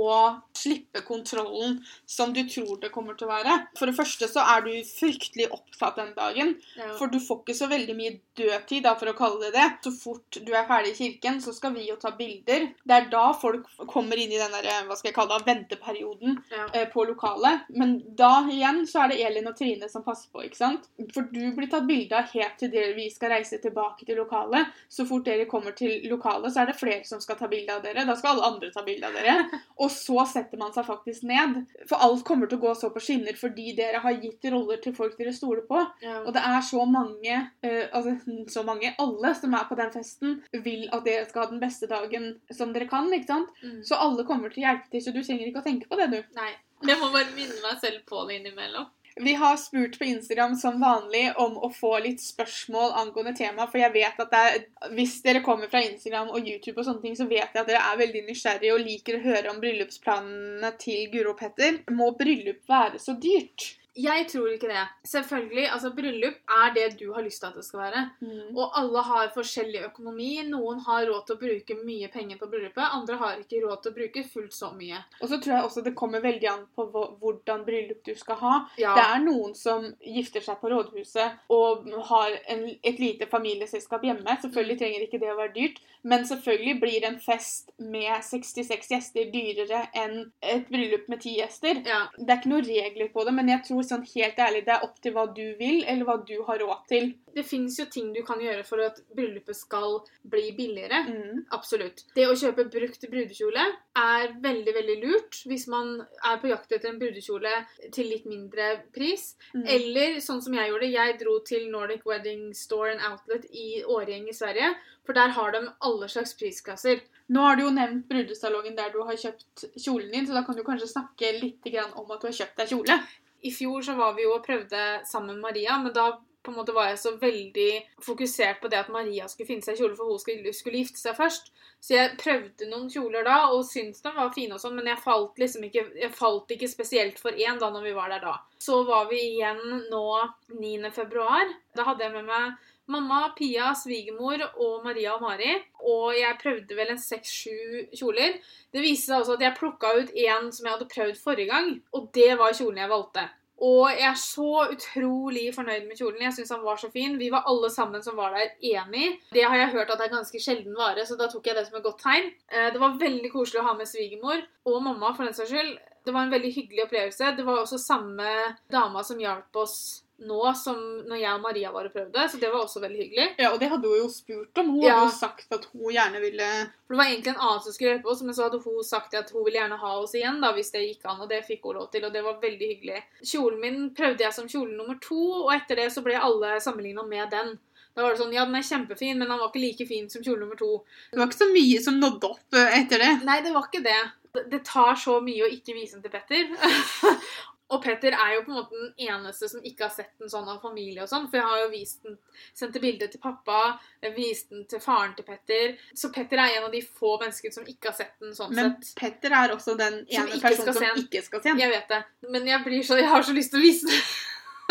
slippe 0.57 1.03
kontrollen 1.05 1.75
som 2.09 2.33
du 2.33 2.41
tror 2.49 2.79
det 2.81 2.89
kommer 2.93 3.17
til 3.17 3.27
å 3.27 3.33
være. 3.35 3.57
For 3.77 3.89
det 3.89 3.93
første 3.97 4.29
så 4.31 4.41
er 4.55 4.65
du 4.65 4.71
fryktelig 4.87 5.51
opptatt 5.53 5.99
den 5.99 6.15
dagen. 6.17 6.55
Ja. 6.79 6.89
For 6.97 7.13
du 7.13 7.19
får 7.21 7.43
ikke 7.43 7.57
så 7.59 7.69
veldig 7.69 7.95
mye 7.97 8.15
dødtid, 8.37 8.81
da, 8.87 8.95
for 8.97 9.11
å 9.11 9.15
kalle 9.17 9.43
det 9.43 9.51
det. 9.53 9.67
Så 9.85 9.93
fort 9.93 10.39
du 10.41 10.49
er 10.49 10.65
ferdig 10.69 10.95
i 10.95 10.97
kirken, 10.97 11.37
så 11.45 11.53
skal 11.53 11.75
vi 11.75 11.85
jo 11.85 11.97
ta 12.01 12.13
bilder. 12.17 12.67
Det 12.81 12.97
er 12.97 13.09
da 13.13 13.27
folk 13.37 13.69
kommer 13.91 14.17
inn 14.17 14.33
i 14.33 14.41
den 14.41 14.57
der, 14.57 14.69
hva 14.87 14.97
skal 14.97 15.11
jeg 15.11 15.17
kalle 15.19 15.37
det, 15.37 15.47
venteperioden 15.51 16.39
ja. 16.49 16.65
eh, 16.73 16.87
på 16.89 17.05
lokalet. 17.09 17.69
Men 17.77 17.99
da 18.17 18.47
igjen 18.49 18.81
så 18.89 19.05
er 19.05 19.13
det 19.13 19.21
Elin 19.27 19.51
og 19.51 19.57
Trine 19.61 19.91
som 19.91 20.05
passer 20.05 20.33
på, 20.33 20.45
ikke 20.47 20.61
sant? 20.63 20.89
For 21.13 21.29
du 21.29 21.43
blir 21.53 21.69
tatt 21.69 21.85
bilde 21.89 22.17
av 22.17 22.33
helt 22.33 22.57
til 22.57 22.73
dere, 22.73 22.95
vi 22.97 23.11
skal 23.13 23.35
reise 23.35 23.61
tilbake 23.61 24.09
til 24.09 24.17
lokalet. 24.23 24.73
Så 24.89 25.05
fort 25.09 25.29
dere 25.29 25.49
kommer 25.51 25.75
til 25.77 26.07
lokalet, 26.09 26.53
så 26.53 26.63
er 26.63 26.71
det 26.71 26.77
flere 26.79 27.03
som 27.07 27.21
skal 27.23 27.37
ta 27.39 27.49
bilde 27.51 27.75
av 27.75 27.83
dere. 27.83 28.05
Da 28.07 28.15
skal 28.19 28.35
alle 28.35 28.49
andre 28.53 28.71
ta 28.73 28.83
bilde 28.85 29.09
av 29.09 29.17
dere. 29.17 29.35
Og 29.83 29.91
så 29.93 30.25
setter 30.31 30.61
man 30.61 30.73
seg 30.75 30.87
faktisk 30.87 31.25
ned. 31.29 31.59
For 31.89 32.01
alt 32.01 32.23
kommer 32.27 32.49
til 32.49 32.61
å 32.61 32.65
gå 32.65 32.73
så 32.79 32.91
på 32.93 33.03
skinner 33.03 33.37
fordi 33.39 33.75
dere 33.77 34.01
har 34.03 34.17
gitt 34.23 34.49
roller 34.53 34.81
til 34.83 34.95
folk 34.97 35.17
dere 35.19 35.35
stoler 35.35 35.65
på. 35.67 35.83
Ja. 36.05 36.21
Og 36.25 36.33
det 36.35 36.43
er 36.47 36.59
så 36.65 36.85
mange, 36.89 37.37
uh, 37.65 37.85
altså 37.91 38.15
så 38.55 38.65
mange, 38.67 38.93
alle 39.01 39.35
som 39.37 39.57
er 39.57 39.69
på 39.69 39.79
den 39.79 39.93
festen, 39.93 40.39
vil 40.65 40.87
at 40.91 41.05
dere 41.07 41.27
skal 41.29 41.45
ha 41.45 41.51
den 41.53 41.63
beste 41.63 41.89
dagen 41.91 42.33
som 42.51 42.73
dere 42.75 42.89
kan. 42.91 43.11
ikke 43.13 43.31
sant? 43.33 43.53
Mm. 43.61 43.79
Så 43.87 43.99
alle 43.99 44.27
kommer 44.27 44.51
til 44.51 44.63
å 44.63 44.69
hjelpe 44.69 44.91
til, 44.91 45.05
så 45.05 45.15
du 45.15 45.21
trenger 45.23 45.51
ikke 45.51 45.63
å 45.63 45.69
tenke 45.69 45.91
på 45.91 45.99
det, 45.99 46.11
du. 46.15 46.21
Nei. 46.39 46.51
Jeg 46.81 46.97
må 46.97 47.11
bare 47.13 47.29
minne 47.35 47.59
meg 47.61 47.77
selv 47.81 48.01
på 48.09 48.23
det 48.25 48.39
innimellom. 48.39 48.87
Vi 49.15 49.33
har 49.33 49.57
spurt 49.57 49.97
på 49.99 50.05
Instagram 50.07 50.55
som 50.55 50.79
vanlig 50.79 51.33
om 51.35 51.57
å 51.59 51.69
få 51.73 51.97
litt 51.99 52.21
spørsmål 52.23 52.93
angående 53.01 53.33
tema, 53.35 53.67
For 53.67 53.81
jeg 53.81 53.93
vet 53.93 54.21
at 54.23 54.37
er, 54.37 54.63
hvis 54.95 55.17
dere 55.25 55.43
kommer 55.43 55.71
fra 55.71 55.83
Instagram 55.83 56.31
og 56.31 56.47
YouTube, 56.47 56.79
og 56.79 56.87
sånne 56.87 57.03
ting, 57.03 57.17
så 57.19 57.27
vet 57.27 57.51
jeg 57.51 57.63
at 57.63 57.67
dere 57.67 57.83
er 57.91 57.99
veldig 57.99 58.23
nysgjerrige 58.29 58.77
og 58.77 58.85
liker 58.85 59.19
å 59.19 59.25
høre 59.25 59.51
om 59.51 59.59
bryllupsplanene 59.63 60.71
til 60.79 61.11
Guro 61.11 61.35
og 61.35 61.43
Petter. 61.43 61.81
Må 61.91 62.13
bryllup 62.15 62.63
være 62.71 63.03
så 63.03 63.17
dyrt? 63.19 63.73
Jeg 63.95 64.27
tror 64.31 64.47
ikke 64.53 64.69
det. 64.71 64.83
Selvfølgelig, 65.07 65.65
altså 65.73 65.89
Bryllup 65.95 66.37
er 66.47 66.73
det 66.75 66.85
du 66.99 67.11
har 67.13 67.25
lyst 67.25 67.41
til 67.43 67.49
at 67.49 67.57
det 67.59 67.65
skal 67.65 67.79
være. 67.79 68.03
Mm. 68.21 68.55
Og 68.55 68.77
alle 68.79 69.03
har 69.03 69.31
forskjellig 69.35 69.81
økonomi. 69.89 70.29
Noen 70.47 70.79
har 70.85 71.07
råd 71.09 71.25
til 71.27 71.35
å 71.35 71.41
bruke 71.41 71.77
mye 71.83 72.07
penger 72.13 72.39
på 72.39 72.47
bryllupet, 72.51 72.83
andre 72.95 73.19
har 73.19 73.41
ikke 73.41 73.59
råd 73.65 73.83
til 73.83 73.91
å 73.91 73.97
bruke 73.97 74.23
fullt 74.31 74.55
så 74.55 74.71
mye. 74.77 75.01
Og 75.19 75.27
så 75.27 75.41
tror 75.41 75.55
jeg 75.57 75.67
også 75.67 75.83
det 75.83 75.95
kommer 75.99 76.23
veldig 76.23 76.49
an 76.53 76.63
på 76.75 76.87
hvordan 76.93 77.65
bryllup 77.67 77.99
du 78.07 78.13
skal 78.15 78.39
ha. 78.39 78.53
Ja. 78.79 78.95
Det 78.95 79.05
er 79.09 79.25
noen 79.25 79.55
som 79.59 79.89
gifter 79.99 80.45
seg 80.45 80.61
på 80.61 80.71
rådhuset 80.71 81.51
og 81.51 81.89
har 82.11 82.37
en, 82.53 82.67
et 82.79 83.01
lite 83.01 83.27
familieselskap 83.31 84.05
hjemme. 84.07 84.37
Selvfølgelig 84.45 84.79
trenger 84.79 85.07
ikke 85.07 85.19
det 85.21 85.33
å 85.33 85.39
være 85.39 85.55
dyrt, 85.57 85.83
men 86.07 86.23
selvfølgelig 86.25 86.77
blir 86.81 87.09
en 87.11 87.19
fest 87.21 87.75
med 87.77 88.23
66 88.25 88.87
gjester 88.95 89.27
dyrere 89.33 89.83
enn 89.97 90.31
et 90.41 90.65
bryllup 90.71 91.11
med 91.11 91.21
10 91.21 91.37
gjester. 91.41 91.83
ja. 91.85 92.05
Det 92.17 92.29
er 92.29 92.39
ikke 92.39 92.53
noen 92.53 92.65
regler 92.65 93.09
på 93.13 93.23
det, 93.27 93.33
men 93.35 93.49
jeg 93.51 93.63
tror 93.67 93.80
sånn 93.87 94.05
helt 94.13 94.39
ærlig 94.39 94.63
det 94.67 94.73
er 94.75 94.85
opp 94.85 94.99
til 95.03 95.15
hva 95.15 95.25
du 95.35 95.43
vil, 95.59 95.83
eller 95.87 96.07
hva 96.07 96.17
du 96.27 96.35
har 96.47 96.61
råd 96.61 96.87
til. 96.89 97.11
Det 97.31 97.45
fins 97.47 97.77
jo 97.79 97.85
ting 97.91 98.09
du 98.11 98.21
kan 98.27 98.41
gjøre 98.43 98.63
for 98.67 98.83
at 98.83 98.99
bryllupet 99.15 99.55
skal 99.55 100.01
bli 100.27 100.51
billigere. 100.57 100.99
Mm. 101.07 101.45
Absolutt. 101.55 102.03
Det 102.15 102.27
å 102.27 102.35
kjøpe 102.37 102.67
brukt 102.71 103.07
brudekjole 103.11 103.67
er 104.01 104.35
veldig 104.43 104.73
veldig 104.75 104.97
lurt 105.03 105.39
hvis 105.47 105.67
man 105.71 105.93
er 106.01 106.41
på 106.41 106.51
jakt 106.51 106.75
etter 106.75 106.91
en 106.91 106.99
brudekjole 106.99 107.53
til 107.95 108.11
litt 108.11 108.27
mindre 108.29 108.73
pris. 108.95 109.31
Mm. 109.55 109.65
Eller 109.77 110.19
sånn 110.23 110.43
som 110.43 110.55
jeg 110.57 110.71
gjorde, 110.71 110.91
jeg 110.91 111.19
dro 111.23 111.37
til 111.47 111.69
Nordic 111.71 112.05
Wedding 112.07 112.51
Store 112.57 112.95
and 112.95 113.05
Outlet 113.11 113.47
i 113.51 113.83
Årgjeng 113.83 114.27
i 114.27 114.35
Sverige. 114.35 114.73
For 115.07 115.17
der 115.17 115.33
har 115.33 115.55
de 115.55 115.63
alle 115.81 116.07
slags 116.11 116.35
prisklasser. 116.37 117.01
Nå 117.31 117.41
har 117.45 117.55
du 117.57 117.63
jo 117.63 117.71
nevnt 117.73 118.09
brudesalongen 118.09 118.75
der 118.77 118.91
du 118.93 118.99
har 119.07 119.17
kjøpt 119.17 119.65
kjolen 119.79 120.11
din, 120.11 120.27
så 120.27 120.35
da 120.35 120.43
kan 120.45 120.57
du 120.57 120.63
kanskje 120.67 120.89
snakke 120.91 121.31
litt 121.39 121.69
om 121.95 122.11
at 122.11 122.21
du 122.21 122.27
har 122.27 122.37
kjøpt 122.37 122.59
deg 122.59 122.73
kjole. 122.73 122.97
I 123.41 123.51
fjor 123.53 123.85
så 123.85 123.95
var 123.97 124.13
vi 124.17 124.27
jo 124.27 124.35
og 124.35 124.45
prøvde 124.45 124.81
sammen 125.09 125.35
med 125.35 125.47
Maria, 125.49 125.77
men 125.81 125.93
da 125.95 126.11
på 126.41 126.51
en 126.51 126.57
måte 126.57 126.73
var 126.73 126.89
jeg 126.89 126.99
så 127.01 127.11
veldig 127.21 127.71
fokusert 128.01 128.61
på 128.61 128.69
det 128.71 128.79
at 128.79 128.89
Maria 128.93 129.27
skulle 129.29 129.49
finne 129.49 129.65
seg 129.65 129.77
kjole, 129.77 129.93
for 129.97 130.09
hun 130.09 130.21
skulle, 130.21 130.53
skulle 130.57 130.81
gifte 130.81 130.97
seg 130.97 131.17
først. 131.17 131.51
Så 131.81 131.95
jeg 131.95 132.15
prøvde 132.21 132.69
noen 132.69 132.89
kjoler 132.93 133.25
da, 133.25 133.37
og 133.53 133.65
syntes 133.69 134.01
de 134.01 134.13
var 134.15 134.33
fine 134.33 134.57
og 134.57 134.61
sånn, 134.63 134.75
men 134.77 134.89
jeg 134.89 135.01
falt 135.03 135.37
liksom 135.41 135.67
ikke, 135.67 135.85
jeg 136.01 136.13
falt 136.17 136.53
ikke 136.53 136.69
spesielt 136.69 137.21
for 137.21 137.37
én 137.37 137.61
da 137.61 137.69
når 137.73 137.85
vi 137.89 137.93
var 137.97 138.09
der 138.13 138.25
da. 138.25 138.35
Så 138.61 138.81
var 138.89 139.07
vi 139.09 139.21
igjen 139.35 139.61
nå 139.89 140.05
9. 140.53 140.91
februar. 140.93 141.49
Da 141.77 141.85
hadde 141.87 142.05
jeg 142.07 142.15
med 142.17 142.29
meg 142.29 142.70
mamma, 142.91 143.21
Pia, 143.37 143.71
svigermor 143.77 144.43
og 144.61 144.83
Maria 144.85 145.15
og 145.15 145.23
Mari. 145.25 145.55
Og 145.81 146.13
jeg 146.19 146.37
prøvde 146.41 146.77
vel 146.77 146.93
en 146.93 147.01
seks-sju 147.01 147.87
kjoler. 147.97 148.37
Det 148.73 148.83
viste 148.83 149.09
seg 149.11 149.21
også 149.23 149.37
at 149.39 149.45
jeg 149.47 149.57
plukka 149.59 149.93
ut 149.99 150.11
en 150.27 150.51
som 150.51 150.67
jeg 150.67 150.75
hadde 150.75 150.89
prøvd 150.93 151.21
forrige 151.23 151.49
gang, 151.51 151.71
og 151.95 152.09
det 152.15 152.33
var 152.39 152.53
kjolen 152.57 152.83
jeg 152.83 152.91
valgte. 152.91 153.29
Og 153.61 153.91
jeg 153.93 154.07
er 154.09 154.17
så 154.17 154.63
utrolig 154.73 155.43
fornøyd 155.53 155.83
med 155.85 155.99
kjolen. 155.99 156.23
Jeg 156.25 156.33
syns 156.33 156.49
han 156.55 156.63
var 156.65 156.79
så 156.81 156.87
fin. 156.89 157.19
Vi 157.19 157.27
var 157.29 157.43
alle 157.45 157.69
sammen 157.69 158.01
som 158.01 158.15
var 158.17 158.33
der, 158.33 158.55
enig. 158.71 159.11
Det 159.35 159.43
har 159.45 159.53
jeg 159.59 159.73
hørt 159.75 159.91
at 159.93 160.01
det 160.01 160.07
er 160.07 160.15
ganske 160.15 160.41
sjelden 160.41 160.73
vare, 160.79 161.05
så 161.05 161.17
da 161.19 161.27
tok 161.29 161.45
jeg 161.45 161.59
det 161.59 161.67
som 161.67 161.77
et 161.77 161.85
godt 161.85 162.01
tegn. 162.01 162.31
Eh, 162.49 162.71
Det 162.73 162.81
var 162.81 162.97
veldig 162.97 163.29
koselig 163.31 163.61
å 163.61 163.67
ha 163.69 163.75
med 163.77 163.89
svigermor 163.89 164.41
og 164.65 164.81
mamma, 164.81 165.13
for 165.13 165.29
den 165.29 165.37
saks 165.37 165.53
skyld. 165.53 165.77
Det 166.01 166.13
var 166.15 166.25
en 166.25 166.33
veldig 166.33 166.49
hyggelig 166.55 166.87
opplevelse. 166.87 167.35
Det 167.37 167.45
var 167.45 167.61
også 167.61 167.77
samme 167.77 168.31
dama 168.73 169.03
som 169.05 169.19
hjalp 169.21 169.55
oss 169.61 169.77
nå 170.21 170.39
som 170.55 170.77
når 171.09 171.17
jeg 171.17 171.33
og 171.33 171.41
Maria 171.41 171.71
var 171.73 171.87
og 171.89 171.93
prøvde, 171.95 172.25
så 172.29 172.39
det 172.39 172.51
var 172.53 172.61
også 172.65 172.81
veldig 172.83 172.99
hyggelig. 173.01 173.25
Ja, 173.41 173.49
og 173.53 173.59
det 173.59 173.69
hadde 173.71 173.87
hun 173.89 173.97
jo 174.03 174.09
spurt 174.13 174.57
om. 174.61 174.69
Hun 174.75 174.83
Ja. 174.85 174.95
hadde 174.99 175.09
jo 175.11 175.17
sagt 175.17 175.47
at 175.57 175.65
hun 175.73 175.91
gjerne 175.95 176.21
ville 176.21 176.49
For 176.87 176.93
det 176.93 176.99
var 177.01 177.09
egentlig 177.09 177.33
en 177.33 177.41
annen 177.47 177.63
som 177.65 177.73
skulle 177.73 177.91
hjelpe 177.95 178.11
oss, 178.11 178.21
men 178.21 178.33
så 178.37 178.43
hadde 178.49 178.61
hun 178.63 178.83
sagt 178.83 179.13
at 179.17 179.31
hun 179.31 179.43
ville 179.45 179.59
gjerne 179.59 179.79
ha 179.81 179.91
oss 179.99 180.13
igjen, 180.13 180.39
da, 180.41 180.51
hvis 180.53 180.71
det 180.71 180.85
gikk 180.85 181.05
an, 181.09 181.21
og 181.21 181.29
det 181.29 181.41
fikk 181.47 181.63
hun 181.63 181.75
lov 181.75 181.89
til, 181.91 182.05
og 182.05 182.13
det 182.13 182.23
var 182.23 182.39
veldig 182.41 182.67
hyggelig. 182.75 183.03
Kjolen 183.23 183.59
min 183.59 183.89
prøvde 183.95 184.19
jeg 184.27 184.33
som 184.33 184.47
kjole 184.47 184.77
nummer 184.77 184.99
to, 185.01 185.21
og 185.45 185.53
etter 185.55 185.75
det 185.75 185.89
så 185.91 186.03
ble 186.03 186.15
alle 186.21 186.59
sammenligna 186.61 187.03
med 187.07 187.29
den. 187.31 187.59
Da 187.95 188.03
var 188.05 188.11
det 188.13 188.21
sånn, 188.21 188.31
ja, 188.33 188.45
den 188.45 188.55
er 188.55 188.63
kjempefin, 188.63 189.17
men 189.19 189.27
den 189.27 189.37
var 189.39 189.49
ikke 189.49 189.59
like 189.65 189.85
fin 189.87 190.09
som 190.09 190.21
kjole 190.23 190.39
nummer 190.39 190.55
to. 190.55 190.83
Det 191.11 191.19
var 191.19 191.27
ikke 191.27 191.41
så 191.43 191.49
mye 191.51 191.81
som 191.83 191.99
nådde 191.99 192.23
opp 192.29 192.53
eh, 192.55 192.79
etter 192.79 192.97
det. 193.03 193.09
Nei, 193.25 193.41
det 193.41 193.51
var 193.53 193.67
ikke 193.67 193.83
det. 193.83 193.99
Det- 194.33 194.49
Det 194.49 194.63
tar 194.63 194.95
så 194.95 195.19
mye 195.21 195.43
å 195.43 195.51
ikke 195.51 195.73
vise 195.75 195.99
den 195.99 196.03
til 196.03 196.11
Petter. 196.11 196.47
og 197.71 197.79
Petter 197.83 198.15
er 198.15 198.33
jo 198.35 198.41
på 198.43 198.51
en 198.51 198.57
måte 198.57 198.75
den 198.75 199.07
eneste 199.07 199.47
som 199.47 199.63
ikke 199.63 199.85
har 199.85 199.93
sett 199.95 200.11
den 200.19 200.31
sånn 200.31 200.49
av 200.51 200.59
familie 200.63 201.05
og 201.05 201.09
sånn. 201.11 201.29
For 201.31 201.39
jeg 201.39 201.47
har 201.47 201.61
jo 201.61 201.69
vist 201.71 202.01
den, 202.07 202.17
sendt 202.57 202.79
bilde 202.83 203.07
til 203.11 203.21
pappa, 203.23 203.77
vist 204.17 204.51
den 204.51 204.65
til 204.71 204.81
faren 204.83 205.13
til 205.15 205.27
Petter. 205.27 205.77
Så 205.95 206.11
Petter 206.11 206.41
er 206.43 206.57
en 206.57 206.67
av 206.67 206.75
de 206.75 206.81
få 206.83 207.15
menneskene 207.21 207.55
som 207.55 207.69
ikke 207.71 207.91
har 207.91 207.95
sett 208.01 208.17
den 208.19 208.35
sånn 208.35 208.51
Men 208.57 208.73
sett. 208.73 208.91
Petter 208.99 209.37
er 209.37 209.55
også 209.55 209.77
den 209.79 210.01
ene 210.03 210.41
personen 210.43 210.75
som 210.75 210.99
ikke 211.05 211.23
skal 211.23 211.45
se 211.45 211.53
den. 211.53 211.63
Jeg 211.63 211.71
vet 211.71 211.95
det. 211.95 212.03
Men 212.27 212.51
jeg, 212.51 212.63
blir 212.67 212.83
så, 212.83 212.99
jeg 212.99 213.09
har 213.13 213.23
så 213.23 213.37
lyst 213.37 213.55
til 213.55 213.63
å 213.63 213.65
vise 213.65 213.87
den. 213.87 214.03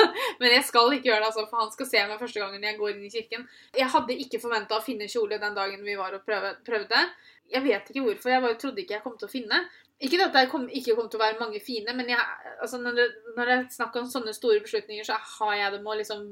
Men 0.41 0.55
jeg 0.55 0.65
skal 0.69 0.95
ikke 0.97 1.11
gjøre 1.11 1.21
det, 1.21 1.29
altså, 1.33 1.49
for 1.51 1.61
han 1.61 1.73
skal 1.75 1.89
se 1.89 2.05
meg 2.09 2.21
første 2.21 2.41
gangen 2.41 2.63
jeg 2.65 2.79
går 2.79 2.95
inn 2.95 3.03
i 3.05 3.13
kirken. 3.13 3.43
Jeg 3.77 3.93
hadde 3.93 4.17
ikke 4.25 4.41
forventa 4.41 4.79
å 4.79 4.85
finne 4.85 5.09
kjole 5.13 5.41
den 5.41 5.57
dagen 5.57 5.85
vi 5.85 5.97
var 5.99 6.17
og 6.17 6.25
prøvde. 6.25 7.05
Jeg 7.51 7.65
vet 7.65 7.91
ikke 7.91 8.05
hvorfor. 8.07 8.33
Jeg 8.33 8.45
bare 8.45 8.59
trodde 8.61 8.85
ikke 8.85 8.97
jeg 8.97 9.05
kom 9.05 9.17
til 9.21 9.29
å 9.29 9.33
finne. 9.33 9.65
Ikke 10.01 10.23
at 10.25 10.33
det 10.33 10.47
kom, 10.49 10.65
ikke 10.73 10.95
kommer 10.97 11.11
til 11.13 11.21
å 11.21 11.25
være 11.27 11.41
mange 11.41 11.61
fine, 11.61 11.93
men 11.97 12.09
jeg, 12.09 12.53
altså, 12.57 12.79
når, 12.81 12.97
det, 12.97 13.07
når 13.37 13.53
er 13.53 13.67
snakk 13.75 13.99
om 14.01 14.09
sånne 14.09 14.33
store 14.33 14.63
beslutninger, 14.65 15.05
så 15.05 15.19
har 15.37 15.57
jeg 15.59 15.75
det 15.75 15.81
med 15.83 15.93
å 15.93 15.97
liksom 15.99 16.23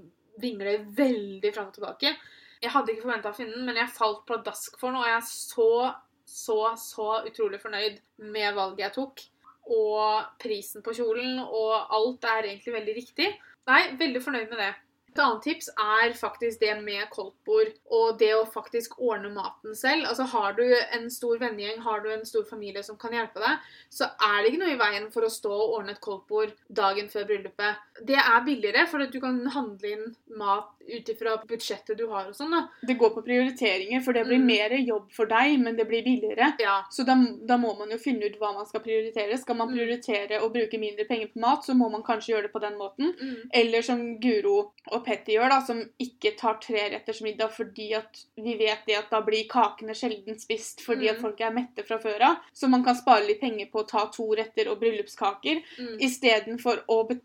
vingle 0.41 0.77
veldig 0.97 1.51
fram 1.53 1.69
og 1.69 1.77
tilbake. 1.77 2.15
Jeg 2.63 2.73
hadde 2.75 2.95
ikke 2.95 3.05
forventa 3.05 3.33
å 3.33 3.37
finne 3.37 3.55
den, 3.55 3.67
men 3.69 3.77
jeg 3.79 3.93
falt 3.93 4.25
pladask 4.29 4.79
for 4.81 4.89
den, 4.89 5.03
og 5.03 5.07
jeg 5.07 5.19
er 5.19 5.27
så, 5.29 5.69
så, 6.25 6.59
så 6.81 7.11
utrolig 7.29 7.61
fornøyd 7.63 8.01
med 8.33 8.57
valget 8.57 8.87
jeg 8.87 8.97
tok. 8.97 9.25
Og 9.69 10.33
prisen 10.41 10.83
på 10.85 10.95
kjolen 10.97 11.43
og 11.45 11.93
alt 11.93 12.25
er 12.25 12.49
egentlig 12.49 12.73
veldig 12.73 12.95
riktig. 12.97 13.29
Nei, 13.69 13.83
veldig 14.01 14.23
fornøyd 14.25 14.49
med 14.49 14.63
det. 14.65 14.73
Et 15.19 15.23
annet 15.25 15.43
tips 15.43 15.67
er 15.83 16.13
faktisk 16.15 16.61
det 16.63 16.77
med 16.79 17.09
koldtbord 17.11 17.73
og 17.91 18.21
det 18.21 18.29
å 18.37 18.45
faktisk 18.47 18.93
ordne 19.03 19.33
maten 19.35 19.75
selv. 19.75 20.07
Altså 20.07 20.29
Har 20.31 20.55
du 20.55 20.63
en 20.63 21.09
stor 21.11 21.41
vennegjeng, 21.43 21.81
har 21.83 22.05
du 22.05 22.13
en 22.15 22.23
stor 22.29 22.45
familie 22.47 22.85
som 22.87 22.95
kan 23.01 23.17
hjelpe 23.17 23.43
deg, 23.43 23.65
så 23.91 24.07
er 24.15 24.37
det 24.39 24.53
ikke 24.53 24.61
noe 24.63 24.77
i 24.77 24.79
veien 24.79 25.09
for 25.11 25.27
å 25.27 25.33
stå 25.33 25.51
og 25.51 25.75
ordne 25.81 25.97
et 25.97 26.03
koldtbord 26.05 26.55
dagen 26.71 27.11
før 27.11 27.27
bryllupet. 27.33 27.83
Det 28.05 28.17
er 28.17 28.45
billigere, 28.45 28.87
for 28.89 29.01
at 29.03 29.11
du 29.13 29.21
kan 29.21 29.45
handle 29.47 29.91
inn 29.91 30.17
mat 30.37 30.69
ut 30.89 31.09
ifra 31.09 31.37
budsjettet 31.47 31.97
du 31.99 32.07
har 32.09 32.27
og 32.27 32.35
sånn. 32.35 32.51
da. 32.51 32.69
Det 32.87 32.97
går 32.99 33.11
på 33.15 33.23
prioriteringer, 33.27 34.01
for 34.03 34.13
det 34.13 34.25
blir 34.27 34.39
Mm. 34.39 34.47
mer 34.47 34.71
jobb 34.79 35.11
for 35.13 35.27
deg, 35.27 35.59
men 35.61 35.77
det 35.77 35.87
blir 35.89 36.03
billigere. 36.03 36.55
Ja. 36.61 36.83
Så 36.91 37.05
da, 37.05 37.15
da 37.45 37.57
må 37.59 37.77
man 37.79 37.91
jo 37.91 37.99
finne 37.99 38.25
ut 38.25 38.39
hva 38.39 38.55
man 38.55 38.65
skal 38.67 38.81
prioritere. 38.81 39.37
Skal 39.39 39.57
man 39.57 39.69
Mm. 39.69 39.75
prioritere 39.77 40.41
å 40.41 40.51
bruke 40.53 40.79
mindre 40.79 41.05
penger 41.07 41.27
på 41.29 41.41
mat, 41.41 41.61
så 41.65 41.75
må 41.77 41.91
man 41.91 42.03
kanskje 42.03 42.35
gjøre 42.35 42.43
det 42.43 42.53
på 42.53 42.61
den 42.61 42.79
måten. 42.79 43.15
Mm. 43.21 43.51
Eller 43.53 43.83
som 43.83 44.19
Guro 44.21 44.73
og 44.91 45.05
Petty 45.05 45.33
gjør, 45.35 45.49
da, 45.51 45.61
som 45.61 45.83
ikke 46.01 46.37
tar 46.39 46.55
trerettersmiddag 46.55 47.51
fordi 47.53 47.93
at 47.95 48.25
vi 48.37 48.57
vet 48.57 48.79
det 48.87 48.97
at 48.97 49.11
da 49.11 49.21
blir 49.21 49.47
kakene 49.49 49.91
sjelden 49.95 50.39
spist 50.41 50.81
fordi 50.81 51.09
at 51.11 51.17
Mm. 51.19 51.23
folk 51.23 51.41
er 51.41 51.51
mette 51.51 51.85
fra 51.85 51.99
før 51.99 52.21
av. 52.23 52.37
Så 52.55 52.69
man 52.69 52.83
kan 52.85 52.95
spare 52.95 53.27
litt 53.27 53.41
penger 53.41 53.67
på 53.71 53.85
å 53.85 53.89
ta 53.89 54.07
to 54.07 54.35
retter 54.35 54.69
og 54.71 54.81
bryllupskaker 54.81 55.63
Mm. 55.79 55.99
istedenfor 56.01 56.81
å 56.89 57.09
be- 57.09 57.21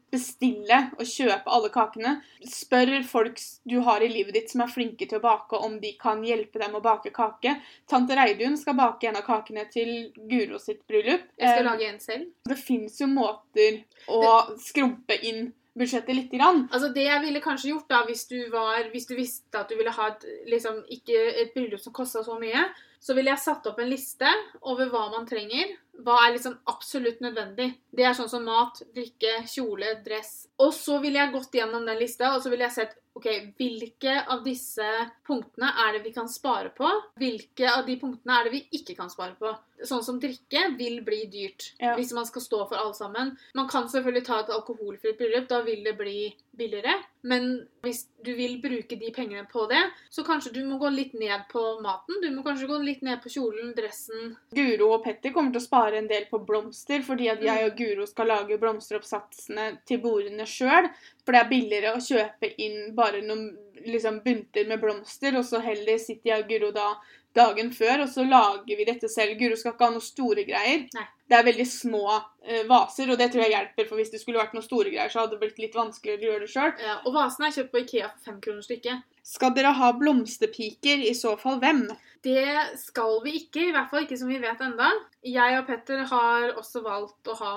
bestille 0.63 0.91
og 0.97 1.05
kjøpe 1.05 1.51
alle 1.51 1.69
kakene. 1.69 2.13
Spør 2.47 3.03
folk 3.07 3.39
du 3.67 3.79
har 3.81 4.01
i 4.01 4.07
livet 4.11 4.33
ditt 4.33 4.51
som 4.51 4.61
er 4.61 4.71
flinke 4.71 5.07
til 5.07 5.19
å 5.19 5.23
bake, 5.23 5.57
om 5.57 5.79
de 5.79 5.93
kan 5.99 6.23
hjelpe 6.23 6.59
dem 6.59 6.75
å 6.75 6.81
bake 6.81 7.11
kake. 7.13 7.57
Tante 7.87 8.15
Reidun 8.15 8.57
skal 8.57 8.75
bake 8.75 9.07
en 9.07 9.15
av 9.17 9.23
kakene 9.23 9.65
til 9.71 10.11
Guro 10.17 10.59
sitt 10.59 10.85
bryllup. 10.87 11.21
Jeg 11.37 11.49
skal 11.49 11.65
Eh, 11.65 11.71
lage 11.71 11.87
en 11.87 11.99
selv. 11.99 12.25
Det 12.45 12.57
fins 12.57 12.99
jo 12.99 13.07
måter 13.07 13.83
å 14.07 14.57
skrumpe 14.59 15.19
inn 15.23 15.53
budsjettet 15.75 16.15
litt. 16.15 16.31
grann. 16.31 16.67
Altså 16.71 16.93
Det 16.93 17.03
jeg 17.03 17.21
ville 17.21 17.41
kanskje 17.41 17.69
gjort 17.69 17.89
da, 17.89 18.03
hvis 18.05 18.27
du, 18.27 18.49
var, 18.49 18.89
hvis 18.91 19.07
du 19.07 19.15
visste 19.15 19.55
at 19.59 19.69
du 19.69 19.75
ville 19.75 19.91
ha 19.91 20.07
et, 20.09 20.25
liksom, 20.47 20.83
ikke 20.89 21.41
et 21.41 21.53
bryllup 21.53 21.79
som 21.79 21.93
kosta 21.93 22.23
så 22.23 22.39
mye, 22.39 22.65
så 22.99 23.13
ville 23.13 23.29
jeg 23.29 23.39
satt 23.39 23.65
opp 23.67 23.79
en 23.79 23.89
liste 23.89 24.25
over 24.61 24.89
hva 24.89 25.09
man 25.11 25.25
trenger. 25.25 25.75
Hva 26.01 26.15
er 26.25 26.33
liksom 26.33 26.55
absolutt 26.71 27.21
nødvendig. 27.21 27.69
Det 27.93 28.05
er 28.07 28.15
sånn 28.17 28.31
som 28.31 28.45
mat, 28.47 28.81
drikke, 28.95 29.43
kjole, 29.47 29.91
dress. 30.05 30.47
Og 30.63 30.73
så 30.75 30.97
ville 31.03 31.21
jeg 31.21 31.33
gått 31.35 31.53
gjennom 31.59 31.85
den 31.85 31.99
lista, 31.99 32.33
og 32.33 32.41
så 32.43 32.49
ville 32.51 32.65
jeg 32.65 32.77
sett 32.79 32.97
ok, 33.15 33.27
hvilke 33.59 34.15
av 34.27 34.43
disse 34.45 34.87
punktene 35.27 35.69
er 35.85 35.93
det 35.97 36.03
vi 36.07 36.13
kan 36.15 36.27
spare 36.31 36.71
på? 36.75 36.89
Hvilke 37.21 37.69
av 37.69 37.85
de 37.85 37.97
punktene 38.01 38.39
er 38.39 38.43
det 38.49 38.51
vi 38.55 38.63
ikke 38.79 38.95
kan 38.97 39.09
spare 39.13 39.35
på? 39.39 39.53
Sånn 39.83 40.03
som 40.05 40.19
drikke 40.21 40.77
vil 40.77 41.01
bli 41.03 41.25
dyrt 41.27 41.73
Ja. 41.81 41.95
hvis 41.97 42.13
man 42.15 42.25
skal 42.25 42.41
stå 42.41 42.59
for 42.69 42.75
alle 42.79 42.93
sammen. 42.95 43.37
Man 43.53 43.67
kan 43.67 43.83
selvfølgelig 43.91 44.25
ta 44.25 44.39
et 44.39 44.49
alkoholfritt 44.49 45.17
bryllup, 45.19 45.47
da 45.49 45.61
vil 45.61 45.83
det 45.83 45.97
bli 45.97 46.33
billigere. 46.55 46.93
Men 47.23 47.67
hvis 47.83 48.05
du 48.23 48.33
vil 48.35 48.61
bruke 48.61 48.97
de 48.99 49.11
pengene 49.11 49.45
på 49.49 49.67
det, 49.69 49.81
så 50.11 50.23
kanskje 50.23 50.53
du 50.53 50.63
må 50.65 50.77
gå 50.79 50.89
litt 50.93 51.13
ned 51.13 51.45
på 51.51 51.81
maten. 51.81 52.21
Du 52.21 52.29
må 52.31 52.43
kanskje 52.45 52.67
gå 52.69 52.77
litt 52.83 53.01
ned 53.01 53.21
på 53.23 53.29
kjolen, 53.33 53.73
dressen. 53.75 54.37
Guro 54.53 54.93
og 54.93 55.03
Petter 55.03 55.31
kommer 55.31 55.51
til 55.51 55.59
å 55.61 55.65
spare 55.67 55.97
en 55.97 56.07
del 56.07 56.25
på 56.31 56.39
blomster, 56.45 57.01
fordi 57.03 57.29
at 57.31 57.41
jeg 57.41 57.59
Mm. 57.59 57.71
og 57.71 57.77
Guro 57.77 58.05
skal 58.05 58.27
lage 58.27 58.57
blomsteroppsatsene 58.59 59.79
til 59.85 59.99
bordene 59.99 60.45
sjøl. 60.45 60.89
For 61.23 61.35
det 61.35 61.41
er 61.41 61.51
billigere 61.51 61.93
å 61.95 62.03
kjøpe 62.03 62.49
inn 62.61 62.93
bare 62.97 63.21
noen 63.23 63.45
liksom, 63.85 64.21
bunter 64.25 64.67
med 64.67 64.81
blomster, 64.81 65.37
og 65.39 65.45
så 65.47 65.61
heller 65.63 65.99
sitter 66.01 66.33
jeg 66.33 66.43
og 66.43 66.51
Guro 66.51 66.71
da 66.75 66.87
dagen 67.35 67.71
før, 67.73 68.03
og 68.05 68.09
så 68.11 68.25
lager 68.27 68.77
vi 68.77 68.87
dette 68.87 69.09
selv. 69.11 69.35
Guro 69.39 69.57
skal 69.59 69.73
ikke 69.73 69.87
ha 69.87 69.95
noen 69.95 70.05
store 70.05 70.45
greier. 70.47 70.85
Nei. 70.93 71.05
Det 71.29 71.37
er 71.39 71.47
veldig 71.47 71.65
små 71.65 72.03
eh, 72.13 72.65
vaser, 72.69 73.09
og 73.09 73.17
det 73.17 73.29
tror 73.33 73.45
jeg 73.45 73.55
hjelper, 73.55 73.87
for 73.89 73.97
hvis 73.99 74.11
det 74.13 74.19
skulle 74.21 74.41
vært 74.41 74.53
noen 74.53 74.65
store 74.65 74.91
greier, 74.93 75.09
så 75.09 75.23
hadde 75.23 75.37
det 75.37 75.41
blitt 75.41 75.61
litt 75.63 75.77
vanskeligere 75.77 76.21
å 76.21 76.31
gjøre 76.31 76.45
det 76.45 76.53
sjøl. 76.53 76.73
Ja, 76.83 76.97
og 77.01 77.15
vasene 77.15 77.49
er 77.49 77.55
kjøpt 77.57 77.73
på 77.73 77.83
Ikea 77.85 78.09
for 78.11 78.27
fem 78.27 78.39
kroner 78.43 78.65
stykket. 78.65 79.07
Skal 79.23 79.53
dere 79.55 79.71
ha 79.77 79.93
blomsterpiker? 79.95 81.05
I 81.07 81.13
så 81.15 81.37
fall 81.39 81.61
hvem? 81.63 81.85
Det 82.23 82.77
skal 82.79 83.17
vi 83.23 83.37
ikke, 83.39 83.69
i 83.69 83.73
hvert 83.75 83.89
fall 83.91 84.05
ikke 84.05 84.19
som 84.19 84.29
vi 84.31 84.39
vet 84.43 84.61
enda. 84.63 84.91
Jeg 85.27 85.57
og 85.59 85.65
Petter 85.67 86.03
har 86.11 86.53
også 86.59 86.83
valgt 86.83 87.31
å 87.31 87.35
ha 87.39 87.53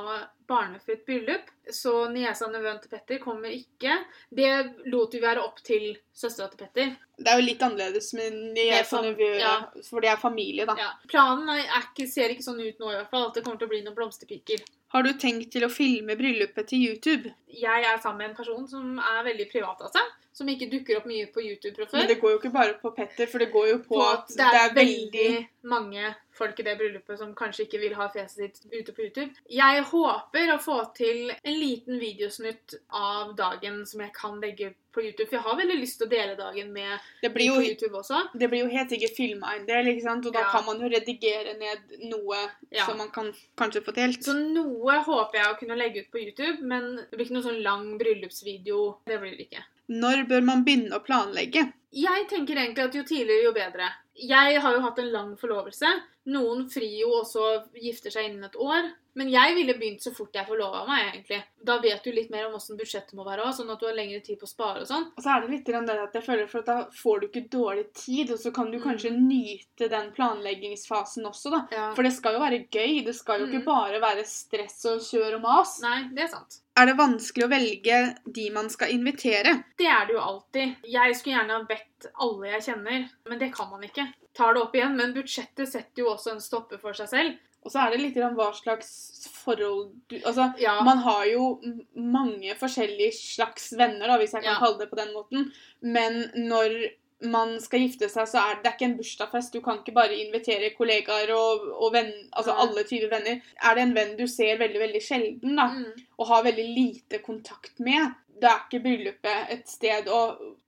barnefritt 0.47 1.05
bryllup, 1.07 1.51
så 1.71 2.07
niesa 2.11 2.47
og 2.47 2.55
nevøen 2.55 2.79
til 2.83 2.91
Petter 2.95 3.21
kommer 3.23 3.51
ikke. 3.51 3.99
Det 4.31 4.51
lot 4.91 5.15
vi 5.15 5.23
være 5.23 5.43
opp 5.43 5.59
til 5.67 5.93
søstera 6.15 6.49
til 6.53 6.63
Petter. 6.63 6.95
Det 7.17 7.33
er 7.33 7.41
jo 7.41 7.47
litt 7.47 7.63
annerledes 7.65 8.11
med 8.17 8.35
niese 8.53 8.99
og 8.99 9.07
sånn, 9.07 9.21
ja. 9.41 9.55
for 9.87 10.05
de 10.05 10.11
er 10.13 10.19
familie, 10.21 10.67
da. 10.69 10.75
Ja. 10.77 10.91
Planen 11.09 11.49
er, 11.55 11.63
er 11.65 11.87
ikke, 11.87 12.05
ser 12.11 12.35
ikke 12.35 12.45
sånn 12.45 12.61
ut 12.61 12.83
nå 12.83 12.91
i 12.91 12.99
hvert 12.99 13.13
fall, 13.13 13.31
at 13.31 13.39
det 13.39 13.45
kommer 13.47 13.61
til 13.63 13.71
å 13.71 13.73
bli 13.73 13.81
noen 13.87 13.97
blomsterpiker. 13.97 14.67
Har 14.95 15.03
du 15.03 15.13
tenkt 15.19 15.51
til 15.53 15.65
å 15.67 15.71
filme 15.73 16.15
bryllupet 16.19 16.69
til 16.71 16.85
YouTube? 16.91 17.33
Jeg 17.57 17.83
er 17.89 17.99
sammen 18.03 18.19
med 18.23 18.31
en 18.31 18.37
person 18.39 18.69
som 18.71 18.99
er 19.03 19.25
veldig 19.27 19.49
privat 19.51 19.81
av 19.83 19.91
seg, 19.95 20.13
som 20.37 20.49
ikke 20.53 20.69
dukker 20.71 21.01
opp 21.01 21.09
mye 21.11 21.27
på 21.33 21.43
YouTube 21.43 21.75
fra 21.79 21.89
før. 21.91 21.99
Men 22.03 22.11
det 22.13 22.19
går 22.21 22.35
jo 22.35 22.39
ikke 22.43 22.53
bare 22.55 22.77
på 22.83 22.93
Petter, 22.97 23.27
for 23.33 23.43
det 23.43 23.51
går 23.55 23.69
jo 23.73 23.79
på, 23.83 23.97
på 23.97 24.05
at 24.07 24.31
at 24.31 24.37
det 24.39 24.63
er, 24.63 24.75
veldig 24.77 25.29
mange 25.67 26.15
folk 26.37 26.59
i 26.61 26.65
det 26.67 26.75
bryllupet 26.79 27.19
som 27.19 27.31
kanskje 27.35 27.65
ikke 27.65 27.79
vil 27.81 27.95
ha 27.97 28.07
fjeset 28.13 28.43
sitt 28.61 28.67
ute 28.75 28.93
på 28.93 29.07
YouTube. 29.07 29.31
Jeg 29.51 29.85
håper 29.91 30.53
å 30.55 30.59
få 30.61 30.77
til 30.95 31.31
en 31.33 31.57
liten 31.57 31.97
videosnutt 31.99 32.77
av 32.93 33.33
dagen 33.39 33.81
som 33.89 34.03
jeg 34.05 34.13
kan 34.15 34.37
legge 34.45 34.75
på 34.93 35.01
YouTube. 35.07 35.27
For 35.31 35.39
jeg 35.39 35.45
har 35.47 35.57
veldig 35.63 35.79
lyst 35.81 35.97
til 36.01 36.07
å 36.07 36.13
dele 36.13 36.37
dagen 36.37 36.71
med 36.77 37.01
Det 37.23 37.31
på 37.33 37.39
blir 37.39 37.49
jo, 37.49 37.57
YouTube 37.65 37.97
også. 38.03 38.21
det 38.37 38.51
blir 38.53 38.63
jo 38.67 38.69
helt 38.77 38.93
sikkert 38.93 39.17
filma 39.17 39.55
en 39.57 39.65
del, 39.69 39.89
ikke 39.95 40.05
sant? 40.05 40.29
og 40.29 40.37
da 40.37 40.45
Ja. 40.45 40.51
kan 40.53 40.65
man 40.69 40.81
jo 40.85 40.93
redigere 40.93 41.57
ned 41.59 41.97
noe 42.13 42.37
Ja. 42.71 42.85
som 42.87 42.99
man 42.99 43.09
kan 43.11 43.33
kanskje 43.57 43.81
få 43.89 43.95
delt. 43.97 44.21
Så 44.23 44.37
noe 44.37 44.76
håper 45.07 45.41
jeg 45.41 45.53
å 45.53 45.59
kunne 45.61 45.79
legge 45.79 46.05
ut 46.05 46.11
på 46.13 46.23
YouTube, 46.23 46.59
men 46.63 46.97
det 46.99 47.15
blir 47.15 47.27
ikke 47.27 47.37
noe 47.39 47.47
sånn 47.47 47.63
lang 47.65 47.87
bryllupsvideo. 48.01 48.81
Det 49.09 49.19
blir 49.23 49.37
det 49.37 49.49
ikke. 49.49 49.65
Når 49.93 50.25
bør 50.31 50.47
man 50.47 50.65
begynne 50.67 50.99
å 50.99 51.05
planlegge? 51.05 51.69
Jeg 51.97 52.27
tenker 52.31 52.59
egentlig 52.59 52.89
at 52.89 52.99
jo 52.99 53.05
tidligere, 53.07 53.47
jo 53.47 53.55
bedre. 53.57 53.91
Jeg 54.19 54.61
har 54.61 54.75
jo 54.75 54.83
hatt 54.85 54.99
en 55.01 55.13
lang 55.13 55.33
forlovelse. 55.41 55.93
Noen 56.27 56.69
frir 56.71 57.01
jo 57.01 57.11
også 57.21 57.43
gifter 57.79 58.11
seg 58.11 58.31
innen 58.31 58.45
et 58.49 58.57
år. 58.59 58.93
Men 59.17 59.31
jeg 59.33 59.55
ville 59.57 59.73
begynt 59.79 60.03
så 60.05 60.11
fort 60.13 60.35
jeg 60.37 60.45
forlova 60.45 60.83
meg, 60.85 61.07
egentlig. 61.15 61.39
Da 61.65 61.79
vet 61.81 62.03
du 62.05 62.11
litt 62.13 62.29
mer 62.29 62.49
om 62.51 62.57
åssen 62.59 62.77
budsjettet 62.77 63.15
må 63.17 63.25
være 63.25 63.47
òg, 63.47 63.55
sånn 63.57 63.71
at 63.73 63.81
du 63.81 63.87
har 63.89 63.95
lengre 63.97 64.21
tid 64.21 64.37
på 64.39 64.45
å 64.45 64.51
spare 64.51 64.83
og 64.83 64.91
sånn. 64.91 65.07
Og 65.17 65.23
så 65.25 65.31
er 65.33 65.41
det 65.47 65.51
litt 65.55 65.65
det 65.71 65.95
at 66.03 66.13
jeg 66.19 66.27
føler 66.27 66.51
for 66.51 66.67
da 66.67 66.75
får 66.93 67.21
du 67.23 67.27
ikke 67.29 67.49
dårlig 67.49 67.87
tid, 67.97 68.31
og 68.35 68.39
så 68.43 68.53
kan 68.53 68.71
du 68.71 68.77
Mm. 68.77 68.85
kanskje 68.85 69.13
nyte 69.17 69.89
den 69.89 70.13
planleggingsfasen 70.13 71.25
også, 71.25 71.51
da. 71.51 71.61
Ja. 71.73 71.95
For 71.95 72.03
det 72.03 72.13
skal 72.13 72.35
jo 72.35 72.41
være 72.41 72.69
gøy. 72.69 73.05
Det 73.07 73.15
skal 73.15 73.41
jo 73.41 73.47
Mm. 73.47 73.53
ikke 73.55 73.65
bare 73.65 74.01
være 74.01 74.27
stress 74.27 74.85
og 74.85 75.01
kjør 75.01 75.37
og 75.37 75.43
mas. 75.43 75.81
Nei, 75.81 76.09
det 76.13 76.25
er 76.25 76.29
sant. 76.29 76.61
Er 76.77 76.87
det 76.87 76.97
vanskelig 76.99 77.45
å 77.45 77.49
velge 77.49 78.19
de 78.31 78.51
man 78.51 78.69
skal 78.69 78.89
invitere? 78.91 79.65
Det 79.79 79.87
er 79.87 80.07
det 80.07 80.15
jo 80.15 80.21
alltid. 80.21 80.77
Jeg 80.85 81.17
skulle 81.17 81.37
gjerne 81.39 81.57
ha 81.57 81.65
bedt 81.65 82.13
alle 82.21 82.53
jeg 82.53 82.63
kjenner, 82.75 83.09
men 83.27 83.39
det 83.39 83.55
kan 83.55 83.71
man 83.71 83.81
ikke. 83.81 84.13
Tar 84.37 84.55
det 84.55 84.63
opp 84.63 84.75
igjen, 84.77 84.97
men 84.99 85.15
budsjettet 85.17 85.71
setter 85.71 86.03
jo 86.05 86.11
også 86.13 86.35
en 86.35 86.43
stopper 86.45 86.81
for 86.83 86.97
seg 86.97 87.09
selv. 87.09 87.39
Og 87.67 87.73
så 87.73 87.83
er 87.83 87.95
det 87.97 88.03
litt 88.03 88.19
hva 88.37 88.51
slags 88.55 88.91
forhold 89.33 89.89
du 90.11 90.19
Altså, 90.21 90.53
Ja, 90.61 90.77
man 90.87 90.99
har 91.03 91.25
jo 91.27 91.57
mange 91.97 92.55
forskjellige 92.59 93.15
slags 93.17 93.73
venner, 93.79 94.07
da, 94.07 94.19
hvis 94.21 94.37
jeg 94.37 94.45
kan 94.45 94.53
Ja. 94.55 94.61
kalle 94.61 94.79
det 94.79 94.91
på 94.91 94.97
den 95.01 95.13
måten. 95.15 95.51
Men 95.83 96.31
når 96.37 96.77
man 97.23 97.59
skal 97.61 97.81
gifte 97.81 98.11
seg, 98.13 98.29
så 98.29 98.39
er 98.39 98.55
det, 98.55 98.63
det 98.63 98.71
er 98.71 98.77
ikke 98.77 98.89
en 98.91 98.97
bursdagsfest. 98.99 99.53
Du 99.53 99.61
kan 99.65 99.79
ikke 99.81 99.95
bare 99.97 100.15
invitere 100.21 100.75
kollegaer 100.77 101.33
og, 101.35 101.65
og 101.81 101.93
venn, 101.95 102.13
altså 102.37 102.53
Nei. 102.53 102.61
alle 102.67 102.85
typer 102.85 103.11
venner. 103.11 103.41
Er 103.65 103.75
det 103.75 103.83
en 103.87 103.95
venn 103.97 104.17
du 104.19 104.27
ser 104.29 104.59
veldig 104.61 104.83
veldig 104.85 105.03
sjelden, 105.03 105.57
da, 105.57 105.67
mm, 105.73 106.05
og 106.21 106.27
har 106.29 106.45
veldig 106.45 106.67
lite 106.77 107.23
kontakt 107.25 107.81
med, 107.81 108.13
da 108.41 108.53
er 108.53 108.65
ikke 108.67 108.83
bryllupet 108.85 109.53
et 109.55 109.69
sted 109.71 110.09
å 110.13 110.21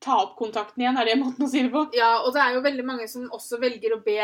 ta 0.03 0.21
opp 0.23 0.37
kontakten 0.39 0.85
igjen, 0.85 0.99
er 0.99 1.09
det 1.09 1.19
måten 1.21 1.47
å 1.47 1.51
si 1.51 1.65
det 1.67 1.73
på? 1.75 1.85
ja, 1.97 2.15
og 2.23 2.33
det 2.37 2.45
er 2.45 2.57
jo 2.57 2.65
veldig 2.65 2.87
mange 2.87 3.09
som 3.11 3.29
også 3.35 3.61
velger 3.63 3.97
å 3.97 4.03
be 4.05 4.19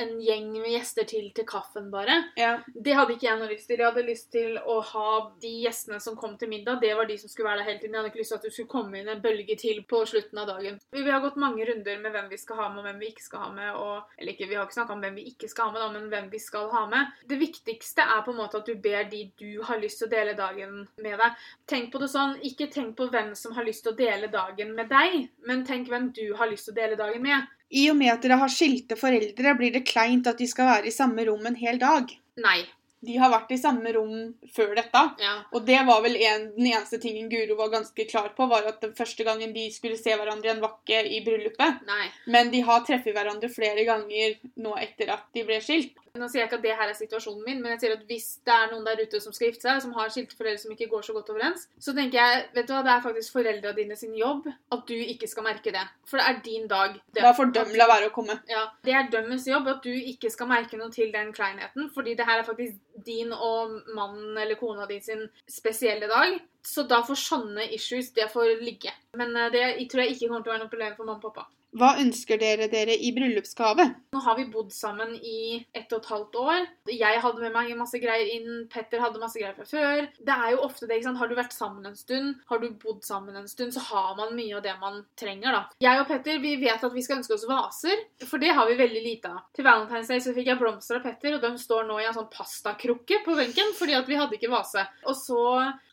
en 0.00 0.14
gjeng 0.22 0.50
med 0.52 0.70
gjester 0.72 1.06
til 1.08 1.30
til 1.34 1.46
kaffen, 1.48 1.90
bare. 1.92 2.16
Ja. 2.38 2.56
Det 2.66 2.94
hadde 2.96 3.14
ikke 3.16 3.28
jeg 3.28 3.40
noe 3.40 3.50
lyst 3.50 3.68
til. 3.70 3.80
Jeg 3.80 3.90
hadde 3.90 4.06
lyst 4.06 4.30
til 4.34 4.58
å 4.58 4.78
ha 4.90 5.10
de 5.42 5.52
gjestene 5.64 6.00
som 6.02 6.16
kom 6.18 6.36
til 6.40 6.50
middag, 6.50 6.80
det 6.82 6.94
var 6.96 7.08
de 7.08 7.16
som 7.20 7.30
skulle 7.30 7.50
være 7.50 7.62
der 7.62 7.68
hele 7.70 7.80
tiden. 7.82 7.94
Jeg 7.94 8.02
hadde 8.02 8.12
ikke 8.12 8.22
lyst 8.22 8.34
til 8.34 8.40
at 8.40 8.46
du 8.46 8.54
skulle 8.54 8.72
komme 8.74 9.00
inn 9.00 9.10
en 9.12 9.22
bølge 9.24 9.56
til 9.60 9.82
på 9.88 10.02
slutten 10.10 10.42
av 10.42 10.50
dagen. 10.50 10.80
Vi 10.94 11.04
har 11.08 11.22
gått 11.24 11.40
mange 11.40 11.66
runder 11.68 12.00
med 12.02 12.14
hvem 12.14 12.30
vi 12.32 12.40
skal 12.40 12.60
ha 12.62 12.68
med, 12.72 12.82
og 12.82 12.88
hvem 12.88 13.02
vi 13.02 13.10
ikke 13.12 13.26
skal 13.26 13.46
ha 13.46 13.50
med. 13.54 13.70
Og, 13.80 14.14
eller 14.18 14.34
ikke, 14.34 14.50
vi 14.50 14.58
har 14.58 14.68
ikke 14.68 14.78
snakka 14.78 14.96
om 14.96 15.04
hvem 15.06 15.18
vi 15.20 15.26
ikke 15.32 15.50
skal 15.52 15.70
ha 15.70 15.74
med, 15.74 15.82
da, 15.84 15.90
men 15.96 16.10
hvem 16.12 16.30
vi 16.34 16.42
skal 16.42 16.70
ha 16.74 16.84
med. 16.90 17.18
Det 17.30 17.40
viktigste 17.40 18.06
er 18.16 18.24
på 18.26 18.34
en 18.34 18.40
måte 18.42 18.60
at 18.60 18.70
du 18.70 18.74
ber 18.88 19.10
de 19.10 19.24
du 19.40 19.62
har 19.66 19.80
lyst 19.82 20.02
til 20.02 20.08
å 20.08 20.14
dele 20.14 20.36
dagen 20.38 20.84
med 21.02 21.18
deg. 21.20 21.42
Tenk 21.70 21.90
på 21.92 22.00
det 22.02 22.10
sånn, 22.12 22.38
ikke 22.46 22.70
tenk 22.72 22.96
på 22.98 23.08
hvem 23.12 23.34
som 23.38 23.54
har 23.56 23.66
lyst 23.66 23.86
til 23.86 23.94
å 23.94 23.98
dele 23.98 24.30
dagen 24.32 24.74
med 24.76 24.90
deg, 24.92 25.28
men 25.48 25.66
tenk 25.66 25.90
hvem 25.90 26.10
du 26.16 26.26
har 26.38 26.50
lyst 26.50 26.68
til 26.68 26.74
å 26.76 26.80
dele 26.82 26.98
dagen 27.00 27.22
med. 27.24 27.50
I 27.74 27.88
og 27.90 27.98
med 27.98 28.12
at 28.12 28.22
dere 28.22 28.38
har 28.38 28.52
skilte 28.52 28.96
foreldre, 28.98 29.56
blir 29.58 29.74
det 29.74 29.86
kleint 29.88 30.28
at 30.30 30.38
de 30.38 30.46
skal 30.50 30.70
være 30.70 30.90
i 30.90 30.94
samme 30.94 31.26
rom 31.26 31.46
en 31.50 31.58
hel 31.58 31.80
dag. 31.82 32.12
Nei. 32.44 32.60
De 33.04 33.16
har 33.20 33.32
vært 33.32 33.52
i 33.54 33.60
samme 33.60 33.92
rom 33.96 34.14
før 34.54 34.74
dette. 34.78 35.02
Ja. 35.22 35.34
Og 35.54 35.66
det 35.68 35.80
var 35.88 36.02
vel 36.04 36.16
en, 36.20 36.48
den 36.56 36.70
eneste 36.72 37.00
tingen 37.02 37.28
Guro 37.32 37.58
var 37.58 37.72
ganske 37.74 38.06
klar 38.10 38.30
på, 38.36 38.48
var 38.50 38.66
at 38.70 38.80
den 38.84 38.94
første 38.96 39.26
gangen 39.26 39.52
de 39.56 39.66
skulle 39.74 39.98
se 40.00 40.14
hverandre 40.14 40.50
igjen, 40.50 40.62
var 40.64 40.78
ikke 40.80 41.02
i 41.08 41.20
bryllupet. 41.26 41.84
Nei. 41.88 42.06
Men 42.30 42.52
de 42.54 42.62
har 42.66 42.84
treffet 42.86 43.16
hverandre 43.16 43.50
flere 43.52 43.84
ganger 43.88 44.38
nå 44.64 44.76
etter 44.80 45.12
at 45.14 45.28
de 45.34 45.44
ble 45.46 45.60
skilt. 45.64 46.00
Nå 46.14 46.28
sier 46.30 46.44
jeg 46.44 46.46
ikke 46.46 46.58
at 46.60 46.62
det 46.62 46.74
her 46.78 46.90
er 46.92 46.94
situasjonen 46.94 47.40
min, 47.42 47.56
men 47.58 47.72
jeg 47.72 47.80
sier 47.82 47.92
at 47.96 48.02
hvis 48.06 48.26
det 48.46 48.52
er 48.54 48.68
noen 48.70 48.84
der 48.86 49.00
ute 49.02 49.18
som 49.18 49.34
skal 49.34 49.48
gifte 49.48 49.66
seg, 49.66 49.80
som 49.82 49.96
har 49.96 50.12
skilte 50.14 50.36
foreldre 50.38 50.60
som 50.62 50.70
ikke 50.70 50.86
går 50.92 51.02
så 51.02 51.14
godt 51.16 51.32
overens, 51.32 51.64
så 51.82 51.90
tenker 51.96 52.20
jeg 52.20 52.44
vet 52.54 52.68
du 52.68 52.70
hva, 52.70 52.84
det 52.86 52.92
er 52.92 53.02
faktisk 53.02 53.34
foreldra 53.34 53.72
dine 53.74 53.96
sin 53.98 54.12
jobb 54.14 54.46
at 54.46 54.84
du 54.86 54.94
ikke 54.94 55.26
skal 55.26 55.48
merke 55.48 55.72
det. 55.74 55.82
For 56.06 56.22
det 56.22 56.28
er 56.30 56.38
din 56.44 56.68
dag. 56.70 56.94
Det, 57.10 57.24
Da 57.24 57.32
får 57.34 57.50
de 57.56 57.64
la 57.80 57.88
være 57.90 58.12
å 58.12 58.14
komme. 58.14 58.38
Ja, 58.46 58.62
Det 58.86 58.94
er 58.94 59.10
dømmes 59.10 59.48
jobb 59.50 59.66
at 59.74 59.82
du 59.82 59.90
ikke 59.90 60.30
skal 60.30 60.52
merke 60.52 60.78
noe 60.78 60.94
til 60.94 61.10
den 61.10 61.34
kleinheten, 61.34 61.90
fordi 61.90 62.14
det 62.14 62.28
her 62.30 62.44
er 62.44 62.46
faktisk 62.46 62.78
din 62.94 63.32
og 63.32 63.80
mannen 63.94 64.38
eller 64.38 64.58
kona 64.60 64.86
di 64.86 65.00
sin 65.00 65.28
spesielle 65.50 66.06
dag. 66.06 66.38
Så 66.64 66.86
da 66.88 67.02
får 67.04 67.20
sånne 67.20 67.68
issues, 67.76 68.12
det 68.16 68.30
får 68.32 68.56
ligge. 68.64 68.92
Men 69.18 69.36
eh, 69.36 69.50
det 69.52 69.64
jeg 69.64 69.90
tror 69.92 70.04
jeg 70.04 70.16
ikke 70.16 70.30
kommer 70.30 70.46
til 70.46 70.52
å 70.52 70.56
være 70.56 70.64
noe 70.64 70.72
problem 70.72 70.96
for 70.96 71.10
mamma 71.10 71.20
og 71.20 71.28
pappa. 71.28 71.50
Hva 71.74 71.96
ønsker 71.98 72.38
dere 72.38 72.68
dere 72.70 72.94
i 72.94 73.08
bryllupsgave? 73.14 73.84
Nå 74.14 74.20
har 74.22 74.36
vi 74.38 74.44
bodd 74.46 74.70
sammen 74.70 75.16
i 75.18 75.58
ett 75.74 75.90
og 75.90 76.04
et 76.04 76.10
halvt 76.12 76.36
år. 76.38 76.66
Jeg 76.94 77.22
hadde 77.24 77.42
med 77.42 77.54
meg 77.56 77.72
masse 77.74 77.98
greier 77.98 78.30
inn, 78.30 78.68
Petter 78.70 79.02
hadde 79.02 79.18
masse 79.18 79.40
greier 79.40 79.56
fra 79.56 79.66
før. 79.66 80.04
Det 80.14 80.36
er 80.36 80.52
jo 80.54 80.60
ofte 80.68 80.86
det, 80.86 81.00
ikke 81.00 81.08
sant. 81.08 81.18
Har 81.18 81.30
du 81.30 81.34
vært 81.34 81.56
sammen 81.56 81.88
en 81.90 81.98
stund, 81.98 82.36
har 82.46 82.62
du 82.62 82.68
bodd 82.78 83.02
sammen 83.06 83.40
en 83.40 83.50
stund, 83.50 83.74
så 83.74 83.82
har 83.88 84.12
man 84.20 84.36
mye 84.38 84.54
av 84.54 84.62
det 84.62 84.74
man 84.78 85.00
trenger, 85.18 85.50
da. 85.50 85.64
Jeg 85.82 86.02
og 86.04 86.06
Petter 86.12 86.38
vi 86.44 86.54
vet 86.62 86.86
at 86.86 86.94
vi 86.94 87.02
skal 87.02 87.18
ønske 87.18 87.34
oss 87.34 87.48
vaser, 87.50 88.06
for 88.22 88.42
det 88.42 88.54
har 88.54 88.70
vi 88.70 88.78
veldig 88.78 89.02
lite 89.08 89.34
av. 89.34 89.42
Til 89.58 89.66
Valentine's 89.66 90.12
Day 90.12 90.22
så 90.22 90.36
fikk 90.36 90.52
jeg 90.52 90.60
blomster 90.62 91.00
av 91.00 91.08
Petter, 91.08 91.34
og 91.34 91.42
de 91.42 91.50
står 91.58 91.90
nå 91.90 91.98
i 91.98 92.06
en 92.06 92.14
sånn 92.14 92.30
pastakrukke 92.30 93.24
på 93.26 93.34
benken, 93.40 93.74
fordi 93.74 93.98
at 93.98 94.06
vi 94.06 94.20
hadde 94.20 94.38
ikke 94.38 94.54
vase. 94.54 94.86
Og 95.10 95.18
så 95.18 95.42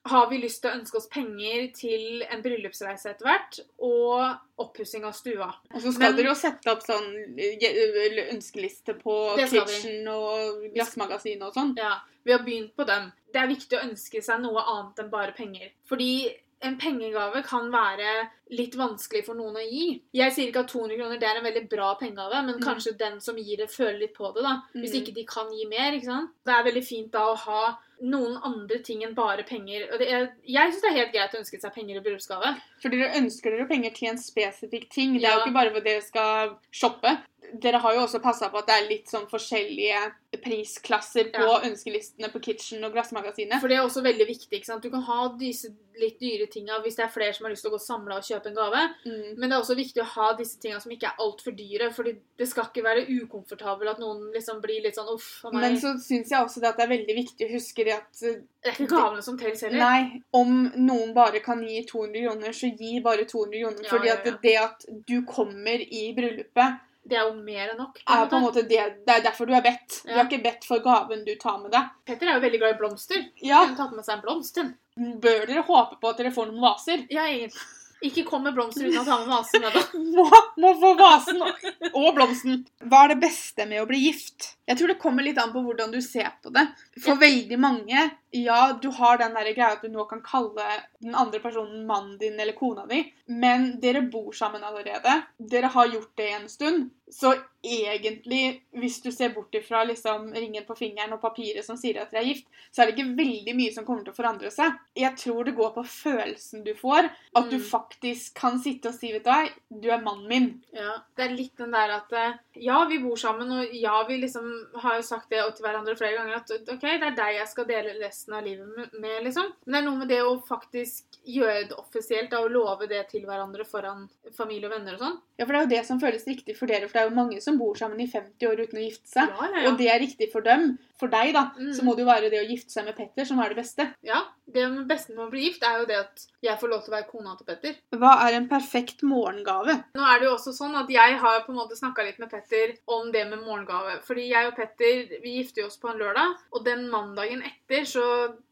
har 0.05 0.29
vi 0.29 0.37
lyst 0.41 0.61
til 0.63 0.71
å 0.71 0.79
ønske 0.79 0.97
oss 0.97 1.07
penger 1.07 1.67
til 1.77 2.23
en 2.23 2.41
bryllupsreise 2.41 3.11
etter 3.11 3.25
hvert, 3.27 3.59
og 3.79 4.37
oppussing 4.57 5.03
av 5.05 5.13
stua. 5.13 5.53
Og 5.73 5.81
så 5.81 5.91
skal 5.93 6.07
Men- 6.11 6.15
dere 6.17 6.25
jo 6.31 6.35
sette 6.35 6.67
opp 6.71 6.81
sånn 6.81 7.39
eh, 7.39 8.33
ønskeliste 8.33 8.95
på. 8.99 9.35
Kitchen 9.37 10.07
og 10.07 10.71
Glassmagasinet 10.73 11.43
og 11.47 11.53
sånn. 11.53 11.75
Ja, 11.77 11.99
vi 12.25 12.31
har 12.31 12.39
begynt 12.45 12.75
på 12.75 12.85
dem. 12.85 13.11
Det 13.31 13.41
er 13.41 13.47
viktig 13.47 13.77
å 13.77 13.83
ønske 13.89 14.23
seg 14.23 14.41
noe 14.41 14.61
annet 14.61 14.99
enn 14.99 15.09
bare 15.09 15.33
penger. 15.37 15.69
Fordi 15.87 16.33
en 16.63 16.77
pengegave 16.77 17.43
kan 17.43 17.71
være 17.71 18.29
litt 18.51 18.75
vanskelig 18.77 19.23
for 19.25 19.33
noen 19.33 19.55
å 19.57 19.63
gi. 19.65 20.01
Jeg 20.13 20.31
sier 20.33 20.51
ikke 20.51 20.59
at 20.59 20.67
200 20.69 20.95
kroner 20.99 21.17
det 21.19 21.23
er 21.29 21.37
en 21.39 21.43
veldig 21.47 21.69
bra 21.69 21.95
pengegave, 21.95 22.45
men 22.45 22.59
Mm. 22.59 22.61
kanskje 22.63 22.97
den 22.97 23.19
som 23.19 23.35
gir 23.35 23.57
det, 23.57 23.69
føler 23.69 23.99
litt 23.99 24.13
på 24.13 24.33
det. 24.35 24.43
da. 24.43 24.61
Hvis 24.75 24.91
Mm. 24.93 25.01
ikke 25.01 25.13
de 25.15 25.23
kan 25.25 25.47
gi 25.51 25.65
mer. 25.65 25.91
ikke 25.93 26.05
sant? 26.05 26.29
Det 26.45 26.53
er 26.53 26.63
veldig 26.71 26.85
fint 26.85 27.11
da 27.11 27.19
å 27.33 27.35
ha 27.37 27.77
noen 28.01 28.37
andre 28.47 28.79
ting 28.85 29.03
enn 29.05 29.15
bare 29.17 29.45
penger. 29.47 29.87
Og 29.91 30.01
det 30.01 30.07
er, 30.09 30.29
jeg 30.49 30.73
syns 30.73 30.83
det 30.83 30.91
er 30.91 30.97
helt 30.97 31.13
greit 31.15 31.35
å 31.35 31.41
ønske 31.41 31.59
seg 31.61 31.73
penger 31.75 31.99
i 31.99 32.03
bryllupsgave. 32.03 32.53
For 32.81 32.93
dere 32.93 33.11
ønsker 33.21 33.53
dere 33.53 33.67
penger 33.69 33.93
til 33.97 34.11
en 34.11 34.21
spesifikk 34.21 34.89
ting. 34.93 35.17
Det 35.17 35.27
er 35.27 35.37
jo 35.37 35.45
ikke 35.45 35.57
bare 35.59 35.73
for 35.75 35.85
dere 35.85 36.05
skal 36.05 36.55
shoppe. 36.73 37.13
Dere 37.59 37.81
har 37.83 37.95
jo 37.95 38.05
også 38.05 38.21
passa 38.23 38.49
på 38.49 38.59
at 38.61 38.67
det 38.69 38.75
er 38.77 38.89
litt 38.89 39.11
sånn 39.11 39.27
forskjellige 39.29 40.01
prisklasser 40.39 41.31
på 41.33 41.43
Ja. 41.43 41.61
ønskelistene 41.67 42.31
på 42.31 42.39
Kitchen 42.41 42.83
og 42.83 42.93
Glassmagasinet. 42.93 43.59
For 43.59 43.67
det 43.67 43.77
er 43.77 43.83
også 43.83 44.03
veldig 44.03 44.27
viktig. 44.27 44.51
ikke 44.51 44.65
sant? 44.65 44.83
Du 44.83 44.89
kan 44.89 45.01
ha 45.01 45.27
disse 45.37 45.73
litt 45.99 46.19
dyre 46.19 46.47
tinga 46.47 46.79
hvis 46.81 46.95
det 46.95 47.03
er 47.05 47.11
flere 47.11 47.33
som 47.33 47.45
har 47.45 47.51
lyst 47.51 47.65
til 47.65 47.71
å 47.71 47.75
gå 47.75 47.81
samla 47.83 48.17
og 48.17 48.23
kjøpe 48.23 48.47
en 48.47 48.55
gave. 48.55 48.81
Mm. 49.05 49.37
Men 49.37 49.49
det 49.49 49.55
er 49.55 49.61
også 49.61 49.75
viktig 49.75 50.01
å 50.01 50.07
ha 50.15 50.33
disse 50.37 50.59
tinga 50.59 50.79
som 50.79 50.91
ikke 50.91 51.09
er 51.11 51.19
altfor 51.19 51.55
dyre. 51.57 51.91
fordi 51.91 52.15
det 52.37 52.47
skal 52.47 52.69
ikke 52.69 52.83
være 52.83 53.05
ukomfortabelt 53.21 53.89
at 53.89 53.99
noen 53.99 54.31
liksom 54.33 54.61
blir 54.61 54.81
litt 54.81 54.95
sånn 54.95 55.11
uff 55.13 55.45
a 55.45 55.51
meg. 55.51 55.61
Men 55.61 55.79
så 55.81 55.93
syns 55.99 56.31
jeg 56.31 56.39
også 56.39 56.61
det 56.61 56.69
at 56.69 56.77
det 56.77 56.85
er 56.85 56.95
veldig 56.97 57.15
viktig 57.15 57.47
å 57.47 57.53
huske 57.53 57.85
det 57.85 57.93
at 57.97 58.23
eh, 58.23 58.39
det 58.63 58.71
er 58.71 58.77
ikke 58.77 58.93
gavene 58.95 59.25
som 59.25 59.37
teller 59.37 59.57
heller. 59.57 59.77
Nei, 59.77 60.21
om 60.33 60.71
noen 60.75 61.13
bare 61.13 61.41
kan 61.43 61.61
gi 61.65 61.83
200 61.89 62.23
kroner, 62.23 62.55
så 62.55 62.71
gi 62.77 63.01
bare 63.01 63.25
200 63.25 63.59
kroner. 63.59 63.83
Ja, 63.83 63.89
fordi 63.89 64.09
at 64.09 64.25
ja. 64.25 64.37
det 64.43 64.55
at 64.61 64.87
du 65.07 65.21
kommer 65.27 65.81
i 65.81 66.13
bryllupet, 66.17 66.79
Det 67.12 67.17
er 67.19 67.28
jo 67.28 67.34
mer 67.43 67.74
enn 67.74 67.82
nok. 67.82 68.00
på 68.08 68.19
på 68.32 68.38
en 68.39 68.45
måte. 68.45 68.63
det, 68.69 68.80
det 69.08 69.15
er 69.17 69.26
derfor 69.26 69.50
du 69.50 69.54
er 69.58 69.65
bedt. 69.65 70.00
Du 70.06 70.13
har 70.13 70.24
er 70.24 70.30
ikke 70.30 70.43
bedt 70.45 70.67
for 70.69 70.84
gaven 70.86 71.26
du 71.28 71.34
tar 71.41 71.60
med 71.60 71.74
deg. 71.76 71.91
Petter 72.08 72.30
er 72.32 72.38
jo 72.39 72.45
veldig 72.45 72.62
glad 72.63 72.78
i 72.78 72.80
blomster. 72.80 73.26
Ja, 73.43 73.65
Kunne 73.65 73.80
tatt 73.84 73.97
med 73.97 74.08
seg 74.08 74.17
en 74.17 74.24
blomst. 74.24 74.62
Bør 74.95 75.45
dere 75.50 75.65
håpe 75.67 76.00
på 76.00 76.10
at 76.12 76.24
dere 76.24 76.32
får 76.36 76.50
noen 76.50 76.63
vaser? 76.63 77.04
Ja, 77.12 77.28
egentlig. 77.28 77.60
Ikke 78.02 78.24
kom 78.26 78.41
med 78.47 78.56
blomster 78.58 78.88
uten 78.88 78.97
å 78.97 79.06
ta 79.06 79.19
med 79.21 79.30
vasen. 79.30 79.67
Må, 80.17 80.26
må 80.63 80.71
få 80.82 80.95
vasen 80.97 81.43
og 81.91 82.08
blomsten. 82.17 82.63
Hva 82.82 83.04
er 83.06 83.13
det 83.13 83.19
beste 83.28 83.67
med 83.69 83.84
å 83.84 83.86
bli 83.89 84.00
gift? 84.08 84.56
Jeg 84.71 84.79
tror 84.79 84.91
det 84.93 84.99
kommer 85.03 85.25
litt 85.27 85.39
an 85.41 85.51
på 85.51 85.62
hvordan 85.65 85.91
du 85.91 85.99
ser 86.01 86.31
på 86.41 86.51
det. 86.55 86.63
For 87.03 87.19
veldig 87.19 87.60
mange, 87.60 88.05
ja, 88.31 88.62
du 88.79 88.88
har 88.95 89.19
den 89.19 89.36
der 89.36 89.51
greia 89.51 89.73
at 89.75 89.84
du 89.84 89.91
nå 89.91 90.05
kan 90.07 90.21
kalle 90.23 90.63
den 91.03 91.15
andre 91.19 91.41
personen 91.43 91.84
mannen 91.89 92.15
din 92.21 92.39
eller 92.39 92.55
kona 92.55 92.86
di, 92.88 93.01
men 93.27 93.73
dere 93.84 94.01
bor 94.07 94.31
sammen 94.38 94.63
allerede. 94.63 95.17
Dere 95.38 95.67
har 95.73 95.91
gjort 95.91 96.15
det 96.15 96.29
en 96.38 96.47
stund. 96.49 96.89
Så 97.12 97.34
egentlig, 97.67 98.62
hvis 98.79 99.01
du 99.03 99.10
ser 99.12 99.34
bort 99.36 99.51
ifra 99.57 99.84
liksom 99.84 100.29
ringen 100.34 100.63
på 100.67 100.75
fingeren 100.79 101.12
og 101.17 101.21
papiret 101.21 101.65
som 101.65 101.75
sier 101.79 101.99
at 102.01 102.12
dere 102.13 102.21
er 102.23 102.29
gift, 102.29 102.47
så 102.71 102.81
er 102.81 102.88
det 102.89 102.95
ikke 102.95 103.17
veldig 103.17 103.55
mye 103.57 103.73
som 103.75 103.86
kommer 103.88 104.05
til 104.05 104.13
å 104.13 104.17
forandre 104.17 104.51
seg. 104.53 104.77
Jeg 104.95 105.17
tror 105.19 105.43
det 105.49 105.55
går 105.57 105.73
på 105.75 105.84
følelsen 105.91 106.63
du 106.63 106.71
får. 106.79 107.10
At 107.36 107.49
du 107.51 107.57
Mm. 107.57 107.67
faktisk 107.67 108.34
kan 108.39 108.60
sitte 108.63 108.89
og 108.89 108.95
si, 108.95 109.12
vet 109.12 109.23
du 109.23 109.29
hva, 109.29 109.49
du 109.69 109.89
er 109.91 110.01
mannen 110.01 110.27
min. 110.27 110.63
Ja, 110.73 111.01
det 111.17 111.25
er 111.25 111.36
litt 111.36 111.57
den 111.57 111.71
der 111.71 111.89
at 111.97 112.12
eh, 112.13 112.34
ja, 112.55 112.86
vi 112.88 112.97
bor 112.99 113.15
sammen, 113.15 113.51
og 113.51 113.73
ja, 113.75 114.03
vi 114.07 114.17
liksom 114.21 114.61
har 114.82 114.95
jo 114.97 115.02
sagt 115.08 115.30
det 115.30 115.41
til 115.56 115.65
hverandre 115.65 115.95
flere 115.97 116.17
ganger 116.17 116.36
at 116.36 116.52
OK, 116.74 116.82
det 116.82 117.04
er 117.10 117.15
deg 117.17 117.36
jeg 117.38 117.47
skal 117.47 117.65
dele 117.65 117.95
resten 118.02 118.34
av 118.34 118.43
livet 118.45 118.67
med- 119.00 119.24
liksom. 119.24 119.52
Men 119.65 119.74
det 119.74 119.80
er 119.82 119.86
noe 119.89 119.97
med 120.00 120.08
det 120.10 120.19
å 120.21 120.36
faktisk 120.47 121.04
gjøre 121.26 121.67
det 121.69 121.78
offisielt, 121.78 122.30
da, 122.32 122.39
og 122.41 122.52
love 122.52 122.88
det 122.88 123.08
til 123.10 123.26
hverandre 123.26 123.65
foran 123.65 124.08
familie 124.38 124.65
og 124.69 124.76
venner 124.78 124.93
og 124.93 125.00
sånn. 125.00 125.17
Ja, 125.38 125.45
for 125.45 125.54
det 125.54 125.60
er 125.62 125.65
jo 125.65 125.74
det 125.76 125.86
som 125.88 126.00
føles 126.00 126.26
riktig 126.28 126.56
for 126.58 126.67
dere, 126.67 126.88
for 126.88 126.93
det 126.93 127.02
er 127.02 127.10
jo 127.10 127.15
mange 127.15 127.41
som 127.41 127.58
bor 127.58 127.74
sammen 127.76 128.00
i 128.00 128.08
50 128.08 128.47
år 128.47 128.60
uten 128.65 128.78
å 128.80 128.86
gifte 128.89 129.08
seg. 129.10 129.30
Ja, 129.30 129.50
ja, 129.52 129.62
ja. 129.63 129.71
Og 129.71 129.78
det 129.78 129.88
er 129.89 130.00
riktig 130.00 130.32
for 130.32 130.41
dem. 130.41 130.78
For 131.00 131.08
deg, 131.10 131.34
da, 131.34 131.52
Mm. 131.58 131.74
så 131.74 131.82
må 131.84 131.95
det 131.95 132.06
jo 132.06 132.12
være 132.12 132.30
det 132.30 132.41
å 132.45 132.50
gifte 132.50 132.69
seg 132.71 132.86
med 132.86 132.95
Petter 132.95 133.26
som 133.26 133.39
er 133.39 133.50
det 133.50 133.58
beste. 133.58 133.93
ja, 134.04 134.21
det 134.47 134.88
beste 134.88 135.13
med 135.15 135.25
å 135.27 135.30
bli 135.32 135.43
gift 135.45 135.63
er 135.63 135.80
jo 135.80 135.86
det 135.86 135.97
at 135.99 136.25
jeg 136.43 136.58
får 136.60 136.69
lov 136.71 136.82
til 136.84 136.91
å 136.91 136.95
være 136.97 137.08
kona 137.12 137.36
til 137.38 137.45
Petter. 137.45 137.75
Hva 137.95 138.13
er 138.27 138.34
en 138.39 138.49
perfekt 138.49 139.04
morgengave? 139.08 139.77
Nå 139.95 140.04
er 140.04 140.19
det 140.19 140.27
jo 140.27 140.34
også 140.36 140.51
sånn 140.58 140.75
at 140.75 140.89
jeg 140.91 141.17
har 141.21 141.41
på 141.45 141.54
en 141.54 141.60
måte 141.62 141.77
snakka 141.80 142.04
litt 142.04 142.19
med 142.19 142.30
Petter 142.34 142.73
om 142.88 143.12
det 143.12 143.27
med 143.30 143.39
morgengave. 143.45 144.01
Fordi 144.04 144.27
jeg 144.32 144.47
og 144.49 144.56
Petter 144.58 145.17
vi 145.23 145.38
gifter 145.39 145.65
oss 145.69 145.77
på 145.77 145.89
en 145.93 146.01
lørdag, 146.01 146.36
og 146.51 146.65
den 146.65 146.89
mandagen 146.91 147.43
etter 147.47 147.86
så 147.86 148.06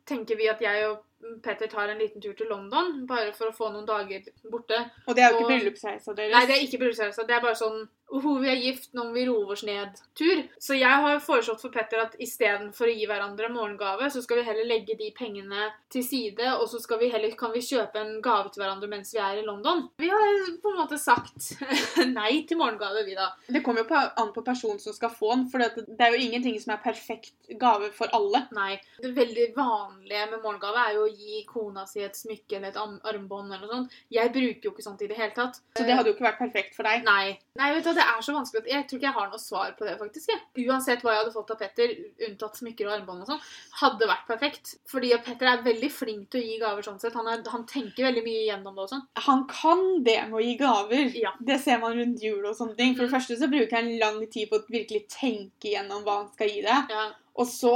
tenker 0.06 0.38
vi 0.40 0.48
at 0.50 0.62
jeg 0.64 0.88
og 0.90 1.06
Petter 1.44 1.68
tar 1.68 1.90
en 1.92 2.00
liten 2.00 2.22
tur 2.24 2.32
til 2.34 2.48
London, 2.48 3.06
bare 3.06 3.34
for 3.36 3.50
å 3.52 3.56
få 3.56 3.68
noen 3.74 3.86
dager 3.86 4.24
borte. 4.50 4.78
Og 5.06 5.16
det 5.18 5.24
er 5.26 5.34
jo 5.34 5.36
ikke 5.36 5.44
Og- 5.44 5.52
bryllupsreisa 5.52 6.16
deres. 6.16 6.32
Nei, 6.32 6.46
det 6.48 6.56
er 6.56 6.64
ikke 6.64 6.80
bryllupsreisa. 6.80 7.26
Det 7.28 7.36
er 7.36 7.42
bare 7.44 7.60
sånn 7.60 7.90
Uhu, 8.10 8.40
vi 8.42 8.50
er 8.52 8.62
gift, 8.62 8.92
nå 8.98 9.06
må 9.08 9.16
vi 9.16 9.26
roe 9.30 9.54
oss 9.54 9.64
ned-tur. 9.68 10.44
Så 10.62 10.78
jeg 10.78 11.04
har 11.04 11.22
foreslått 11.24 11.62
for 11.62 11.74
Petter 11.74 12.02
at 12.04 12.18
istedenfor 12.22 12.90
å 12.90 12.96
gi 12.96 13.08
hverandre 13.10 13.52
morgengave, 13.54 14.10
så 14.12 14.24
skal 14.26 14.42
vi 14.42 14.48
heller 14.50 14.68
legge 14.70 14.98
de 15.00 15.12
pengene 15.16 15.70
til 15.94 16.06
side, 16.06 16.54
og 16.58 16.68
så 16.72 16.82
skal 16.82 17.02
vi 17.04 17.12
heller, 17.14 17.34
kan 17.40 17.54
vi 17.54 17.64
kjøpe 17.66 18.02
en 18.02 18.18
gave 18.26 18.50
til 18.54 18.64
hverandre 18.64 18.90
mens 18.92 19.14
vi 19.14 19.22
er 19.24 19.42
i 19.42 19.46
London. 19.46 19.86
Vi 20.02 20.10
har 20.12 20.42
på 20.62 20.74
en 20.74 20.82
måte 20.82 21.00
sagt 21.02 21.54
nei 22.20 22.44
til 22.50 22.60
morgengave, 22.60 23.06
vi 23.08 23.18
da. 23.18 23.32
Det 23.48 23.64
kommer 23.66 23.86
jo 23.86 23.92
på, 23.92 24.02
an 24.24 24.34
på 24.36 24.46
personen 24.46 24.82
som 24.82 24.96
skal 24.96 25.14
få 25.14 25.34
den, 25.36 25.48
for 25.52 25.62
det 25.62 25.70
det 26.00 26.06
er 26.06 26.16
jo 26.16 26.22
ingenting 26.24 26.58
som 26.62 26.74
er 26.74 26.82
perfekt 26.84 27.52
gave 27.60 27.90
for 27.96 28.12
alle. 28.16 28.44
Nei. 28.56 28.78
Det 29.02 29.12
veldig 29.16 29.50
vanlige 29.56 30.26
med 30.32 30.44
morgengave 30.44 30.86
er 30.86 30.98
jo 30.98 31.06
å 31.06 31.12
gi 31.12 31.44
kona 31.50 31.86
si 31.90 32.04
et 32.06 32.18
smykke 32.18 32.58
eller 32.58 32.72
et 32.72 32.80
armbånd 32.80 33.54
eller 33.54 33.66
noe 33.66 33.76
sånt. 33.76 33.98
Jeg 34.14 34.34
bruker 34.36 34.70
jo 34.70 34.74
ikke 34.74 34.86
sånt 34.86 35.04
i 35.06 35.10
det 35.12 35.18
hele 35.20 35.36
tatt. 35.36 35.62
Så 35.78 35.86
det 35.86 35.96
hadde 35.98 36.12
jo 36.12 36.18
ikke 36.18 36.28
vært 36.30 36.42
perfekt 36.42 36.78
for 36.78 36.88
deg. 36.88 37.06
Nei. 37.08 37.38
Nei, 37.60 37.72
vet 37.76 37.88
du, 37.88 37.99
det 38.00 38.06
er 38.08 38.24
så 38.24 38.36
vanskelig 38.36 38.64
at 38.64 38.72
jeg 38.72 38.86
tror 38.88 39.00
ikke 39.00 39.08
jeg 39.10 39.18
har 39.18 39.30
noe 39.32 39.42
svar 39.42 39.74
på 39.78 39.88
det, 39.88 39.96
faktisk. 40.00 40.32
Jeg. 40.32 40.68
Uansett 40.70 41.04
hva 41.04 41.14
jeg 41.14 41.24
hadde 41.24 41.34
fått 41.36 41.54
av 41.54 41.60
Petter, 41.60 41.94
unntatt 42.30 42.60
smykker 42.60 42.88
og 42.88 42.96
armbånd 42.96 43.26
og 43.26 43.32
sånn, 43.34 43.42
hadde 43.82 44.10
vært 44.10 44.26
perfekt. 44.30 44.74
Fordi 44.90 45.12
Petter 45.26 45.52
er 45.52 45.66
veldig 45.66 45.92
flink 45.94 46.30
til 46.32 46.42
å 46.42 46.48
gi 46.48 46.58
gaver 46.62 46.88
sånn 46.88 47.00
sett. 47.02 47.18
Han, 47.20 47.30
er, 47.32 47.44
han 47.52 47.66
tenker 47.70 48.08
veldig 48.08 48.26
mye 48.26 48.44
igjennom 48.46 48.78
det 48.80 48.86
og 48.86 48.94
sånn. 48.94 49.06
Han 49.28 49.46
kan 49.52 49.86
det 50.08 50.20
med 50.30 50.40
å 50.40 50.44
gi 50.46 50.58
gaver. 50.60 51.16
Ja. 51.20 51.34
Det 51.52 51.60
ser 51.64 51.82
man 51.84 51.98
rundt 52.00 52.24
jul 52.24 52.44
og 52.44 52.56
sånne 52.58 52.78
ting. 52.80 52.96
For 52.96 53.06
det 53.06 53.12
mm. 53.12 53.16
første 53.18 53.40
så 53.42 53.52
bruker 53.52 53.82
han 53.82 53.92
lang 54.02 54.22
tid 54.32 54.52
på 54.52 54.62
å 54.62 54.68
virkelig 54.70 55.06
tenke 55.12 55.74
gjennom 55.74 56.06
hva 56.06 56.22
han 56.22 56.32
skal 56.36 56.54
gi 56.54 56.64
deg. 56.66 56.94
Ja. 56.96 57.10
Og 57.36 57.48
så 57.48 57.74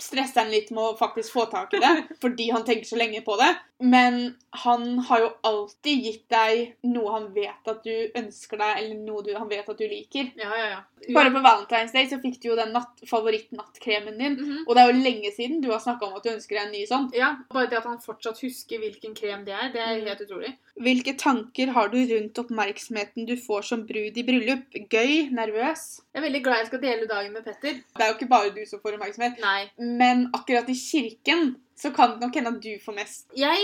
stresser 0.00 0.42
han 0.42 0.50
litt 0.52 0.70
med 0.70 0.82
å 0.82 0.96
faktisk 0.98 1.32
få 1.32 1.46
tak 1.50 1.72
i 1.74 1.80
det, 1.80 1.92
fordi 2.22 2.50
han 2.52 2.64
tenker 2.64 2.84
så 2.88 2.96
lenge 3.00 3.22
på 3.24 3.36
det. 3.40 3.52
Men 3.80 4.34
han 4.64 4.98
har 5.04 5.20
jo 5.20 5.30
alltid 5.44 6.04
gitt 6.04 6.22
deg 6.32 6.74
noe 6.88 7.10
han 7.12 7.26
vet 7.34 7.68
at 7.68 7.82
du 7.84 7.92
ønsker 8.16 8.56
deg, 8.56 8.78
eller 8.80 8.94
noe 9.04 9.22
du, 9.22 9.34
han 9.36 9.48
vet 9.50 9.68
at 9.68 9.78
du 9.78 9.84
liker. 9.88 10.30
Ja, 10.40 10.48
ja, 10.56 10.68
ja. 10.74 10.80
Bare 11.14 11.30
på 11.30 11.42
Valentine's 11.44 11.92
Day 11.92 12.08
så 12.08 12.16
fikk 12.22 12.38
du 12.42 12.48
jo 12.48 12.56
den 12.56 12.72
natt, 12.72 13.02
favoritt-nattkremen 13.06 14.16
din. 14.18 14.36
Mhm. 14.40 14.62
Og 14.66 14.74
det 14.74 14.82
er 14.82 14.92
jo 14.92 15.02
lenge 15.04 15.32
siden 15.36 15.60
du 15.62 15.70
har 15.70 15.80
snakka 15.84 16.08
om 16.08 16.16
at 16.16 16.24
du 16.24 16.30
ønsker 16.32 16.56
deg 16.56 16.64
en 16.66 16.72
ny 16.72 16.84
sånn. 16.88 17.10
Ja, 17.16 17.34
Bare 17.52 17.68
det 17.70 17.78
at 17.78 17.84
han 17.88 18.00
fortsatt 18.02 18.40
husker 18.42 18.80
hvilken 18.82 19.14
krem 19.16 19.44
det 19.44 19.54
er, 19.54 19.68
det 19.72 19.80
er 19.80 19.96
Mhm. 20.00 20.06
helt 20.08 20.20
utrolig. 20.24 20.54
Hvilke 20.80 21.16
tanker 21.18 21.72
har 21.72 21.88
du 21.88 21.98
rundt 22.04 22.38
oppmerksomheten 22.38 23.26
du 23.26 23.36
får 23.36 23.62
som 23.64 23.86
brud 23.86 24.16
i 24.16 24.22
bryllup? 24.24 24.64
Gøy? 24.90 25.30
Nervøs? 25.32 26.00
Jeg 26.14 26.22
er 26.22 26.26
veldig 26.30 26.42
glad 26.44 26.56
jeg 26.58 26.66
skal 26.66 26.80
dele 26.80 27.06
dagen 27.08 27.32
med 27.32 27.44
Petter. 27.44 27.72
Det 27.96 28.00
er 28.02 28.08
jo 28.12 28.14
ikke 28.18 28.28
bare 28.28 28.50
du 28.50 28.64
som 28.66 28.80
får 28.86 28.98
oppmerksomhet. 28.98 29.38
Nei. 29.42 29.70
Men 29.98 30.28
akkurat 30.32 30.68
i 30.70 30.74
kirken 30.74 31.54
så 31.76 31.90
kan 31.92 32.10
det 32.14 32.20
nok 32.24 32.34
hende 32.34 32.48
at 32.54 32.60
du 32.64 32.78
får 32.80 32.94
mest. 32.96 33.26
Jeg 33.36 33.58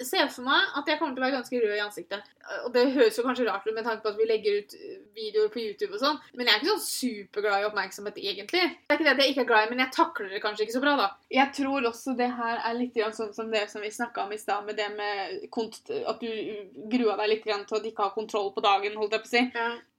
ser 0.00 0.28
for 0.32 0.42
meg 0.46 0.62
at 0.80 0.86
jeg 0.88 0.98
kommer 0.98 1.14
til 1.14 1.20
å 1.22 1.26
være 1.26 1.36
ganske 1.38 1.60
rød 1.60 1.74
i 1.76 1.82
ansiktet. 1.84 2.22
Og 2.64 2.72
det 2.74 2.86
høres 2.94 3.18
jo 3.18 3.22
kanskje 3.22 3.44
rart 3.46 3.66
ut 3.68 3.74
med 3.76 3.84
tanke 3.84 4.02
på 4.02 4.08
at 4.10 4.16
vi 4.18 4.24
legger 4.26 4.56
ut 4.62 4.72
eh, 4.74 4.96
videoer 5.14 5.50
på 5.52 5.60
YouTube 5.60 5.92
og 5.94 6.00
sånn, 6.02 6.16
men 6.34 6.46
jeg 6.48 6.54
er 6.56 6.62
ikke 6.64 6.72
sånn 6.72 6.86
superglad 6.86 7.60
i 7.62 7.66
oppmerksomhet 7.68 8.16
egentlig. 8.18 8.64
Det 8.88 8.94
er 8.94 8.98
ikke 8.98 9.04
det 9.06 9.12
at 9.12 9.20
jeg 9.22 9.34
ikke 9.34 9.44
er 9.44 9.50
glad 9.52 9.66
i, 9.66 9.70
men 9.70 9.82
jeg 9.84 9.92
takler 9.94 10.32
det 10.32 10.40
kanskje 10.42 10.64
ikke 10.66 10.74
så 10.78 10.82
bra, 10.82 10.94
da. 10.98 11.08
Jeg 11.30 11.52
tror 11.60 11.86
også 11.92 12.16
det 12.18 12.30
her 12.40 12.62
er 12.64 12.74
litt 12.80 12.94
grann 12.96 13.14
sånn 13.14 13.30
som 13.36 13.52
det 13.52 13.62
som 13.70 13.84
vi 13.84 13.92
snakka 13.94 14.24
om 14.24 14.32
i 14.34 14.40
stad, 14.40 14.64
med 14.66 14.80
det 14.80 14.88
med 14.96 15.44
at 16.10 16.20
du 16.24 16.30
grua 16.90 17.16
deg 17.20 17.28
litt 17.34 17.44
grann 17.44 17.62
til 17.68 17.76
at 17.78 17.84
du 17.84 17.90
ikke 17.92 18.08
har 18.08 18.16
kontroll 18.16 18.50
på 18.56 18.64
dagen, 18.64 18.96
holdt 18.98 19.14
jeg 19.14 19.22
på 19.26 19.30
å 19.30 19.34
si. 19.36 19.44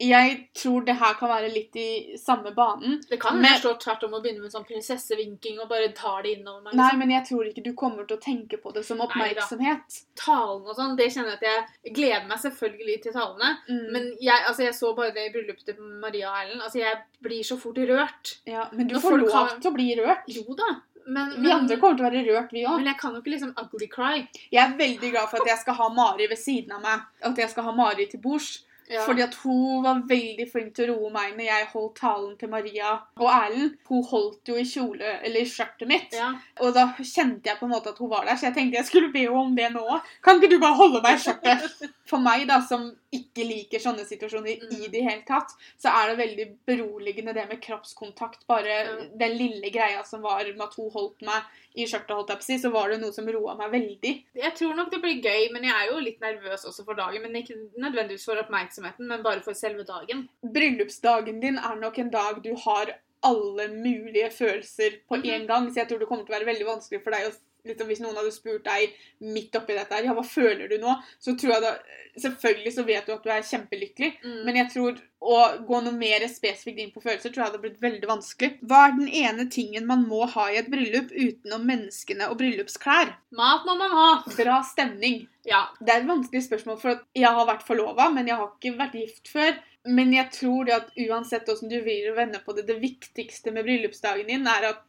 Jeg 0.10 0.36
tror 0.58 0.86
det 0.90 0.98
her 1.00 1.16
kan 1.22 1.32
være 1.32 1.54
litt 1.54 1.76
i 1.80 2.18
samme 2.20 2.52
banen. 2.58 3.00
Det 3.10 3.20
kan 3.22 3.40
Men- 3.42 3.60
stå 3.62 3.78
tvert 3.80 4.04
om 4.10 4.18
å 4.18 4.22
begynne 4.24 4.42
med 4.42 4.52
sånn 4.52 4.66
prinsessevinking 4.68 5.60
og 5.62 5.70
bare 5.70 5.92
tar 5.94 6.24
det 6.24 6.38
innover 6.40 6.64
meg. 6.68 6.74
Nei, 6.76 6.84
Liksom. 6.90 7.00
men 7.00 7.10
jeg 7.16 7.26
tror 7.30 7.51
ikke 7.54 7.64
du 7.64 7.74
kommer 7.78 8.08
til 8.08 8.18
å 8.18 8.22
tenke 8.22 8.58
på 8.62 8.74
det 8.74 8.84
som 8.88 9.00
oppmerksomhet. 9.04 10.02
Talen 10.16 10.66
og 10.68 10.76
sånn, 10.78 10.96
det 10.98 11.10
kjenner 11.14 11.36
jeg 11.36 11.40
at 11.40 11.48
jeg 11.86 11.94
gleder 11.96 12.28
meg 12.28 12.38
selvfølgelig 12.44 13.02
til 13.04 13.14
talene. 13.16 13.58
Mm. 13.70 13.92
Men 13.94 14.08
jeg, 14.20 14.44
altså, 14.48 14.64
jeg 14.66 14.74
så 14.78 14.94
bare 14.98 15.14
det 15.16 15.28
i 15.30 15.34
bryllupet 15.34 15.66
til 15.66 15.76
Maria 16.02 16.30
og 16.32 16.40
Erlend. 16.44 16.62
Altså, 16.68 16.80
jeg 16.82 17.02
blir 17.22 17.44
så 17.44 17.58
fort 17.60 17.78
rørt. 17.78 18.38
ja, 18.48 18.68
men 18.72 18.88
du 18.88 18.96
Når 18.96 19.02
får 19.02 19.18
lov 19.20 19.32
har- 19.34 19.60
til 19.60 19.72
å 19.72 19.74
bli 19.76 19.90
rørt. 20.00 20.24
Jo 20.28 20.56
da. 20.56 20.82
Men, 21.08 21.32
Vi 21.42 21.50
andre 21.52 21.78
kommer 21.78 21.98
til 21.98 22.06
å 22.06 22.10
være 22.12 22.26
rørt, 22.28 22.52
vi 22.54 22.62
òg. 22.64 22.76
men 22.78 22.86
jeg 22.86 22.98
kan 23.00 23.14
jo 23.14 23.22
ikke 23.22 23.32
liksom 23.34 23.54
ugly 23.58 23.88
cry. 23.88 24.28
Jeg 24.52 24.62
er 24.72 24.78
veldig 24.78 25.12
glad 25.12 25.30
for 25.30 25.42
at 25.42 25.48
jeg 25.48 25.58
skal 25.58 25.74
ha 25.74 25.90
Mari 25.90 26.28
ved 26.28 26.38
siden 26.38 26.72
av 26.72 26.82
meg. 26.82 27.02
At 27.24 27.36
jeg 27.38 27.50
skal 27.50 27.64
ha 27.64 27.72
Mari 27.72 28.06
til 28.06 28.20
bords. 28.22 28.64
Ja. 28.92 29.06
Fordi 29.08 29.24
at 29.24 29.36
hun 29.44 29.84
var 29.86 30.02
veldig 30.10 30.48
flink 30.52 30.74
til 30.78 30.92
å 30.92 30.98
roe 30.98 31.12
meg 31.14 31.38
når 31.38 31.48
jeg 31.48 31.70
holdt 31.74 31.96
talen 32.02 32.34
til 32.40 32.52
Maria 32.52 32.94
og 33.20 33.28
Erlend. 33.32 33.78
Hun 33.90 34.04
holdt 34.12 34.52
jo 34.52 34.58
i 34.60 34.66
kjole, 34.68 35.16
eller 35.24 35.42
i 35.46 35.50
skjørtet 35.50 35.88
mitt. 35.90 36.14
ja. 36.18 36.32
Og 36.62 36.74
da 36.76 36.88
kjente 37.00 37.50
jeg 37.50 37.58
på 37.60 37.66
en 37.66 37.74
måte 37.74 37.94
at 37.94 38.00
hun 38.04 38.12
var 38.12 38.28
der, 38.28 38.38
så 38.38 38.50
jeg 38.50 38.58
tenkte 38.58 38.78
jeg 38.82 38.90
skulle 38.90 39.12
be 39.14 39.24
henne 39.26 39.46
om 39.46 39.56
det 39.56 39.70
nå. 39.74 39.86
Kan 40.24 40.38
ikke 40.42 40.52
du 40.52 40.60
bare 40.62 40.78
holde 40.78 41.02
meg 41.04 41.18
i 41.18 41.24
skjørtet? 41.24 41.88
For 42.12 42.20
meg, 42.20 42.44
da, 42.50 42.58
som 42.68 42.90
ikke 43.16 43.44
liker 43.48 43.80
sånne 43.80 44.04
situasjoner 44.08 44.52
i 44.52 44.60
Mm. 44.72 44.92
det 44.92 45.02
hele 45.04 45.24
tatt, 45.28 45.52
så 45.80 45.92
er 45.92 46.10
det 46.12 46.18
veldig 46.20 46.46
beroligende 46.68 47.34
det 47.36 47.46
med 47.50 47.62
kroppskontakt. 47.64 48.46
Bare 48.48 48.76
mm. 48.88 49.02
den 49.20 49.36
lille 49.38 49.70
greia 49.72 50.04
som 50.08 50.22
var 50.22 50.44
med 50.44 50.62
at 50.64 50.76
hun 50.76 50.92
holdt 50.94 51.22
meg 51.28 51.44
i 51.76 51.86
skjørtet, 51.88 52.12
holdt 52.16 52.32
jeg 52.34 52.40
på 52.42 52.44
å 52.44 52.48
si, 52.50 52.58
så 52.60 52.72
var 52.74 52.92
det 52.92 53.00
noe 53.00 53.16
som 53.16 53.28
roa 53.32 53.56
meg 53.60 53.72
veldig. 53.72 54.14
Jeg 54.42 54.54
tror 54.58 54.76
nok 54.76 54.92
det 54.92 55.00
blir 55.04 55.22
gøy, 55.24 55.48
men 55.54 55.64
jeg 55.68 55.76
er 55.76 55.92
jo 55.92 56.02
litt 56.04 56.20
nervøs 56.24 56.66
også 56.68 56.84
for 56.88 57.00
dagen. 57.00 57.22
Men 57.24 57.38
ikke 57.40 57.56
nødvendigvis 57.80 58.26
for 58.28 58.40
oppmerksomheten, 58.82 59.08
men 59.08 59.24
bare 59.24 59.42
for 59.42 59.54
selve 59.54 59.84
dagen. 59.84 60.28
Bryllupsdagen 60.42 61.40
din 61.42 61.58
er 61.58 61.76
nok 61.76 61.98
en 61.98 62.12
dag 62.12 62.42
du 62.44 62.56
har 62.66 62.98
alle 63.24 63.68
mulige 63.68 64.32
følelser 64.32 65.00
på 65.08 65.16
én 65.16 65.20
mm 65.20 65.42
-hmm. 65.42 65.48
gang, 65.48 65.74
så 65.74 65.80
jeg 65.80 65.88
tror 65.88 66.00
det 66.00 66.08
kommer 66.08 66.26
til 66.26 66.34
å 66.34 66.38
være 66.38 66.46
veldig 66.46 66.66
vanskelig 66.66 67.04
for 67.04 67.12
deg 67.12 67.28
å 67.28 67.32
liksom, 67.66 67.88
Hvis 67.88 68.00
noen 68.04 68.16
hadde 68.16 68.32
spurt 68.36 68.64
deg 68.66 68.94
midt 69.22 69.56
oppi 69.56 69.74
dette 69.78 69.94
her, 69.94 70.04
ja, 70.10 70.14
hva 70.18 70.24
føler 70.26 70.68
du 70.72 70.78
nå? 70.82 70.96
Så 71.20 71.36
tror 71.40 71.54
jeg 71.58 71.62
da 71.68 71.76
Selvfølgelig 72.20 72.74
så 72.76 72.84
vet 72.84 73.06
du 73.08 73.14
at 73.14 73.24
du 73.24 73.30
er 73.32 73.46
kjempelykkelig, 73.48 74.10
Mm. 74.26 74.40
men 74.44 74.56
jeg 74.58 74.68
tror 74.74 74.98
å 75.22 75.38
gå 75.66 75.78
noe 75.86 75.94
mer 75.96 76.26
spesifikt 76.28 76.80
inn 76.84 76.92
på 76.92 77.00
følelser 77.02 77.32
tror 77.32 77.46
jeg 77.46 77.52
hadde 77.52 77.62
blitt 77.62 77.80
veldig 77.80 78.08
vanskelig. 78.10 78.50
Hva 78.68 78.82
er 78.90 78.98
den 78.98 79.08
ene 79.08 79.46
tingen 79.50 79.86
man 79.88 80.04
må 80.10 80.26
ha 80.28 80.50
i 80.52 80.58
et 80.60 80.68
bryllup 80.70 81.14
utenom 81.14 81.64
menneskene 81.70 82.28
og 82.28 82.38
bryllupsklær? 82.42 83.14
Mat 83.32 83.64
må 83.66 83.78
man 83.80 83.96
ha! 83.96 84.10
Bra 84.36 84.60
stemning. 84.68 85.28
Ja. 85.48 85.70
Det 85.80 85.94
er 85.94 86.02
et 86.02 86.10
vanskelig 86.12 86.44
spørsmål, 86.50 86.82
for 86.82 86.98
at 86.98 87.08
jeg 87.16 87.32
har 87.32 87.48
vært 87.48 87.64
forlova, 87.64 88.10
men 88.14 88.28
jeg 88.28 88.36
har 88.36 88.52
ikke 88.60 88.76
vært 88.78 89.00
gift 89.00 89.32
før. 89.32 89.56
Men 89.88 90.12
jeg 90.14 90.30
tror 90.36 90.66
det 90.68 90.74
at 90.82 90.92
uansett 91.08 91.48
hvordan 91.48 91.70
du 91.72 91.80
vrir 91.82 92.12
og 92.12 92.18
vender 92.20 92.44
på 92.44 92.54
det, 92.60 92.68
det 92.68 92.82
viktigste 92.84 93.54
med 93.56 93.64
bryllupsdagen 93.66 94.28
din 94.28 94.46
er 94.52 94.68
at 94.76 94.84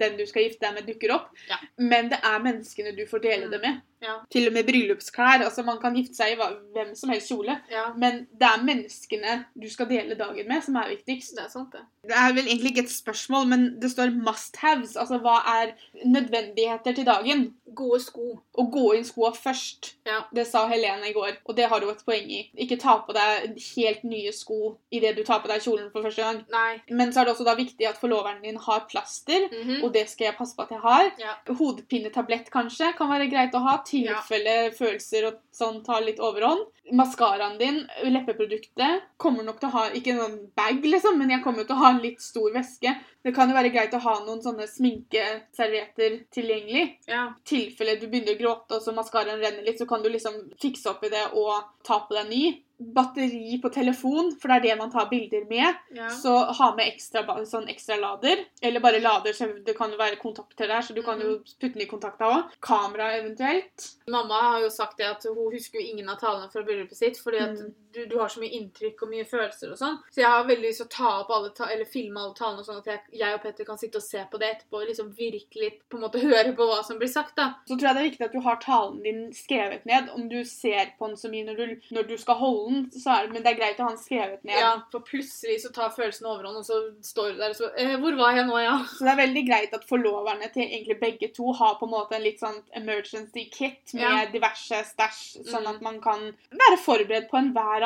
den 0.00 0.16
du 0.18 0.24
skal 0.26 0.46
gifte 0.46 0.66
deg 0.66 0.74
med, 0.74 0.86
dukker 0.88 1.12
opp. 1.14 1.28
Ja. 1.50 1.58
Men 1.78 2.08
det 2.12 2.18
er 2.24 2.42
menneskene 2.44 2.94
du 2.96 3.04
får 3.06 3.22
dele 3.26 3.46
Mm. 3.46 3.50
det 3.50 3.60
med. 3.62 3.80
Ja. 4.02 4.18
Til 4.30 4.46
og 4.48 4.52
med 4.52 4.64
bryllupsklær. 4.66 5.42
altså 5.44 5.62
Man 5.64 5.78
kan 5.80 5.94
gifte 5.94 6.14
seg 6.16 6.32
i 6.32 6.36
hvem 6.74 6.94
som 6.94 7.10
helst 7.10 7.28
kjole. 7.30 7.60
ja. 7.70 7.92
Men 7.96 8.26
det 8.32 8.42
er 8.48 8.62
menneskene 8.64 9.44
du 9.62 9.68
skal 9.70 9.86
dele 9.88 10.14
dagen 10.14 10.48
med, 10.48 10.62
som 10.62 10.76
er 10.76 10.88
viktigst. 10.96 11.34
Det 11.36 11.44
er 11.44 11.48
sant, 11.48 11.72
det. 11.72 11.80
Det 12.06 12.14
er 12.14 12.32
vel 12.34 12.46
egentlig 12.46 12.70
ikke 12.70 12.84
et 12.84 12.90
spørsmål, 12.90 13.46
men 13.48 13.80
det 13.80 13.90
står 13.90 14.12
'must 14.14 14.56
haves'. 14.62 14.96
Altså 15.00 15.18
hva 15.18 15.40
er 15.62 15.72
nødvendigheter 16.04 16.92
til 16.94 17.06
dagen? 17.06 17.54
Gode 17.76 18.00
sko. 18.00 18.38
Å 18.58 18.64
gå 18.72 18.84
inn 18.96 19.04
skoa 19.04 19.32
først. 19.34 19.94
Ja. 20.06 20.20
Det 20.34 20.46
sa 20.46 20.66
Helene 20.70 21.08
i 21.10 21.12
går, 21.12 21.36
og 21.44 21.56
det 21.56 21.66
har 21.68 21.80
hun 21.80 21.90
et 21.90 22.04
poeng 22.06 22.30
i. 22.30 22.50
Ikke 22.58 22.78
ta 22.80 22.98
på 23.06 23.12
deg 23.12 23.58
helt 23.76 24.04
nye 24.04 24.32
sko 24.32 24.76
idet 24.92 25.16
du 25.16 25.22
tar 25.24 25.40
på 25.40 25.48
deg 25.48 25.60
kjolen 25.60 25.90
for 25.92 26.02
første 26.06 26.22
gang. 26.22 26.44
Nei. 26.52 26.80
Men 26.90 27.12
så 27.12 27.20
er 27.20 27.24
det 27.24 27.34
også 27.34 27.44
da 27.44 27.54
viktig 27.58 27.88
at 27.88 27.98
forloveren 28.00 28.42
din 28.42 28.56
har 28.56 28.86
plaster, 28.90 29.48
Mhm. 29.52 29.82
og 29.84 29.92
det 29.92 30.08
skal 30.08 30.24
jeg 30.26 30.36
passe 30.36 30.54
på 30.56 30.62
at 30.62 30.70
jeg 30.70 30.80
har. 30.80 31.10
Ja. 31.18 31.34
Hodepinetablett 31.54 32.50
kanskje 32.50 32.92
kan 32.96 33.08
være 33.10 33.28
greit 33.30 33.52
å 33.54 33.60
ha, 33.66 33.76
tilfelle 33.86 34.56
følelser 34.76 35.28
og 35.30 35.38
sånn 35.54 35.82
tar 35.86 36.04
litt 36.04 36.20
overhånd. 36.22 36.66
Maskaraen 36.96 37.56
din, 37.60 37.80
leppeproduktet, 38.06 39.06
kommer 39.22 39.46
nok 39.46 39.60
til 39.62 39.70
å 39.70 39.76
ha 39.76 39.84
ikke 39.98 40.14
noen 40.18 40.38
bag, 40.58 40.84
liksom, 40.86 41.18
men 41.18 41.32
jeg 41.34 41.44
kommer 41.46 41.66
til 41.66 41.76
å 41.76 41.82
ha 41.82 41.92
en 41.94 42.02
litt 42.04 42.22
stor 42.22 42.52
veske. 42.54 42.92
Det 43.26 43.32
kan 43.34 43.50
jo 43.50 43.56
være 43.58 43.72
greit 43.74 43.94
å 43.98 44.02
ha 44.04 44.12
noen 44.22 44.38
sånne 44.44 44.68
sminkeservietter 44.70 46.20
tilgjengelig. 46.34 46.84
Ja. 47.10 47.24
I 47.34 47.48
tilfelle 47.48 47.96
du 48.00 48.06
begynner 48.06 48.36
å 48.36 48.40
gråte 48.40 48.78
og 48.78 48.84
så 48.84 48.94
maskaraen 48.96 49.42
renner 49.42 49.66
litt, 49.66 49.80
så 49.82 49.88
kan 49.90 50.04
du 50.04 50.10
liksom 50.12 50.38
fikse 50.62 50.92
opp 50.94 51.02
i 51.04 51.12
det 51.12 51.26
og 51.34 51.52
ta 51.86 52.00
på 52.06 52.16
deg 52.18 52.30
ny. 52.30 52.44
Batteri 52.76 53.54
på 53.62 53.70
telefon, 53.72 54.34
for 54.36 54.50
det 54.52 54.56
er 54.58 54.64
det 54.66 54.74
man 54.76 54.90
tar 54.92 55.06
bilder 55.08 55.46
med. 55.48 55.78
ja. 55.96 56.10
Så 56.12 56.32
ha 56.58 56.66
med 56.76 56.90
ekstra, 56.90 57.22
sånn 57.48 57.70
ekstra 57.72 57.96
lader. 57.96 58.42
Eller 58.60 58.82
bare 58.84 59.00
lader, 59.00 59.32
så 59.32 59.46
det 59.64 59.72
kan 59.78 59.90
jo 59.90 59.96
være 59.96 60.18
kontakter 60.20 60.68
der, 60.68 60.82
så 60.84 60.92
du 60.92 61.00
kan 61.02 61.18
jo 61.24 61.38
putte 61.40 61.72
den 61.72 61.86
i 61.86 61.88
kontakta 61.88 62.28
òg. 62.28 62.50
Kamera 62.60 63.14
eventuelt. 63.16 63.86
Mamma 64.12 64.42
har 64.50 64.60
jo 64.66 64.68
sagt 64.74 64.98
det 65.00 65.08
at 65.08 65.24
hun 65.24 65.48
husker 65.54 65.80
jo 65.80 65.86
ingen 65.88 66.08
av 66.12 66.20
talene 66.20 66.50
fra 66.52 66.62
bryllupet 66.68 66.96
sitt, 67.00 67.16
fordi 67.24 67.40
at 67.40 67.56
Mm. 67.56 67.72
du, 67.96 68.04
du 68.12 68.18
har 68.20 68.28
så 68.28 68.40
mye 68.44 68.52
inntrykk 68.52 69.02
og 69.06 69.08
mye 69.08 69.24
følelser 69.24 69.72
og 69.72 69.78
sånn. 69.80 69.96
Så 70.12 70.20
jeg 70.20 70.28
har 70.28 70.44
veldig 70.44 70.68
lyst 70.68 70.82
til 70.82 70.86
å 70.90 70.96
ta 70.98 71.14
opp 71.22 71.30
alle 71.32 71.54
ta 71.56 71.64
eller 71.72 71.88
filme 71.88 72.20
alle 72.20 72.34
talene, 72.36 72.60
sånn 72.66 72.82
at 72.84 72.90
jeg, 72.92 73.00
jeg 73.18 73.34
og 73.34 73.42
Petter 73.42 73.64
kan 73.68 73.78
sitte 73.78 73.96
og 74.00 74.02
se 74.04 74.22
på 74.30 74.38
det 74.40 74.48
etterpå 74.54 74.80
og 74.80 74.86
liksom 74.88 75.10
virkelig 75.16 75.70
på 75.90 75.96
en 75.98 76.02
måte 76.06 76.20
høre 76.22 76.52
på 76.56 76.66
hva 76.68 76.82
som 76.86 76.98
blir 77.00 77.08
sagt, 77.12 77.34
da. 77.36 77.54
Så 77.68 77.76
tror 77.76 77.88
jeg 77.88 77.94
det 77.96 78.02
er 78.02 78.08
viktig 78.10 78.24
at 78.26 78.32
du 78.36 78.40
har 78.44 78.56
talen 78.62 79.02
din 79.04 79.20
skrevet 79.36 79.86
ned. 79.86 80.08
Om 80.14 80.28
du 80.28 80.44
ser 80.44 80.92
på 80.98 81.08
den 81.08 81.16
så 81.16 81.30
mye 81.32 81.44
når 81.48 81.56
du, 81.56 81.74
når 81.96 82.08
du 82.08 82.16
skal 82.20 82.34
holde 82.40 82.66
den, 82.74 82.86
så 83.00 83.10
er 83.16 83.26
det, 83.26 83.32
men 83.34 83.42
det 83.42 83.52
er 83.52 83.58
greit 83.60 83.80
å 83.80 83.88
ha 83.88 83.94
den 83.94 84.02
skrevet 84.02 84.44
ned. 84.44 84.58
Ja, 84.60 84.72
for 84.92 85.00
plutselig 85.06 85.60
så 85.64 85.72
tar 85.74 85.90
følelsen 85.96 86.26
overhånd, 86.30 86.56
og 86.62 86.66
så 86.68 86.80
står 87.04 87.32
du 87.32 87.38
der 87.42 87.50
og 87.54 87.56
så 87.60 87.70
eh, 87.76 87.96
Hvor 88.00 88.16
var 88.20 88.36
jeg 88.36 88.46
nå, 88.46 88.58
ja? 88.62 88.76
Så 88.96 89.04
det 89.04 89.12
er 89.14 89.20
veldig 89.24 89.44
greit 89.48 89.74
at 89.76 89.84
forloverne 89.88 90.50
til 90.54 90.62
egentlig 90.66 90.98
begge 91.00 91.32
to 91.36 91.52
har 91.52 91.76
på 91.80 91.86
en 91.88 91.94
måte 91.96 92.16
en 92.16 92.22
litt 92.24 92.40
sånn 92.42 92.60
emergency 92.76 93.48
kit 93.52 93.94
med 93.94 94.04
Ja. 94.06 94.26
diverse 94.32 94.82
stæsj, 94.92 95.42
sånn 95.50 95.64
Mm. 95.66 95.74
at 95.74 95.80
man 95.82 96.00
kan 96.00 96.20
være 96.52 96.76
forberedt 96.78 97.28
på 97.30 97.38
enhver 97.40 97.82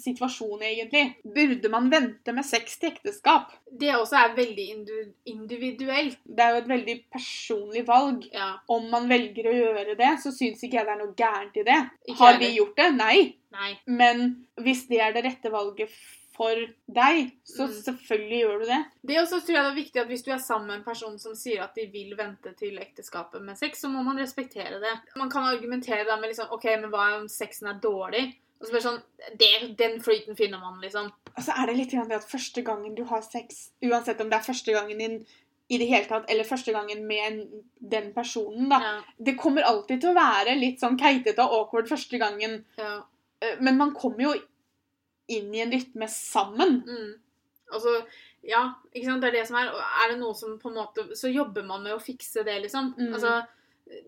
situasjon, 0.00 0.62
egentlig. 0.62 1.14
Burde 1.24 1.68
man 1.70 1.90
vente 1.92 2.32
med 2.34 2.44
sex 2.46 2.78
til 2.80 2.90
ekteskap? 2.92 3.52
Det 3.70 3.92
også 3.94 4.16
er 4.20 4.34
veldig 4.36 4.53
indu 4.62 5.12
individuelt. 5.26 6.18
Det 6.24 6.40
er 6.44 6.50
jo 6.54 6.62
et 6.62 6.68
veldig 6.68 6.96
personlig 7.12 7.86
valg. 7.86 8.26
Ja. 8.32 8.50
Om 8.68 8.90
man 8.90 9.08
velger 9.08 9.48
å 9.50 9.54
gjøre 9.54 9.96
det, 9.98 10.12
så 10.22 10.32
syns 10.34 10.62
ikke 10.64 10.80
jeg 10.80 10.86
det 10.86 10.92
er 10.94 11.00
noe 11.04 11.14
gærent 11.14 11.56
i 11.56 11.64
det. 11.64 11.80
Ikke 12.08 12.18
Har 12.18 12.38
vi 12.38 12.52
gjort 12.56 12.76
det? 12.76 12.90
Nei. 12.94 13.16
Nei. 13.52 13.78
Men 13.86 14.46
hvis 14.60 14.86
det 14.88 15.00
er 15.00 15.12
det 15.12 15.24
rette 15.24 15.50
valget 15.52 15.90
for 16.34 16.54
deg, 16.90 17.30
så 17.46 17.68
Mm. 17.68 17.74
selvfølgelig 17.84 18.40
gjør 18.42 18.58
du 18.58 18.64
det. 18.66 18.84
Det 19.06 19.16
også 19.20 19.38
tror 19.46 19.54
jeg 19.54 19.64
det 19.64 19.70
er 19.70 19.82
viktig 19.84 20.00
at 20.00 20.06
Hvis 20.08 20.24
du 20.24 20.30
er 20.32 20.38
sammen 20.38 20.66
med 20.66 20.76
en 20.78 20.84
person 20.84 21.18
som 21.18 21.34
sier 21.34 21.62
at 21.62 21.74
de 21.76 21.86
vil 21.86 22.16
vente 22.16 22.52
til 22.58 22.76
ekteskapet 22.78 23.40
med 23.40 23.56
sex, 23.56 23.80
så 23.80 23.88
må 23.88 24.02
man 24.02 24.18
respektere 24.18 24.80
det. 24.80 24.98
Man 25.16 25.30
kan 25.30 25.44
argumentere 25.44 26.04
da 26.04 26.16
med 26.16 26.30
liksom 26.30 26.50
OK, 26.50 26.64
men 26.64 26.90
hva 26.90 27.20
om 27.20 27.28
sexen 27.28 27.68
er 27.68 27.78
dårlig? 27.80 28.34
Og 28.60 28.66
så 28.66 28.72
bare 28.72 28.84
sånn 28.84 29.00
det, 29.38 29.76
Den 29.78 29.98
flyten 30.00 30.36
finner 30.36 30.58
man, 30.62 30.80
liksom. 30.80 31.10
Og 31.36 31.42
så 31.42 31.52
er 31.58 31.66
det 31.66 31.76
litt 31.76 31.90
det 31.90 32.12
at 32.16 32.28
første 32.30 32.62
gangen 32.64 32.94
du 32.94 33.02
har 33.04 33.22
sex, 33.22 33.70
uansett 33.82 34.20
om 34.20 34.30
det 34.30 34.38
er 34.38 34.46
første 34.46 34.72
gangen 34.72 34.98
din 34.98 35.18
i 35.72 35.78
det 35.80 35.88
hele 35.88 36.04
tatt, 36.06 36.26
eller 36.28 36.44
første 36.44 36.72
gangen 36.72 37.06
med 37.08 37.38
den 37.80 38.12
personen, 38.14 38.68
da. 38.68 38.78
Ja, 38.82 39.02
Det 39.18 39.36
kommer 39.40 39.62
alltid 39.64 40.00
til 40.00 40.10
å 40.12 40.18
være 40.18 40.54
litt 40.60 40.80
sånn 40.80 40.98
keitete 41.00 41.40
og 41.42 41.54
awkward 41.58 41.88
første 41.88 42.18
gangen. 42.20 42.64
ja. 42.78 43.02
Eh, 43.40 43.56
Men 43.60 43.76
man 43.76 43.94
kommer 43.94 44.22
jo 44.22 44.34
inn 45.28 45.54
i 45.54 45.60
en 45.60 45.72
rytme 45.72 46.06
sammen. 46.08 46.82
Mm. 46.86 47.14
Altså, 47.72 48.04
ja, 48.44 48.74
ikke 48.94 49.06
sant, 49.06 49.22
det 49.22 49.28
er 49.32 49.38
det 49.40 49.46
som 49.48 49.56
er. 49.56 49.70
Og 49.72 49.80
er 49.80 50.12
det 50.12 50.18
noe 50.20 50.34
som 50.34 50.58
på 50.58 50.68
en 50.68 50.74
måte 50.74 51.16
Så 51.16 51.32
jobber 51.32 51.64
man 51.64 51.82
med 51.82 51.94
å 51.94 52.00
fikse 52.02 52.44
det, 52.44 52.60
liksom. 52.62 52.94
Mm. 52.98 53.14
Altså, 53.14 53.46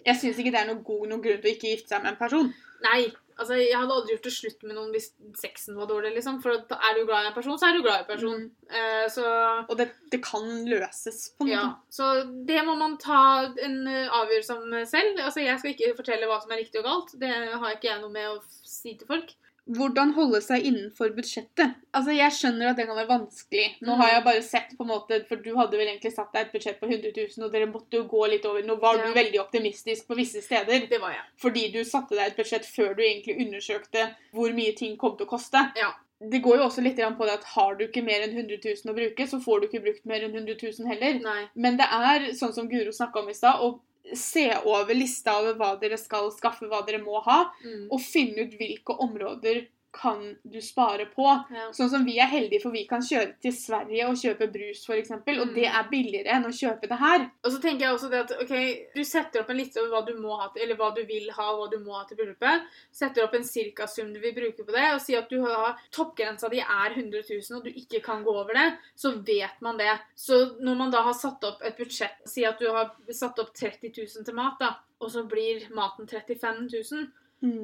Jeg 0.07 0.16
syns 0.16 0.38
ikke 0.38 0.53
det 0.53 0.61
er 0.61 0.66
noe 0.74 0.82
god 0.84 1.09
noen 1.09 1.22
grunn 1.22 1.40
til 1.42 1.51
å 1.51 1.55
ikke 1.55 1.72
gifte 1.72 1.88
seg 1.88 2.03
med 2.03 2.12
en 2.12 2.16
person. 2.20 2.55
nei. 2.82 3.12
Altså, 3.37 3.57
jeg 3.61 3.76
hadde 3.76 3.93
aldri 3.93 4.14
gjort 4.14 4.26
det 4.26 4.32
slutt 4.32 4.62
med 4.64 4.78
noen 4.78 4.93
hvis 4.95 5.11
sexen 5.37 5.76
var 5.76 5.89
dårlig, 5.91 6.14
liksom. 6.16 6.39
For 6.45 6.57
er 6.57 6.97
du 6.97 7.03
glad 7.05 7.26
i 7.26 7.30
en 7.30 7.37
person, 7.37 7.59
så 7.61 7.68
er 7.68 7.76
du 7.76 7.82
glad 7.84 7.99
i 8.01 8.05
en 8.05 8.09
person. 8.09 8.45
Eh, 8.70 9.07
så 9.12 9.24
Og 9.66 9.74
det, 9.76 9.91
det 10.12 10.22
kan 10.24 10.47
løses 10.68 11.18
på 11.37 11.45
en 11.45 11.53
Ja, 11.53 11.64
så 11.93 12.11
det 12.49 12.62
må 12.64 12.78
man 12.80 12.97
ta 13.03 13.20
en 13.45 13.82
eh, 13.93 14.09
avgjørelse 14.09 14.57
om 14.57 14.78
selv. 14.89 15.20
Altså, 15.20 15.45
Jeg 15.45 15.61
skal 15.61 15.74
ikke 15.74 15.97
fortelle 15.99 16.30
hva 16.30 16.41
som 16.41 16.55
er 16.57 16.62
riktig 16.64 16.80
og 16.80 16.89
galt. 16.89 17.12
Det 17.20 17.32
har 17.32 17.76
ikke 17.76 17.91
jeg 17.93 18.01
noe 18.05 18.14
med 18.14 18.30
å 18.30 18.41
si 18.64 18.97
til 18.97 19.11
folk. 19.11 19.37
Hvordan 19.66 20.12
holde 20.14 20.38
seg 20.44 20.62
innenfor 20.68 21.10
budsjettet? 21.16 21.74
Altså, 21.92 22.12
Jeg 22.14 22.30
skjønner 22.36 22.68
at 22.70 22.76
det 22.76 22.86
kan 22.86 22.96
være 22.96 23.08
vanskelig. 23.08 23.64
Nå 23.82 23.92
Mm. 23.96 23.98
har 24.00 24.08
jeg 24.12 24.24
bare 24.24 24.42
sett 24.42 24.76
på 24.78 24.82
en 24.84 24.88
måte, 24.92 25.26
For 25.28 25.36
du 25.36 25.56
hadde 25.56 25.72
vel 25.76 25.88
egentlig 25.88 26.12
satt 26.14 26.32
deg 26.32 26.46
et 26.46 26.52
budsjett 26.52 26.78
på 26.80 26.86
100 26.88 27.12
000, 27.16 27.44
og 27.46 27.52
dere 27.52 27.66
måtte 27.66 27.90
jo 27.98 28.04
gå 28.04 28.28
litt 28.30 28.44
over. 28.46 28.62
Nå 28.62 28.78
var 28.80 28.96
Ja. 28.98 29.06
du 29.06 29.12
veldig 29.14 29.40
optimistisk 29.40 30.06
på 30.06 30.14
visse 30.16 30.40
steder. 30.42 30.86
Det 30.88 31.00
var 31.00 31.10
jeg. 31.10 31.22
Fordi 31.36 31.72
du 31.72 31.82
satte 31.84 32.10
deg 32.14 32.26
et 32.28 32.36
budsjett 32.36 32.64
før 32.64 32.94
du 32.96 33.02
egentlig 33.02 33.36
undersøkte 33.46 34.14
hvor 34.32 34.52
mye 34.54 34.76
ting 34.76 34.96
kom 34.96 35.16
til 35.16 35.26
å 35.26 35.30
koste. 35.30 35.72
Ja. 35.76 35.92
Det 36.18 36.40
går 36.42 36.56
jo 36.56 36.62
også 36.64 36.82
litt 36.82 36.96
på 36.96 37.26
det 37.26 37.32
at 37.34 37.44
har 37.44 37.74
du 37.74 37.86
ikke 37.86 38.02
mer 38.02 38.22
enn 38.22 38.32
100 38.32 38.56
000 38.64 38.88
å 38.88 38.94
bruke, 38.96 39.26
så 39.28 39.38
får 39.38 39.60
du 39.60 39.66
ikke 39.68 39.82
brukt 39.84 40.06
mer 40.06 40.20
enn 40.24 40.32
100 40.32 40.56
000 40.56 40.88
heller. 40.88 41.20
Nei. 41.20 41.48
Men 41.54 41.76
det 41.76 41.84
er, 41.90 42.32
sånn 42.32 42.54
som 42.54 42.68
Guro 42.68 42.90
snakka 42.90 43.16
om 43.20 43.28
i 43.28 43.34
stad, 43.34 43.60
å 43.60 43.80
se 44.14 44.52
over 44.64 44.94
lista 44.94 45.38
over 45.40 45.54
hva 45.54 45.80
dere 45.80 45.98
skal 45.98 46.30
skaffe, 46.30 46.68
hva 46.70 46.84
dere 46.86 47.02
må 47.02 47.22
ha, 47.24 47.50
Mm. 47.64 47.88
og 47.90 48.00
finne 48.00 48.46
ut 48.46 48.59
hvilke 48.59 48.94
områder 49.00 49.66
kan 49.97 50.20
du 50.44 50.59
spare 50.61 51.07
på. 51.11 51.24
Ja. 51.51 51.70
Sånn 51.72 51.88
som 51.90 52.05
vi 52.05 52.18
er 52.20 52.28
heldige, 52.28 52.61
for 52.62 52.74
vi 52.74 52.84
kan 52.88 53.01
kjøre 53.05 53.32
til 53.42 53.55
Sverige 53.57 54.07
og 54.11 54.18
kjøpe 54.20 54.49
brus, 54.53 54.82
f.eks., 54.84 55.11
og 55.16 55.24
Mm. 55.47 55.55
det 55.55 55.66
er 55.66 55.88
billigere 55.90 56.34
enn 56.36 56.44
å 56.44 56.53
kjøpe 56.53 56.88
det 56.90 56.99
her. 57.01 57.24
Og 57.44 57.53
så 57.53 57.61
tenker 57.62 57.86
jeg 57.86 57.94
også 57.94 58.11
det 58.11 58.20
at 58.24 58.34
ok, 58.42 58.55
Du 58.94 59.03
setter 59.05 59.40
opp 59.40 59.51
en 59.51 59.57
liste 59.57 59.80
over 59.80 59.90
hva 59.97 60.07
du 60.07 60.14
må 60.20 60.36
ha 60.40 60.49
til, 60.53 60.62
eller 60.62 60.76
hva 60.76 60.94
du 60.94 61.03
vil 61.05 61.30
ha 61.30 61.49
og 61.53 61.59
hva 61.61 61.70
du 61.70 61.78
må 61.84 61.97
ha 61.97 62.05
til 62.05 62.16
bryllupet. 62.20 62.66
Setter 62.92 63.24
opp 63.24 63.34
en 63.34 63.44
cirkasum 63.44 64.12
du 64.12 64.20
vil 64.20 64.34
bruke 64.34 64.64
på 64.64 64.72
det, 64.72 64.86
og 64.94 65.01
sier 65.01 65.18
at 65.24 65.28
du 65.30 65.40
har 65.44 65.76
toppgrensa 65.90 66.49
di 66.51 66.61
er 66.61 66.90
100 66.94 67.22
000, 67.28 67.59
og 67.59 67.64
du 67.64 67.70
ikke 67.70 68.03
kan 68.03 68.24
gå 68.24 68.30
over 68.36 68.53
det. 68.55 68.78
Så 68.97 69.16
vet 69.24 69.61
man 69.61 69.76
det. 69.78 69.99
Så 70.14 70.57
når 70.61 70.76
man 70.76 70.90
da 70.90 71.03
har 71.03 71.14
satt 71.14 71.44
opp 71.44 71.62
et 71.64 71.76
budsjett, 71.76 72.20
si 72.26 72.44
at 72.44 72.59
du 72.59 72.68
har 72.70 72.92
satt 73.11 73.38
opp 73.38 73.55
30 73.55 73.92
000 73.97 74.24
til 74.24 74.34
mat, 74.34 74.59
da, 74.61 74.74
og 75.01 75.11
så 75.11 75.26
blir 75.28 75.68
maten 75.76 76.07
35 76.07 76.68
000 76.92 77.07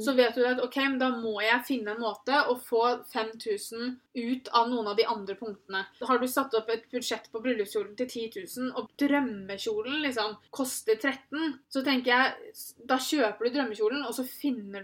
så 0.01 0.13
vet 0.13 0.35
du 0.37 0.45
at 0.47 0.61
ok, 0.63 0.77
men 0.77 0.99
da 1.01 1.09
må 1.17 1.41
jeg 1.43 1.65
finne 1.67 1.95
en 1.95 2.03
måte 2.03 2.37
å 2.49 2.57
få 2.61 2.83
5000 3.13 3.97
ut 4.15 4.49
av 4.53 4.69
noen 4.69 4.91
av 4.93 4.97
de 4.99 5.07
andre 5.09 5.35
punktene. 5.39 5.87
Har 6.05 6.19
du 6.21 6.27
satt 6.29 6.53
opp 6.55 6.69
et 6.71 6.85
budsjett 6.93 7.31
på 7.33 7.41
bryllupskjolen 7.41 7.95
til 7.97 8.11
10 8.11 8.43
000, 8.61 8.73
og 8.77 8.91
drømmekjolen 9.01 10.03
liksom 10.05 10.35
koster 10.53 10.99
13 11.01 11.55
så 11.73 11.83
tenker 11.87 12.13
jeg 12.13 12.53
da 12.89 12.99
kjøper 13.01 13.49
du 13.49 13.55
drømmekjolen, 13.57 14.03
og 14.05 14.15
så, 14.17 14.25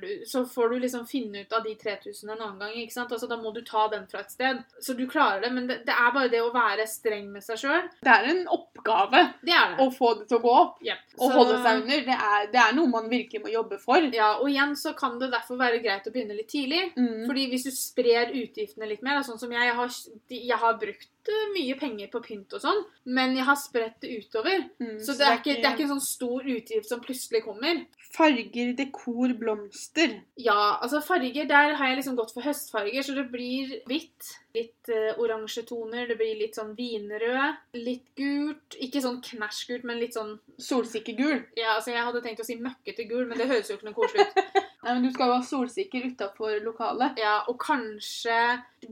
du, 0.01 0.09
så 0.26 0.45
får 0.49 0.72
du 0.72 0.78
liksom 0.84 1.05
finne 1.09 1.45
ut 1.45 1.53
av 1.53 1.66
de 1.66 1.74
3000 1.78 2.32
en 2.32 2.39
annen 2.39 2.62
gang. 2.62 2.76
ikke 2.80 2.97
sant? 2.97 3.12
Altså 3.12 3.28
Da 3.28 3.36
må 3.41 3.53
du 3.53 3.61
ta 3.66 3.86
den 3.93 4.07
fra 4.09 4.22
et 4.24 4.32
sted. 4.32 4.62
Så 4.80 4.97
du 4.97 5.05
klarer 5.11 5.45
det, 5.45 5.53
men 5.53 5.68
det, 5.68 5.82
det 5.89 5.95
er 5.95 6.14
bare 6.14 6.32
det 6.32 6.41
å 6.45 6.53
være 6.55 6.86
streng 6.89 7.28
med 7.34 7.45
seg 7.45 7.61
sjøl. 7.61 7.91
Det 8.01 8.14
er 8.14 8.30
en 8.32 8.45
oppgave 8.55 9.24
Det 9.45 9.53
er 9.55 9.74
det. 9.74 9.84
å 9.84 9.91
få 9.93 10.14
det 10.20 10.28
til 10.30 10.41
å 10.41 10.45
gå 10.47 10.55
opp. 10.62 10.80
Yep. 10.86 11.05
Å 11.18 11.30
holde 11.34 11.61
seg 11.66 11.82
under. 11.82 12.05
Det 12.09 12.18
er, 12.30 12.49
det 12.55 12.62
er 12.64 12.76
noe 12.78 12.93
man 12.93 13.11
virkelig 13.12 13.45
må 13.45 13.53
jobbe 13.53 13.80
for. 13.82 14.09
Ja, 14.14 14.32
og 14.39 14.49
igjen 14.49 14.76
så 14.79 14.95
kan 14.99 15.18
det 15.20 15.31
derfor 15.35 15.59
være 15.61 15.83
greit 15.85 16.07
å 16.09 16.12
begynne 16.14 16.37
litt 16.39 16.51
tidlig. 16.53 16.81
Mm. 16.97 17.26
Fordi 17.29 17.47
hvis 17.53 17.68
du 17.68 17.72
sprer 17.74 18.33
utgiftene 18.39 18.89
litt 18.91 19.05
mer, 19.07 19.20
sånn 19.26 19.41
som 19.41 19.53
jeg, 19.53 19.68
jeg 19.68 19.79
har, 19.79 19.97
jeg 20.39 20.61
har 20.64 20.81
brukt 20.81 21.11
eh, 21.29 21.45
mye 21.55 21.76
penger 21.79 22.09
på 22.12 22.20
pynt 22.24 22.57
og 22.57 22.62
sånn, 22.62 22.81
men 23.16 23.37
jeg 23.37 23.47
har 23.49 23.59
spredt 23.61 24.01
det 24.05 24.11
utover. 24.22 24.64
Mm, 24.81 24.97
Så 25.05 25.14
det 25.18 25.26
er, 25.26 25.39
ikke, 25.41 25.55
det 25.61 25.68
er 25.68 25.76
ikke 25.76 25.87
en 25.87 25.95
sånn 25.97 26.05
stor 26.05 26.49
utgift 26.57 26.89
som 26.91 27.03
plutselig 27.05 27.45
kommer. 27.45 27.85
Farger, 28.09 28.72
dekor, 28.79 29.35
blomster. 29.37 30.14
Ja, 30.41 30.79
altså 30.81 31.03
farger, 31.05 31.45
der 31.49 31.74
har 31.76 31.91
jeg 31.91 31.99
liksom 32.01 32.16
gått 32.16 32.33
for 32.33 32.47
høstfarger, 32.47 33.05
så 33.05 33.16
det 33.18 33.26
blir 33.33 33.74
hvitt. 33.91 34.31
Litt 34.57 34.89
uh, 34.89 35.20
oransje 35.20 35.62
toner, 35.68 36.07
det 36.09 36.16
blir 36.18 36.39
litt 36.41 36.57
sånn 36.57 36.72
vinrød, 36.74 37.59
litt 37.76 38.09
gult. 38.16 38.79
Ikke 38.81 39.03
sånn 39.05 39.20
knæsjgult, 39.22 39.85
men 39.87 40.01
litt 40.01 40.16
sånn 40.16 40.39
Solsikkegul. 40.57 41.45
Ja, 41.61 41.76
altså 41.76 41.93
jeg 41.93 42.07
hadde 42.09 42.24
tenkt 42.24 42.41
å 42.43 42.49
si 42.49 42.57
møkkete 42.59 43.05
gul, 43.11 43.26
men 43.29 43.39
det 43.39 43.47
høres 43.53 43.68
jo 43.70 43.76
ikke 43.76 43.91
noe 43.91 43.99
koselig 44.01 44.24
ut. 44.24 44.64
Nei, 44.85 44.93
men 44.95 45.03
du 45.03 45.11
skal 45.11 45.26
jo 45.33 45.39
ha 45.41 45.43
solsikker 45.43 46.05
utafor 46.12 46.61
lokalet. 46.62 47.18
Ja, 47.18 47.41
og 47.51 47.57
kanskje 47.59 48.37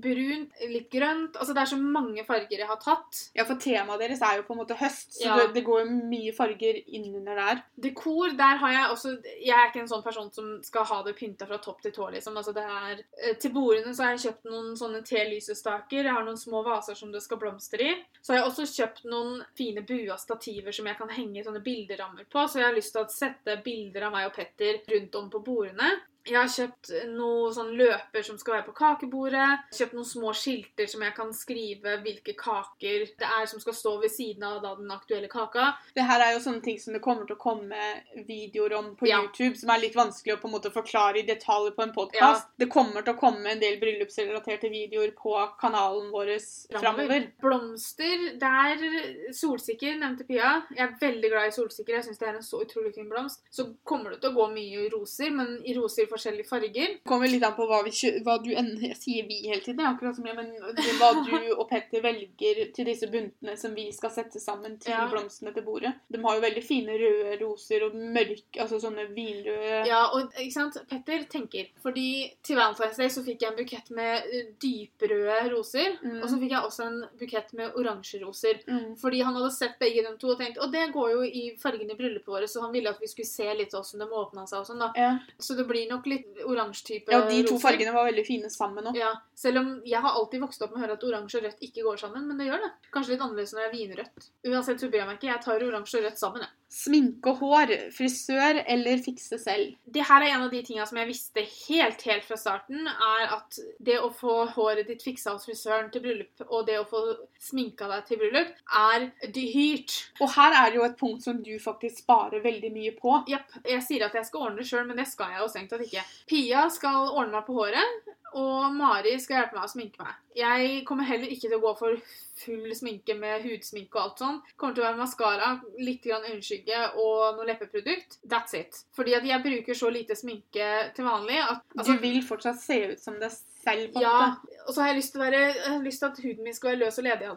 brunt, 0.02 0.50
litt 0.66 0.88
grønt. 0.90 1.36
Altså, 1.38 1.54
det 1.54 1.62
er 1.62 1.68
så 1.70 1.76
mange 1.78 2.24
farger 2.26 2.58
jeg 2.58 2.66
har 2.66 2.78
tatt. 2.82 3.20
Ja, 3.38 3.44
for 3.46 3.54
temaet 3.62 4.00
deres 4.02 4.22
er 4.26 4.40
jo 4.40 4.46
på 4.48 4.56
en 4.56 4.58
måte 4.64 4.74
høst, 4.80 5.12
så 5.14 5.28
Ja. 5.28 5.36
det, 5.38 5.52
det 5.54 5.62
går 5.64 5.84
jo 5.84 5.92
mye 6.10 6.32
farger 6.34 6.80
innunder 6.90 7.38
der. 7.38 7.62
Dekor, 7.78 8.34
der 8.36 8.58
har 8.62 8.72
jeg 8.74 8.90
også 8.90 9.12
Jeg 9.22 9.54
er 9.54 9.68
ikke 9.70 9.80
en 9.84 9.88
sånn 9.92 10.02
person 10.02 10.32
som 10.34 10.48
skal 10.66 10.84
ha 10.90 11.02
det 11.06 11.14
pynta 11.16 11.46
fra 11.46 11.58
topp 11.62 11.82
til 11.82 11.92
tå, 11.92 12.10
liksom. 12.10 12.36
Altså, 12.36 12.52
det 12.56 12.64
er, 12.66 13.04
eh, 13.22 13.36
til 13.38 13.52
bordene 13.54 13.94
så 13.94 14.02
har 14.08 14.16
jeg 14.16 14.24
kjøpt 14.26 14.50
noen 14.50 14.74
sånne 14.76 15.04
telysestaker. 15.06 16.02
Jeg 16.02 16.12
har 16.12 16.24
noen 16.26 16.36
små 16.40 16.64
vaser 16.66 16.96
som 16.98 17.12
det 17.12 17.22
skal 17.22 17.38
blomstre 17.38 17.78
i. 17.92 17.94
Så 18.22 18.32
har 18.34 18.40
jeg 18.42 18.50
også 18.50 18.66
kjøpt 18.74 19.04
noen 19.06 19.44
fine 19.56 19.86
bua 19.86 20.16
stativer 20.18 20.72
som 20.74 20.86
jeg 20.90 20.98
kan 20.98 21.08
henge 21.14 21.44
sånne 21.46 21.62
bilderammer 21.62 22.26
på. 22.28 22.42
Så 22.48 22.58
jeg 22.58 22.66
har 22.66 22.74
lyst 22.74 22.92
til 22.92 23.04
å 23.04 23.08
sette 23.10 23.60
bilder 23.62 24.08
av 24.08 24.12
meg 24.12 24.26
og 24.26 24.34
Petter 24.34 24.82
rundt 24.90 25.14
om 25.14 25.30
på 25.30 25.44
bordene. 25.46 25.75
она 25.76 26.00
Jeg 26.26 26.36
har 26.36 26.48
kjøpt 26.50 26.90
noen 27.14 27.54
sånn 27.54 27.72
løper 27.78 28.24
som 28.26 28.38
skal 28.40 28.56
være 28.56 28.66
på 28.66 28.74
kakebordet. 28.80 29.46
Kjøpt 29.76 29.94
noen 29.94 30.08
små 30.08 30.32
skilter 30.34 30.88
som 30.90 31.04
jeg 31.06 31.14
kan 31.16 31.30
skrive 31.36 31.96
hvilke 32.02 32.34
kaker 32.38 33.04
det 33.20 33.28
er 33.38 33.46
som 33.46 33.60
skal 33.62 33.76
stå 33.78 33.92
ved 34.02 34.10
siden 34.10 34.42
av 34.46 34.58
da 34.64 34.72
den 34.78 34.90
aktuelle 34.90 35.28
kaka. 35.30 35.68
Det 35.94 36.02
her 36.06 36.24
er 36.24 36.32
jo 36.34 36.42
sånne 36.44 36.62
ting 36.64 36.80
som 36.82 36.96
det 36.96 37.02
kommer 37.04 37.28
til 37.28 37.36
å 37.36 37.42
komme 37.42 37.78
videoer 38.26 38.74
om 38.78 38.92
på 38.98 39.06
Ja. 39.08 39.20
YouTube, 39.22 39.56
som 39.56 39.70
er 39.70 39.82
litt 39.84 39.94
vanskelig 39.94 40.34
å 40.36 40.40
på 40.42 40.48
en 40.50 40.54
måte 40.56 40.72
forklare 40.74 41.20
i 41.22 41.26
detalj 41.28 41.70
på 41.76 41.82
en 41.86 41.94
podkast. 41.94 42.48
Det 42.58 42.68
kommer 42.72 43.02
til 43.06 43.14
å 43.14 43.20
komme 43.20 43.46
en 43.52 43.60
del 43.62 43.78
bryllupsrelaterte 43.80 44.70
videoer 44.72 45.12
på 45.16 45.36
kanalen 45.60 46.10
vår 46.10 46.34
framover. 46.74 47.30
Blomster, 47.40 48.26
der 48.40 49.32
Solsikker 49.32 49.96
nevnte 50.00 50.26
Pia. 50.26 50.62
Jeg 50.74 50.82
er 50.88 50.96
veldig 51.00 51.30
glad 51.30 51.48
i 51.48 51.54
solsikker. 51.54 51.94
Jeg 51.96 52.04
syns 52.08 52.18
det 52.18 52.28
er 52.28 52.36
en 52.40 52.42
så 52.42 52.60
utrolig 52.64 52.94
fin 52.94 53.08
blomst. 53.08 53.42
Så 53.50 53.68
kommer 53.84 54.10
det 54.10 54.20
til 54.22 54.32
å 54.32 54.36
gå 54.40 54.48
mye 54.54 54.86
i 54.86 54.90
roser, 54.92 55.30
men 55.30 55.60
i 55.64 55.74
roser 55.76 56.04
i 56.06 56.10
forskjellige 56.16 56.48
farger. 56.48 56.96
Det 56.96 57.08
kommer 57.08 57.30
litt 57.30 57.44
an 57.46 57.54
på 57.56 57.66
hva, 57.70 57.82
vi, 57.86 57.92
hva 58.26 58.38
du 58.42 58.50
Jeg 58.52 58.96
sier 58.98 59.28
vi 59.28 59.40
hele 59.46 59.62
tiden, 59.62 59.84
akkurat 59.86 60.16
som 60.16 60.26
jeg, 60.26 60.36
men 60.36 60.52
hva 61.00 61.12
du 61.22 61.34
og 61.60 61.64
Petter 61.70 62.02
velger 62.04 62.62
til 62.76 62.88
disse 62.88 63.08
buntene 63.12 63.56
som 63.60 63.74
vi 63.76 63.88
skal 63.94 64.12
sette 64.14 64.40
sammen 64.42 64.78
til 64.82 64.94
Ja. 64.96 65.06
blomstene 65.10 65.52
til 65.54 65.64
bordet. 65.66 65.92
De 66.12 66.20
har 66.22 66.36
jo 66.38 66.44
veldig 66.44 66.62
fine 66.64 66.96
røde 67.00 67.36
roser 67.42 67.84
og 67.86 67.94
mørke, 67.96 68.56
altså 68.62 68.80
sånne 68.82 69.08
vinrøde 69.14 69.82
Ja, 69.88 70.02
og 70.14 70.32
ikke 70.40 70.54
sant, 70.54 70.78
Petter 70.90 71.24
tenker 71.30 71.68
Fordi 71.82 72.32
til 72.46 72.56
Valentine's 72.58 72.96
Day 73.00 73.10
så 73.12 73.22
fikk 73.26 73.42
jeg 73.44 73.52
en 73.52 73.58
bukett 73.58 73.90
med 73.94 74.28
eh, 74.32 74.48
dyprøde 74.62 75.38
roser. 75.52 75.96
Mm. 76.02 76.20
Og 76.22 76.28
så 76.30 76.38
fikk 76.40 76.54
jeg 76.54 76.68
også 76.70 76.86
en 76.86 76.98
bukett 77.20 77.52
med 77.58 77.76
oransje 77.78 78.20
roser. 78.22 78.60
Mm. 78.66 78.94
Fordi 79.00 79.20
han 79.26 79.36
hadde 79.38 79.52
sett 79.54 79.78
begge 79.80 80.04
de 80.06 80.14
to 80.20 80.32
og 80.32 80.40
tenkt 80.40 80.58
Og 80.62 80.72
det 80.72 80.86
går 80.94 81.12
jo 81.12 81.22
i 81.26 81.44
fargene 81.60 81.94
i 81.94 81.98
bryllupet 81.98 82.30
vårt, 82.32 82.50
så 82.50 82.62
han 82.64 82.72
ville 82.74 82.90
at 82.90 83.00
vi 83.02 83.10
skulle 83.10 83.28
se 83.28 83.48
litt 83.58 83.74
åssen 83.76 84.02
de 84.02 84.08
åpna 84.08 84.46
seg 84.48 84.62
og 84.62 84.68
sånn, 84.70 84.82
da. 84.82 84.90
Ja. 84.96 85.12
Så 85.38 85.56
det 85.58 85.66
blir 85.68 85.88
nok 85.90 86.05
litt 86.10 86.42
oransje 86.46 86.86
type 86.86 87.12
ja, 87.12 87.22
de 87.28 87.40
to 87.42 87.54
roser. 87.54 87.62
fargene 87.64 87.94
var 87.94 88.08
veldig 88.10 88.26
fine 88.26 88.50
sammen 88.52 88.90
òg. 88.90 88.98
Ja, 88.98 89.12
selv 89.36 89.62
om 89.62 89.72
jeg 89.84 90.00
har 90.00 90.18
alltid 90.18 90.44
vokst 90.44 90.62
opp 90.64 90.74
med 90.74 90.80
å 90.80 90.84
høre 90.84 90.98
at 90.98 91.06
oransje 91.06 91.40
og 91.40 91.48
rødt 91.48 91.64
ikke 91.66 91.84
går 91.86 91.98
sammen, 92.00 92.28
men 92.28 92.40
det 92.40 92.48
gjør 92.48 92.62
det. 92.64 92.70
Kanskje 92.94 93.14
litt 93.14 93.24
annerledes 93.26 93.54
når 93.54 93.62
det 93.62 93.66
er 93.66 93.74
vinrødt. 93.74 94.28
Uansett 94.48 94.80
så 94.80 94.88
bryr 94.92 95.02
jeg 95.02 95.10
meg 95.10 95.18
ikke. 95.18 95.32
Jeg 95.32 95.44
tar 95.44 95.66
oransje 95.66 96.00
og 96.00 96.06
rødt 96.06 96.22
sammen, 96.22 96.46
jeg. 96.46 96.54
Sminke 96.76 97.30
og 97.30 97.42
hår, 97.44 97.72
frisør 97.94 98.58
eller 98.66 98.98
fikse 99.04 99.38
selv. 99.38 99.76
Det 99.86 100.02
her 100.08 100.24
er 100.24 100.32
en 100.34 100.46
av 100.48 100.50
de 100.50 100.62
tinga 100.66 100.84
som 100.88 100.98
jeg 100.98 101.08
visste 101.08 101.44
helt, 101.46 102.02
helt 102.08 102.26
fra 102.26 102.38
starten, 102.40 102.88
er 102.90 103.36
at 103.36 103.60
det 103.86 104.00
å 104.02 104.10
få 104.12 104.34
håret 104.56 104.88
ditt 104.90 105.04
fiksa 105.06 105.36
hos 105.36 105.46
frisøren 105.46 105.92
til 105.94 106.02
bryllup, 106.04 106.42
og 106.48 106.66
det 106.66 106.80
å 106.80 106.88
få 106.90 107.04
sminka 107.40 107.86
deg 107.92 108.08
til 108.08 108.20
bryllup, 108.20 108.50
er 108.80 109.06
dyrt. 109.36 109.94
Og 110.18 110.34
her 110.34 110.58
er 110.58 110.72
det 110.72 110.80
jo 110.80 110.86
et 110.88 110.98
punkt 110.98 111.24
som 111.24 111.38
du 111.44 111.54
faktisk 111.62 112.02
sparer 112.02 112.42
veldig 112.44 112.72
mye 112.74 112.96
på. 112.98 113.14
Japp. 113.30 113.54
Jeg 113.62 113.84
sier 113.86 114.08
at 114.08 114.18
jeg 114.18 114.26
skal 114.28 114.48
ordne 114.48 114.60
det 114.60 114.68
sjøl, 114.68 114.84
men 114.90 114.98
det 114.98 115.06
skal 115.12 115.32
jeg 115.32 115.44
jo 115.44 115.48
strengt 115.52 115.72
tatt 115.72 115.86
ikke. 115.86 115.95
Pia 116.28 116.66
skal 116.72 117.10
ordne 117.12 117.38
meg 117.38 117.46
på 117.46 117.56
håret, 117.56 118.12
og 118.36 118.74
Mari 118.76 119.14
skal 119.22 119.40
hjelpe 119.40 119.56
meg 119.56 119.68
å 119.68 119.72
sminke 119.72 120.02
meg. 120.04 120.16
Jeg 120.36 120.80
kommer 120.88 121.08
heller 121.08 121.30
ikke 121.32 121.48
til 121.48 121.56
å 121.56 121.62
gå 121.62 121.74
for 121.78 122.00
full 122.40 122.74
sminke 122.76 123.16
med 123.18 123.44
hudsminke 123.46 123.98
og 123.98 124.02
alt 124.02 124.22
sånn. 124.22 124.38
Kommer 124.56 124.76
til 124.76 124.84
å 124.84 124.86
være 124.88 125.00
maskara, 125.00 125.50
litt 125.80 126.06
øyenskygge 126.06 126.82
og 127.02 127.38
noe 127.38 127.48
leppeprodukt. 127.48 128.18
That's 128.28 128.56
it. 128.58 128.82
Fordi 128.96 129.16
at 129.18 129.26
jeg 129.26 129.44
bruker 129.44 129.78
så 129.78 129.90
lite 129.92 130.16
sminke 130.18 130.70
til 130.96 131.08
vanlig 131.08 131.40
at 131.42 131.62
altså, 131.76 131.96
du 131.96 132.02
vil 132.04 132.22
fortsatt 132.26 132.60
se 132.60 132.80
ut 132.92 133.02
som 133.02 133.18
deg 133.20 133.32
selv, 133.66 133.92
på 133.92 134.00
en 134.00 134.04
ja, 134.04 134.14
måte. 134.30 134.58
og 134.66 134.74
så 134.74 134.82
har 134.82 134.92
jeg 134.92 134.98
lyst 135.00 135.12
til 135.14 135.22
være 135.22 135.40
Jeg 135.42 135.62
har 135.66 135.82
lyst 135.82 136.02
til 136.02 136.08
at 136.08 136.20
huden 136.22 136.46
min 136.46 136.54
skal 136.54 136.70
være 136.72 136.80
løs 136.84 136.98
og 137.00 137.06
ledig. 137.06 137.30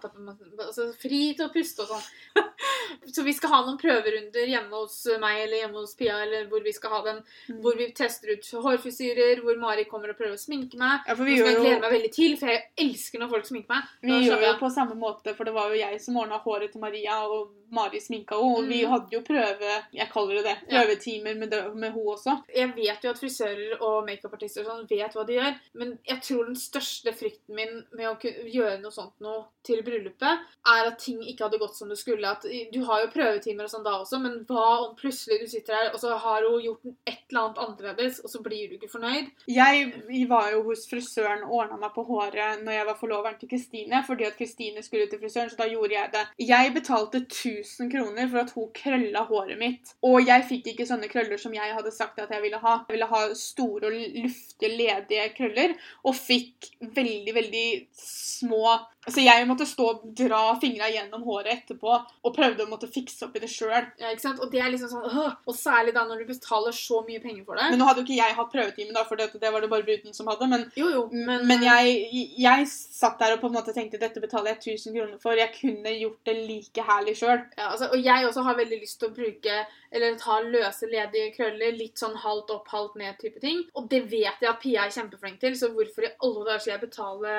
Altså, 0.65 0.87
fri 1.01 1.21
til 1.37 1.47
å 1.47 1.51
puste 1.53 1.85
og 1.85 1.93
sånn. 1.93 2.49
så 3.15 3.25
vi 3.25 3.33
skal 3.37 3.53
ha 3.55 3.61
noen 3.65 3.79
prøverunder 3.81 4.51
hjemme 4.51 4.83
hos 4.83 4.99
meg 5.21 5.43
eller 5.45 5.63
hjemme 5.63 5.81
hos 5.81 5.95
Pia, 5.99 6.19
eller 6.25 6.45
hvor 6.51 6.63
vi 6.65 6.73
skal 6.75 6.93
ha 6.95 7.01
dem. 7.07 7.21
Mm. 7.49 7.59
Hvor 7.63 7.79
vi 7.79 7.89
tester 7.97 8.35
ut 8.35 8.51
hårfrisyrer, 8.67 9.43
hvor 9.45 9.57
Mari 9.61 9.87
kommer 9.89 10.13
og 10.13 10.19
prøver 10.19 10.37
å 10.37 10.41
sminke 10.41 10.79
meg. 10.79 11.07
Ja, 11.07 11.15
for 11.15 11.27
vi 11.27 11.39
gjør 11.39 11.51
jeg 11.51 11.61
gleder 11.61 11.83
meg 11.85 11.95
veldig 11.97 12.13
til, 12.15 12.37
for 12.39 12.53
jeg 12.53 12.65
elsker 12.85 13.23
når 13.23 13.33
folk 13.33 13.49
sminker 13.49 13.73
meg. 13.75 13.93
Vi 14.05 14.21
gjør 14.27 14.45
jo 14.45 14.53
på 14.61 14.71
samme 14.73 14.88
måte, 14.95 15.35
for 15.35 15.43
det 15.45 15.53
var 15.53 15.69
jo 15.69 15.79
jeg 15.79 16.01
som 16.01 16.17
ordna 16.17 16.37
håret 16.39 16.71
til 16.71 16.81
Maria, 16.81 17.19
og 17.27 17.51
Mari 17.71 17.99
sminka 18.01 18.33
henne. 18.35 18.57
Og 18.57 18.67
vi 18.67 18.83
Mm. 18.83 18.89
hadde 18.91 19.11
jo 19.13 19.21
prøve 19.21 19.83
Jeg 19.93 20.09
kaller 20.09 20.35
det 20.35 20.43
det. 20.43 20.57
Prøvetimer 20.69 21.35
med, 21.37 21.49
med 21.75 21.91
henne 21.93 22.05
også. 22.15 22.43
Jeg 22.55 22.73
vet 22.75 23.03
jo 23.03 23.09
at 23.09 23.19
frisører 23.19 23.81
og 23.81 24.05
makeupartister 24.07 24.61
og 24.65 24.67
sånn 24.67 24.87
vet 24.89 25.13
hva 25.13 25.25
de 25.27 25.33
gjør, 25.37 25.59
men 25.75 25.99
jeg 26.07 26.21
tror 26.21 26.45
den 26.45 26.55
største 26.55 27.13
frykten 27.13 27.53
min 27.55 27.85
med 27.93 28.07
å 28.07 28.19
kunne 28.19 28.49
gjøre 28.49 28.81
noe 28.81 28.91
sånt 28.91 29.13
noe 29.21 29.45
til 29.63 29.83
bryllupet, 29.83 30.39
er 30.65 30.87
at 30.87 30.97
ting 30.99 31.19
ikke 31.21 31.43
hadde 31.45 31.59
gått 31.59 31.75
som 31.75 31.89
det 31.89 31.97
skulle. 31.99 32.25
At 32.25 32.41
du 32.73 32.83
har 32.85 33.01
jo 33.05 33.11
prøvetimer 33.13 33.63
og 33.63 33.69
sånn 33.69 33.83
da 33.83 33.99
også, 34.01 34.19
men 34.21 34.45
hva 34.45 34.87
om 34.89 34.95
plutselig 34.95 35.39
du 35.41 35.47
sitter 35.47 35.73
her, 35.75 35.91
og 35.93 35.99
så 35.99 36.17
har 36.17 36.41
hun 36.49 36.61
gjort 36.63 36.85
et 37.05 37.19
eller 37.29 37.41
annet 37.43 37.57
annerledes, 37.57 38.19
og 38.23 38.29
så 38.31 38.41
blir 38.41 38.69
du 38.69 38.77
ikke 38.79 38.89
fornøyd? 38.89 39.29
Jeg 39.47 40.27
var 40.29 40.49
jo 40.51 40.63
hos 40.63 40.87
frisøren 40.89 41.43
og 41.43 41.51
ordna 41.51 41.77
meg 41.77 41.93
på 41.93 42.05
håret 42.07 42.63
når 42.63 42.71
jeg 42.73 42.85
var 42.87 42.95
forloveren 42.95 43.37
til 43.39 43.49
Kristine, 43.49 44.03
fordi 44.07 44.25
at 44.25 44.37
Kristine 44.37 44.78
skulle 44.85 45.07
til 45.09 45.21
frisøren, 45.21 45.49
så 45.51 45.59
da 45.59 45.67
gjorde 45.69 45.95
jeg 45.95 46.11
det. 46.13 46.25
Jeg 46.49 46.73
betalte 46.75 47.23
1000 47.23 47.91
kroner 47.93 48.29
for 48.31 48.43
at 48.43 48.53
hun 48.55 48.69
krølla 48.75 49.25
håret 49.29 49.59
mitt, 49.59 49.93
og 50.05 50.19
jeg 50.25 50.45
fikk 50.49 50.71
ikke 50.73 50.87
sånne 50.89 51.09
krøller 51.11 51.41
som 51.41 51.55
jeg 51.55 51.75
hadde 51.75 51.93
sagt 51.95 52.21
at 52.21 52.31
jeg 52.35 52.45
ville 52.45 52.61
ha. 52.63 52.75
Jeg 52.87 52.97
ville 52.97 53.09
ha 53.11 53.23
store 53.37 53.89
og 53.91 53.97
luftige, 53.97 54.71
ledige 54.75 55.27
krøller, 55.37 55.75
og 56.03 56.15
fikk 56.17 56.71
veldig, 56.95 57.35
veldig 57.35 57.67
små 57.99 58.77
Altså, 59.07 59.21
jeg 59.23 59.45
måtte 59.47 59.65
stå 59.65 59.85
og 59.93 60.01
dra 60.17 60.41
fingra 60.59 60.89
gjennom 60.91 61.23
håret 61.23 61.53
etterpå, 61.53 61.93
og 61.95 62.33
prøvde 62.35 62.65
å 62.65 62.69
måtte 62.69 62.89
fikse 62.91 63.23
opp 63.25 63.37
i 63.39 63.41
det 63.43 63.49
sjøl. 63.51 63.87
Ja, 64.01 64.11
ikke 64.11 64.25
sant? 64.25 64.41
Og 64.43 64.51
det 64.51 64.59
er 64.59 64.73
liksom 64.73 64.91
sånn, 64.91 65.07
øh, 65.07 65.37
og 65.47 65.55
særlig 65.55 65.93
da 65.95 66.03
når 66.07 66.21
du 66.21 66.33
betaler 66.33 66.75
så 66.75 66.99
mye 67.07 67.21
penger 67.23 67.45
for 67.47 67.55
det. 67.55 67.69
Men 67.71 67.79
nå 67.79 67.87
hadde 67.87 68.03
jo 68.03 68.07
ikke 68.09 68.19
jeg 68.19 68.37
hatt 68.39 68.51
prøvetime, 68.51 68.95
da, 68.97 69.05
for 69.07 69.21
det, 69.21 69.29
det 69.39 69.53
var 69.55 69.63
det 69.63 69.71
bare 69.71 69.87
bruden 69.87 70.17
som 70.17 70.27
hadde. 70.31 70.49
men 70.51 70.67
jo, 70.75 70.91
jo, 70.91 71.05
Men, 71.13 71.47
men, 71.47 71.63
jeg, 71.63 72.35
jeg 72.43 72.69
satt 72.69 73.19
der 73.23 73.37
og 73.37 73.43
på 73.43 73.49
en 73.49 73.55
måte 73.55 73.75
tenkte 73.75 74.01
dette 74.01 74.21
betaler 74.23 74.53
jeg 74.53 74.75
1000 74.75 74.99
kroner 74.99 75.23
for. 75.23 75.39
Jeg 75.39 75.55
kunne 75.55 75.95
gjort 75.95 76.19
det 76.27 76.37
like 76.43 76.87
herlig 76.91 77.15
sjøl. 77.21 77.39
Ja, 77.55 77.71
altså, 77.71 77.93
og 77.93 78.03
jeg 78.03 78.27
også 78.27 78.43
har 78.45 78.59
veldig 78.59 78.81
lyst 78.83 78.99
til 78.99 79.09
å 79.09 79.15
bruke 79.15 79.63
eller 79.91 80.15
ta 80.21 80.37
løse, 80.45 80.87
ledige 80.89 81.31
krøller. 81.33 81.73
Litt 81.77 81.97
sånn 82.01 82.17
halvt 82.21 82.53
opp, 82.53 82.67
halvt 82.73 82.99
ned 83.01 83.17
type 83.21 83.41
ting. 83.41 83.63
Og 83.79 83.87
det 83.91 84.03
vet 84.11 84.43
jeg 84.43 84.49
at 84.51 84.61
Pia 84.61 84.85
er 84.85 84.93
kjempeflink 84.93 85.39
til, 85.41 85.55
så 85.57 85.71
hvorfor 85.73 86.05
i 86.05 86.11
alle 86.13 86.45
dager 86.45 86.63
skal 86.63 86.73
jeg 86.75 86.83
betale 86.83 87.33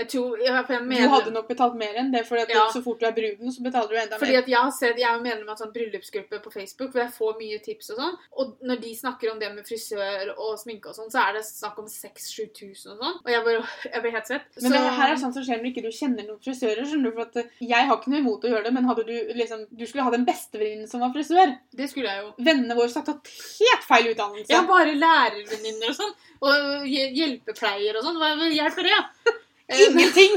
Jeg 0.00 0.08
tror 0.14 0.42
ja, 0.42 0.62
for 0.88 1.02
Du 1.02 1.08
hadde 1.14 1.32
nok 1.34 1.48
betalt 1.48 1.74
mer 1.76 1.94
enn 2.00 2.10
det, 2.12 2.26
for 2.26 2.36
Ja. 2.38 2.66
så 2.72 2.82
fort 2.84 3.00
du 3.00 3.06
er 3.06 3.12
bruden, 3.12 3.50
så 3.52 3.62
betaler 3.62 3.88
du 3.88 3.96
enda 3.96 4.16
mer. 4.16 4.18
fordi 4.20 4.36
at 4.38 4.46
Jeg 4.48 4.58
har 4.58 4.70
sett, 4.70 4.96
jeg 4.96 5.08
er 5.10 5.20
medlem 5.20 5.48
av 5.48 5.56
en 5.56 5.66
sånn 5.66 5.72
bryllupsgruppe 5.74 6.42
på 6.42 6.52
Facebook 6.52 6.92
hvor 6.92 7.02
jeg 7.02 7.12
får 7.12 7.38
mye 7.40 7.58
tips. 7.64 7.90
Og 7.90 7.96
sånn 7.98 8.16
Og 8.38 8.56
når 8.62 8.80
de 8.80 8.94
snakker 8.94 9.32
om 9.32 9.38
det 9.38 9.52
med 9.54 9.64
frisør 9.66 10.34
og 10.38 10.58
sminke, 10.58 10.86
og 10.88 10.94
sånn, 10.94 11.10
så 11.10 11.18
er 11.28 11.32
det 11.34 11.44
snakk 11.44 11.78
om 11.78 11.86
6000-7000 11.86 12.92
og 12.92 12.98
sånn. 13.00 13.16
Og 13.24 13.30
jeg 13.30 13.44
bare, 13.44 13.68
jeg 13.92 14.02
blir 14.02 14.12
helt 14.12 14.26
svett. 14.26 14.62
Men 14.62 14.72
det 14.72 14.80
her 14.80 15.12
er 15.12 15.16
sånn 15.16 15.32
som 15.34 15.42
skjer 15.42 15.58
når 15.62 15.70
ikke 15.72 15.82
du 15.82 15.90
kjenner 15.90 16.26
noen 16.26 16.40
frisører. 16.42 16.84
skjønner 16.86 17.04
du, 17.10 17.12
for 17.12 17.22
at 17.26 17.36
eh, 17.36 17.50
Jeg 17.60 17.86
har 17.86 17.96
ikke 17.96 18.10
noe 18.12 18.20
imot 18.20 18.44
å 18.44 18.48
gjøre 18.52 18.64
det, 18.64 18.72
men 18.74 18.84
hadde 18.84 19.06
du 19.06 19.14
liksom 19.34 19.66
Du 19.76 19.84
skulle 19.86 20.04
hatt 20.04 20.14
en 20.14 20.24
bestevenninne 20.26 20.88
som 20.88 21.00
var 21.00 21.10
frisør. 21.12 21.56
Det 21.74 21.88
skulle 21.90 22.08
jeg 22.08 22.22
jo. 22.24 22.32
Vennene 22.44 22.74
våre 22.76 22.92
har 22.92 23.02
tatt 23.04 23.26
helt 23.60 23.84
feil 23.88 24.12
utdannelse. 24.14 24.52
Har 24.54 24.66
bare 24.66 24.94
lærervenninner 24.94 25.88
og 25.90 25.96
sånn. 25.96 26.14
Og 26.42 26.86
hjelpepleier 26.86 27.96
og 27.96 28.04
sånn. 28.04 28.16
Hva 28.20 28.50
hjelper 28.52 28.82
det? 28.82 29.00
Eh, 29.68 29.80
Ingenting! 29.90 30.36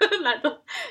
Nei 0.24 0.34
da. 0.42 0.50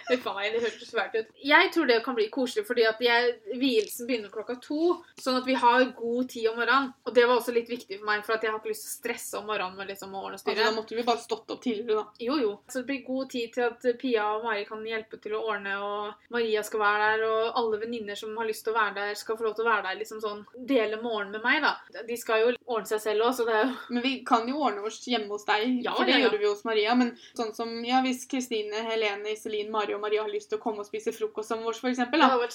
Huff 0.09 0.27
a 0.29 0.33
meg, 0.37 0.53
det 0.53 0.61
hørtes 0.63 0.89
svært 0.93 1.15
ut. 1.17 1.29
Jeg 1.43 1.71
tror 1.73 1.87
det 1.89 1.99
kan 2.05 2.15
bli 2.17 2.27
koselig, 2.33 2.65
fordi 2.67 2.85
at 2.87 3.01
jeg, 3.03 3.33
vielsen 3.59 4.07
begynner 4.09 4.31
klokka 4.33 4.55
to. 4.63 4.97
Sånn 5.19 5.39
at 5.41 5.47
vi 5.47 5.55
har 5.59 5.83
god 5.97 6.29
tid 6.31 6.47
om 6.51 6.57
morgenen. 6.61 6.91
Og 7.07 7.13
det 7.15 7.25
var 7.27 7.37
også 7.39 7.53
litt 7.55 7.69
viktig 7.71 7.99
for 7.99 8.07
meg, 8.09 8.23
for 8.25 8.35
at 8.37 8.43
jeg 8.45 8.53
har 8.53 8.59
ikke 8.61 8.71
lyst 8.73 8.85
til 8.87 8.91
å 8.91 8.97
stresse 8.99 9.39
om 9.41 9.47
morgenen 9.49 9.77
med 9.79 9.91
liksom 9.93 10.13
å 10.15 10.21
ordne 10.23 10.37
og 10.37 10.39
Altså, 10.39 10.49
styre. 10.49 10.65
da 10.65 10.75
måtte 10.75 10.95
vi 10.97 11.05
bare 11.07 11.21
stått 11.23 11.51
opp 11.53 11.61
tidligere, 11.63 11.99
da. 12.01 12.05
Jo, 12.25 12.37
jo. 12.41 12.51
Så 12.71 12.81
det 12.81 12.87
blir 12.89 13.03
god 13.07 13.29
tid 13.33 13.53
til 13.53 13.67
at 13.67 13.85
Pia 14.01 14.25
og 14.37 14.45
Mari 14.47 14.63
kan 14.65 14.81
hjelpe 14.87 15.19
til 15.21 15.35
å 15.37 15.43
ordne, 15.51 15.75
og 15.83 16.31
Maria 16.33 16.63
skal 16.65 16.81
være 16.81 17.09
der, 17.11 17.25
og 17.27 17.59
alle 17.61 17.79
venninner 17.83 18.17
som 18.19 18.33
har 18.39 18.47
lyst 18.49 18.65
til 18.65 18.73
å 18.73 18.77
være 18.79 18.95
der, 18.97 19.13
skal 19.19 19.37
få 19.39 19.45
lov 19.49 19.55
til 19.59 19.65
å 19.67 19.69
være 19.69 19.85
der, 19.89 19.99
liksom 20.01 20.21
sånn 20.23 20.41
dele 20.69 20.97
morgenen 21.03 21.35
med 21.37 21.43
meg, 21.45 21.61
da. 21.67 22.01
De 22.07 22.17
skal 22.19 22.41
jo 22.45 22.53
ordne 22.65 22.89
seg 22.89 23.03
selv 23.03 23.27
òg, 23.27 23.35
så 23.37 23.45
det 23.47 23.55
er 23.59 23.65
jo 23.67 23.73
Men 23.93 24.03
vi 24.05 24.13
kan 24.25 24.47
jo 24.49 24.57
ordne 24.63 24.81
oss 24.87 25.01
hjemme 25.07 25.29
hos 25.33 25.45
deg, 25.47 25.83
Ja, 25.85 25.93
for 25.97 26.05
det 26.07 26.15
ja, 26.15 26.17
ja. 26.17 26.25
gjorde 26.27 26.39
vi 26.41 26.49
hos 26.49 26.63
Maria. 26.65 26.95
Men 26.97 27.13
sånn 27.37 27.53
som 27.55 27.69
ja, 27.85 28.01
hvis 28.05 28.25
Kristine 28.31 28.83
Helene, 28.93 29.33
Iselin, 29.33 29.71
Mari 29.73 29.95
og 29.95 30.01
Maria 30.03 30.23
har 30.23 30.31
lyst 30.31 30.51
til 30.51 30.59
å 30.59 30.63
komme 30.63 30.83
og 30.83 30.89
spise 30.89 31.13
frokost 31.15 31.51
sammen 31.51 31.65
med 31.65 31.73
oss, 31.73 31.81
f.eks., 31.83 32.01
hadde 32.13 32.49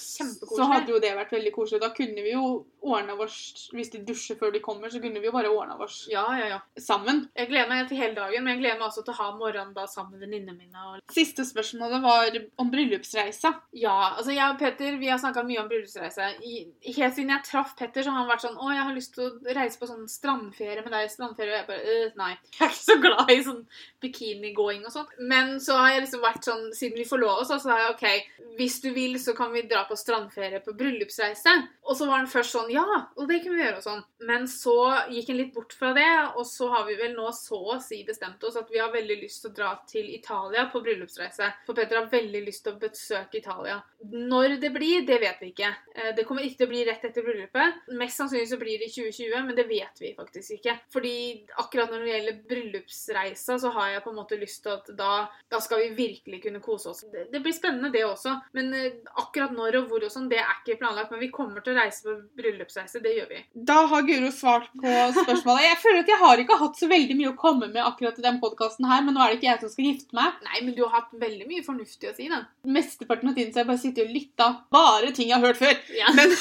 så 0.49 0.67
hadde 0.69 0.93
jo 0.93 0.99
det 1.03 1.11
vært 1.17 1.33
veldig 1.35 1.53
koselig. 1.55 1.81
Da 1.83 1.91
kunne 1.95 2.23
vi 2.25 2.33
jo 2.33 2.45
ordna 2.79 3.15
oss 3.19 3.69
Hvis 3.75 3.91
de 3.93 4.01
dusjer 4.07 4.37
før 4.39 4.53
de 4.55 4.61
kommer, 4.63 4.89
så 4.91 5.01
kunne 5.03 5.19
vi 5.19 5.27
jo 5.27 5.33
bare 5.35 5.51
ordna 5.51 5.75
oss 5.83 6.01
Ja, 6.11 6.23
ja, 6.39 6.47
ja. 6.53 6.59
sammen. 6.79 7.25
Jeg 7.37 7.49
gleder 7.51 7.69
meg 7.69 7.89
til 7.89 7.99
hele 7.99 8.15
dagen, 8.17 8.43
men 8.43 8.55
jeg 8.55 8.63
gleder 8.63 8.79
meg 8.79 8.87
også 8.87 9.03
til 9.05 9.15
å 9.15 9.19
ha 9.19 9.29
morgenen 9.37 9.73
da 9.75 9.85
sammen 9.89 10.15
med 10.15 10.25
venninnene 10.25 10.55
mine. 10.57 10.85
Og... 10.87 11.13
Siste 11.13 11.45
spørsmålet 11.47 12.03
var 12.03 12.39
om 12.61 12.71
bryllupsreisa. 12.71 13.53
Ja, 13.77 13.97
altså 14.17 14.35
jeg 14.35 14.45
og 14.47 14.59
Petter 14.61 14.99
vi 15.01 15.11
har 15.11 15.19
snakka 15.21 15.43
mye 15.47 15.61
om 15.63 15.69
bryllupsreise. 15.71 16.31
I, 16.45 16.61
helt 16.95 17.17
siden 17.17 17.33
jeg 17.35 17.45
traff 17.49 17.75
Petter, 17.79 18.05
så 18.05 18.13
har 18.13 18.23
han 18.23 18.31
vært 18.31 18.45
sånn 18.45 18.59
Å, 18.59 18.71
jeg 18.75 18.87
har 18.87 18.95
lyst 18.95 19.15
til 19.15 19.27
å 19.27 19.55
reise 19.57 19.79
på 19.81 19.89
sånn 19.89 20.07
strandferie 20.11 20.85
med 20.85 20.95
deg. 20.95 21.11
Strandferie. 21.11 21.53
Og 21.53 21.59
jeg 21.59 21.69
bare 21.69 21.95
øh, 21.95 22.07
Nei. 22.19 22.33
Jeg 22.59 22.65
er 22.65 22.73
ikke 22.73 22.83
så 22.83 22.95
glad 23.01 23.29
i 23.31 23.43
sånn 23.45 23.61
bikinigåing 24.03 24.83
og 24.87 24.93
sånt. 24.93 25.11
Men 25.19 25.57
så 25.63 25.77
har 25.79 25.93
jeg 25.93 26.03
liksom 26.05 26.21
vært 26.23 26.28
sånn 26.37 26.69
Siden 26.75 26.99
vi 27.01 27.07
forlova 27.07 27.41
oss, 27.41 27.49
så 27.49 27.57
sa 27.63 27.77
jeg 27.79 27.93
OK, 27.95 28.55
hvis 28.59 28.79
du 28.83 28.89
vil, 28.93 29.17
så 29.21 29.33
kan 29.37 29.51
vi 29.53 29.65
dra 29.67 29.85
på 29.89 29.97
strandferie 29.97 30.61
på 30.63 30.75
bryllupsreise. 30.77 31.55
Og 31.89 31.97
så 31.97 32.05
var 32.05 32.19
han 32.21 32.27
først 32.29 32.53
sånn 32.53 32.69
Ja, 32.69 32.83
og 33.17 33.27
det 33.29 33.39
kan 33.41 33.55
vi 33.55 33.63
gjøre, 33.63 33.79
og 33.79 33.85
sånn. 33.85 34.03
Men 34.29 34.45
så 34.51 34.75
gikk 35.09 35.31
han 35.31 35.39
litt 35.39 35.53
bort 35.55 35.73
fra 35.73 35.89
det, 35.97 36.05
og 36.37 36.45
så 36.45 36.67
har 36.69 36.83
vi 36.85 36.97
vel 36.99 37.15
nå 37.17 37.31
så 37.33 37.57
å 37.73 37.77
si 37.81 38.03
bestemt 38.05 38.43
oss 38.45 38.59
at 38.59 38.69
vi 38.69 38.77
har 38.77 38.91
veldig 38.93 39.17
lyst 39.23 39.41
til 39.41 39.49
å 39.49 39.55
dra 39.57 39.71
til 39.89 40.05
Italia 40.13 40.67
på 40.69 40.83
bryllupsreise. 40.85 41.47
For 41.65 41.73
Petter 41.77 41.97
har 41.97 42.11
veldig 42.11 42.43
lyst 42.45 42.63
til 42.67 42.75
å 42.75 42.81
besøke 42.83 43.39
Italia. 43.41 43.79
Når 44.13 44.59
det 44.61 44.69
blir, 44.75 45.01
det 45.07 45.17
vet 45.23 45.41
vi 45.41 45.49
ikke. 45.53 45.71
Eh, 45.95 46.11
Det 46.15 46.25
kommer 46.27 46.45
ikke 46.45 46.61
til 46.61 46.67
å 46.69 46.73
bli 46.75 46.83
rett 46.87 47.05
etter 47.09 47.25
bryllupet. 47.25 47.81
Mest 47.97 48.21
sannsynlig 48.21 48.51
så 48.51 48.59
blir 48.61 48.77
det 48.79 48.91
i 48.91 48.93
2020, 48.93 49.45
men 49.49 49.57
det 49.57 49.65
vet 49.69 49.99
vi 50.03 50.13
faktisk 50.17 50.59
ikke. 50.59 50.77
Fordi 50.93 51.15
akkurat 51.63 51.89
når 51.91 52.05
det 52.05 52.13
gjelder 52.13 52.39
bryllupsreisa, 52.53 53.57
så 53.59 53.71
har 53.75 53.89
jeg 53.95 54.03
på 54.05 54.13
en 54.13 54.19
måte 54.19 54.39
lyst 54.39 54.61
til 54.63 54.75
at 54.77 54.89
da, 54.97 55.11
da 55.51 55.59
skal 55.63 55.81
vi 55.83 55.89
virkelig 55.97 56.41
kunne 56.45 56.61
kose 56.63 56.89
oss. 56.93 57.03
Det, 57.11 57.27
det 57.33 57.41
blir 57.43 57.55
spennende, 57.55 57.91
det 57.93 58.05
også. 58.05 58.35
Men 58.53 58.73
eh, 58.77 58.99
akkurat 59.19 59.55
når 59.55 59.81
og 59.81 59.89
hvor 59.91 60.05
og 60.05 60.13
sånn, 60.13 60.29
det 60.31 60.39
er 60.41 60.53
ikke 60.61 60.79
planlagt. 60.81 61.11
Men 61.13 61.23
vi 61.23 61.31
kommer 61.33 61.63
til 61.65 61.73
å 61.75 61.78
reise 61.79 62.07
med 62.07 62.21
bryllupsreise. 62.39 63.01
Det 63.03 63.13
gjør 63.15 63.29
vi. 63.31 63.41
Da 63.69 63.79
har 63.91 64.05
Guro 64.07 64.31
svart 64.35 64.69
på 64.75 64.95
spørsmålet. 65.15 65.65
Jeg 65.65 65.79
føler 65.83 66.03
at 66.03 66.11
jeg 66.13 66.21
har 66.23 66.43
ikke 66.43 66.59
hatt 66.59 66.79
så 66.79 66.89
veldig 66.91 67.17
mye 67.19 67.31
å 67.31 67.37
komme 67.39 67.69
med 67.71 67.81
akkurat 67.83 68.19
i 68.19 68.25
den 68.25 68.39
podkasten 68.43 68.87
her, 68.89 69.03
men 69.05 69.15
nå 69.15 69.23
er 69.23 69.33
det 69.33 69.39
ikke 69.39 69.49
jeg 69.49 69.63
som 69.63 69.73
skal 69.73 69.89
gifte 69.89 70.19
meg. 70.19 70.39
Nei, 70.47 70.63
men 70.65 70.75
du 70.77 70.83
har 70.85 70.95
hatt 70.99 71.15
veldig 71.21 71.47
mye 71.49 71.65
fornuftig 71.65 72.11
å 72.11 72.15
si, 72.17 72.29
da. 72.31 72.41
Mesteparten 72.69 73.31
av 73.31 73.37
tiden 73.37 73.53
så 73.53 73.61
har 73.61 73.65
jeg 73.65 73.71
bare 73.71 73.83
sittet 73.83 74.05
og 74.05 74.15
lytta. 74.15 74.49
Bare 74.75 75.13
ting 75.15 75.31
jeg 75.31 75.37
har 75.37 75.47
hørt 75.47 75.61
før. 75.61 75.75
Ja. 75.95 76.13
Men, 76.17 76.35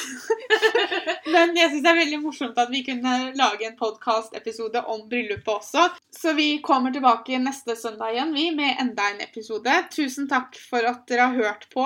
men 1.34 1.56
jeg 1.58 1.72
syns 1.72 1.84
det 1.84 1.92
er 1.92 2.00
veldig 2.02 2.20
morsomt 2.22 2.60
at 2.60 2.72
vi 2.72 2.84
kunne 2.86 3.16
lage 3.38 3.68
en 3.68 3.78
podkastepisode 3.78 4.84
om 4.90 5.04
bryllupet 5.10 5.52
også. 5.58 5.88
Så 6.14 6.34
vi 6.38 6.50
kommer 6.64 6.94
tilbake 6.94 7.38
neste 7.42 7.76
søndag 7.78 8.14
igjen, 8.14 8.34
vi, 8.34 8.48
med 8.56 8.76
enda 8.80 9.10
en 9.12 9.22
episode. 9.24 9.74
Tusen 9.94 10.28
takk 10.30 10.56
for 10.70 10.84
at 10.88 11.04
dere 11.10 11.28
har 11.28 11.38
hørt 11.38 11.68
på. 11.74 11.84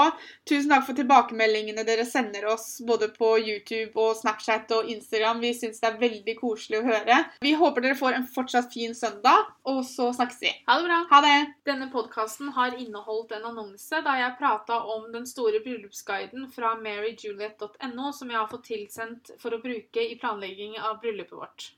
Tusen 0.48 0.70
takk 0.72 0.86
for 0.88 0.98
tilbakemeldingene 0.98 1.84
dere 1.86 2.06
sender 2.08 2.46
oss 2.54 2.78
både 2.86 3.10
på 3.14 3.34
YouTube 3.42 3.98
og 4.00 4.14
Snapchat 4.18 4.70
og 4.76 4.88
Instagram. 4.92 5.42
Vi 5.42 5.52
syns 5.56 5.82
det 5.82 5.90
er 5.90 5.98
veldig 6.00 6.36
koselig 6.38 6.80
å 6.80 6.86
høre. 6.86 7.18
Vi 7.44 7.54
håper 7.58 7.84
dere 7.84 7.98
får 7.98 8.18
en 8.18 8.28
fortsatt 8.30 8.70
fin 8.72 8.94
søndag, 8.96 9.50
og 9.68 9.82
så 9.88 10.10
snakkes 10.16 10.40
vi. 10.44 10.54
Ha 10.68 10.78
det 10.78 10.88
bra. 10.88 11.00
Ha 11.10 11.20
det! 11.26 11.36
Denne 11.68 11.90
podkasten 11.92 12.52
har 12.56 12.78
inneholdt 12.78 13.34
en 13.36 13.50
annonse 13.52 14.02
da 14.06 14.16
jeg 14.20 14.38
prata 14.40 14.80
om 14.94 15.10
den 15.14 15.28
store 15.28 15.62
bryllupsguiden 15.64 16.48
fra 16.54 16.74
maryjuliet.no, 16.80 18.12
som 18.12 18.32
jeg 18.32 18.38
har 18.40 18.50
fått 18.50 18.68
tilsendt 18.70 19.34
for 19.42 19.54
å 19.54 19.62
bruke 19.62 20.06
i 20.08 20.18
planlegging 20.20 20.78
av 20.80 21.00
bryllupet 21.02 21.38
vårt. 21.38 21.72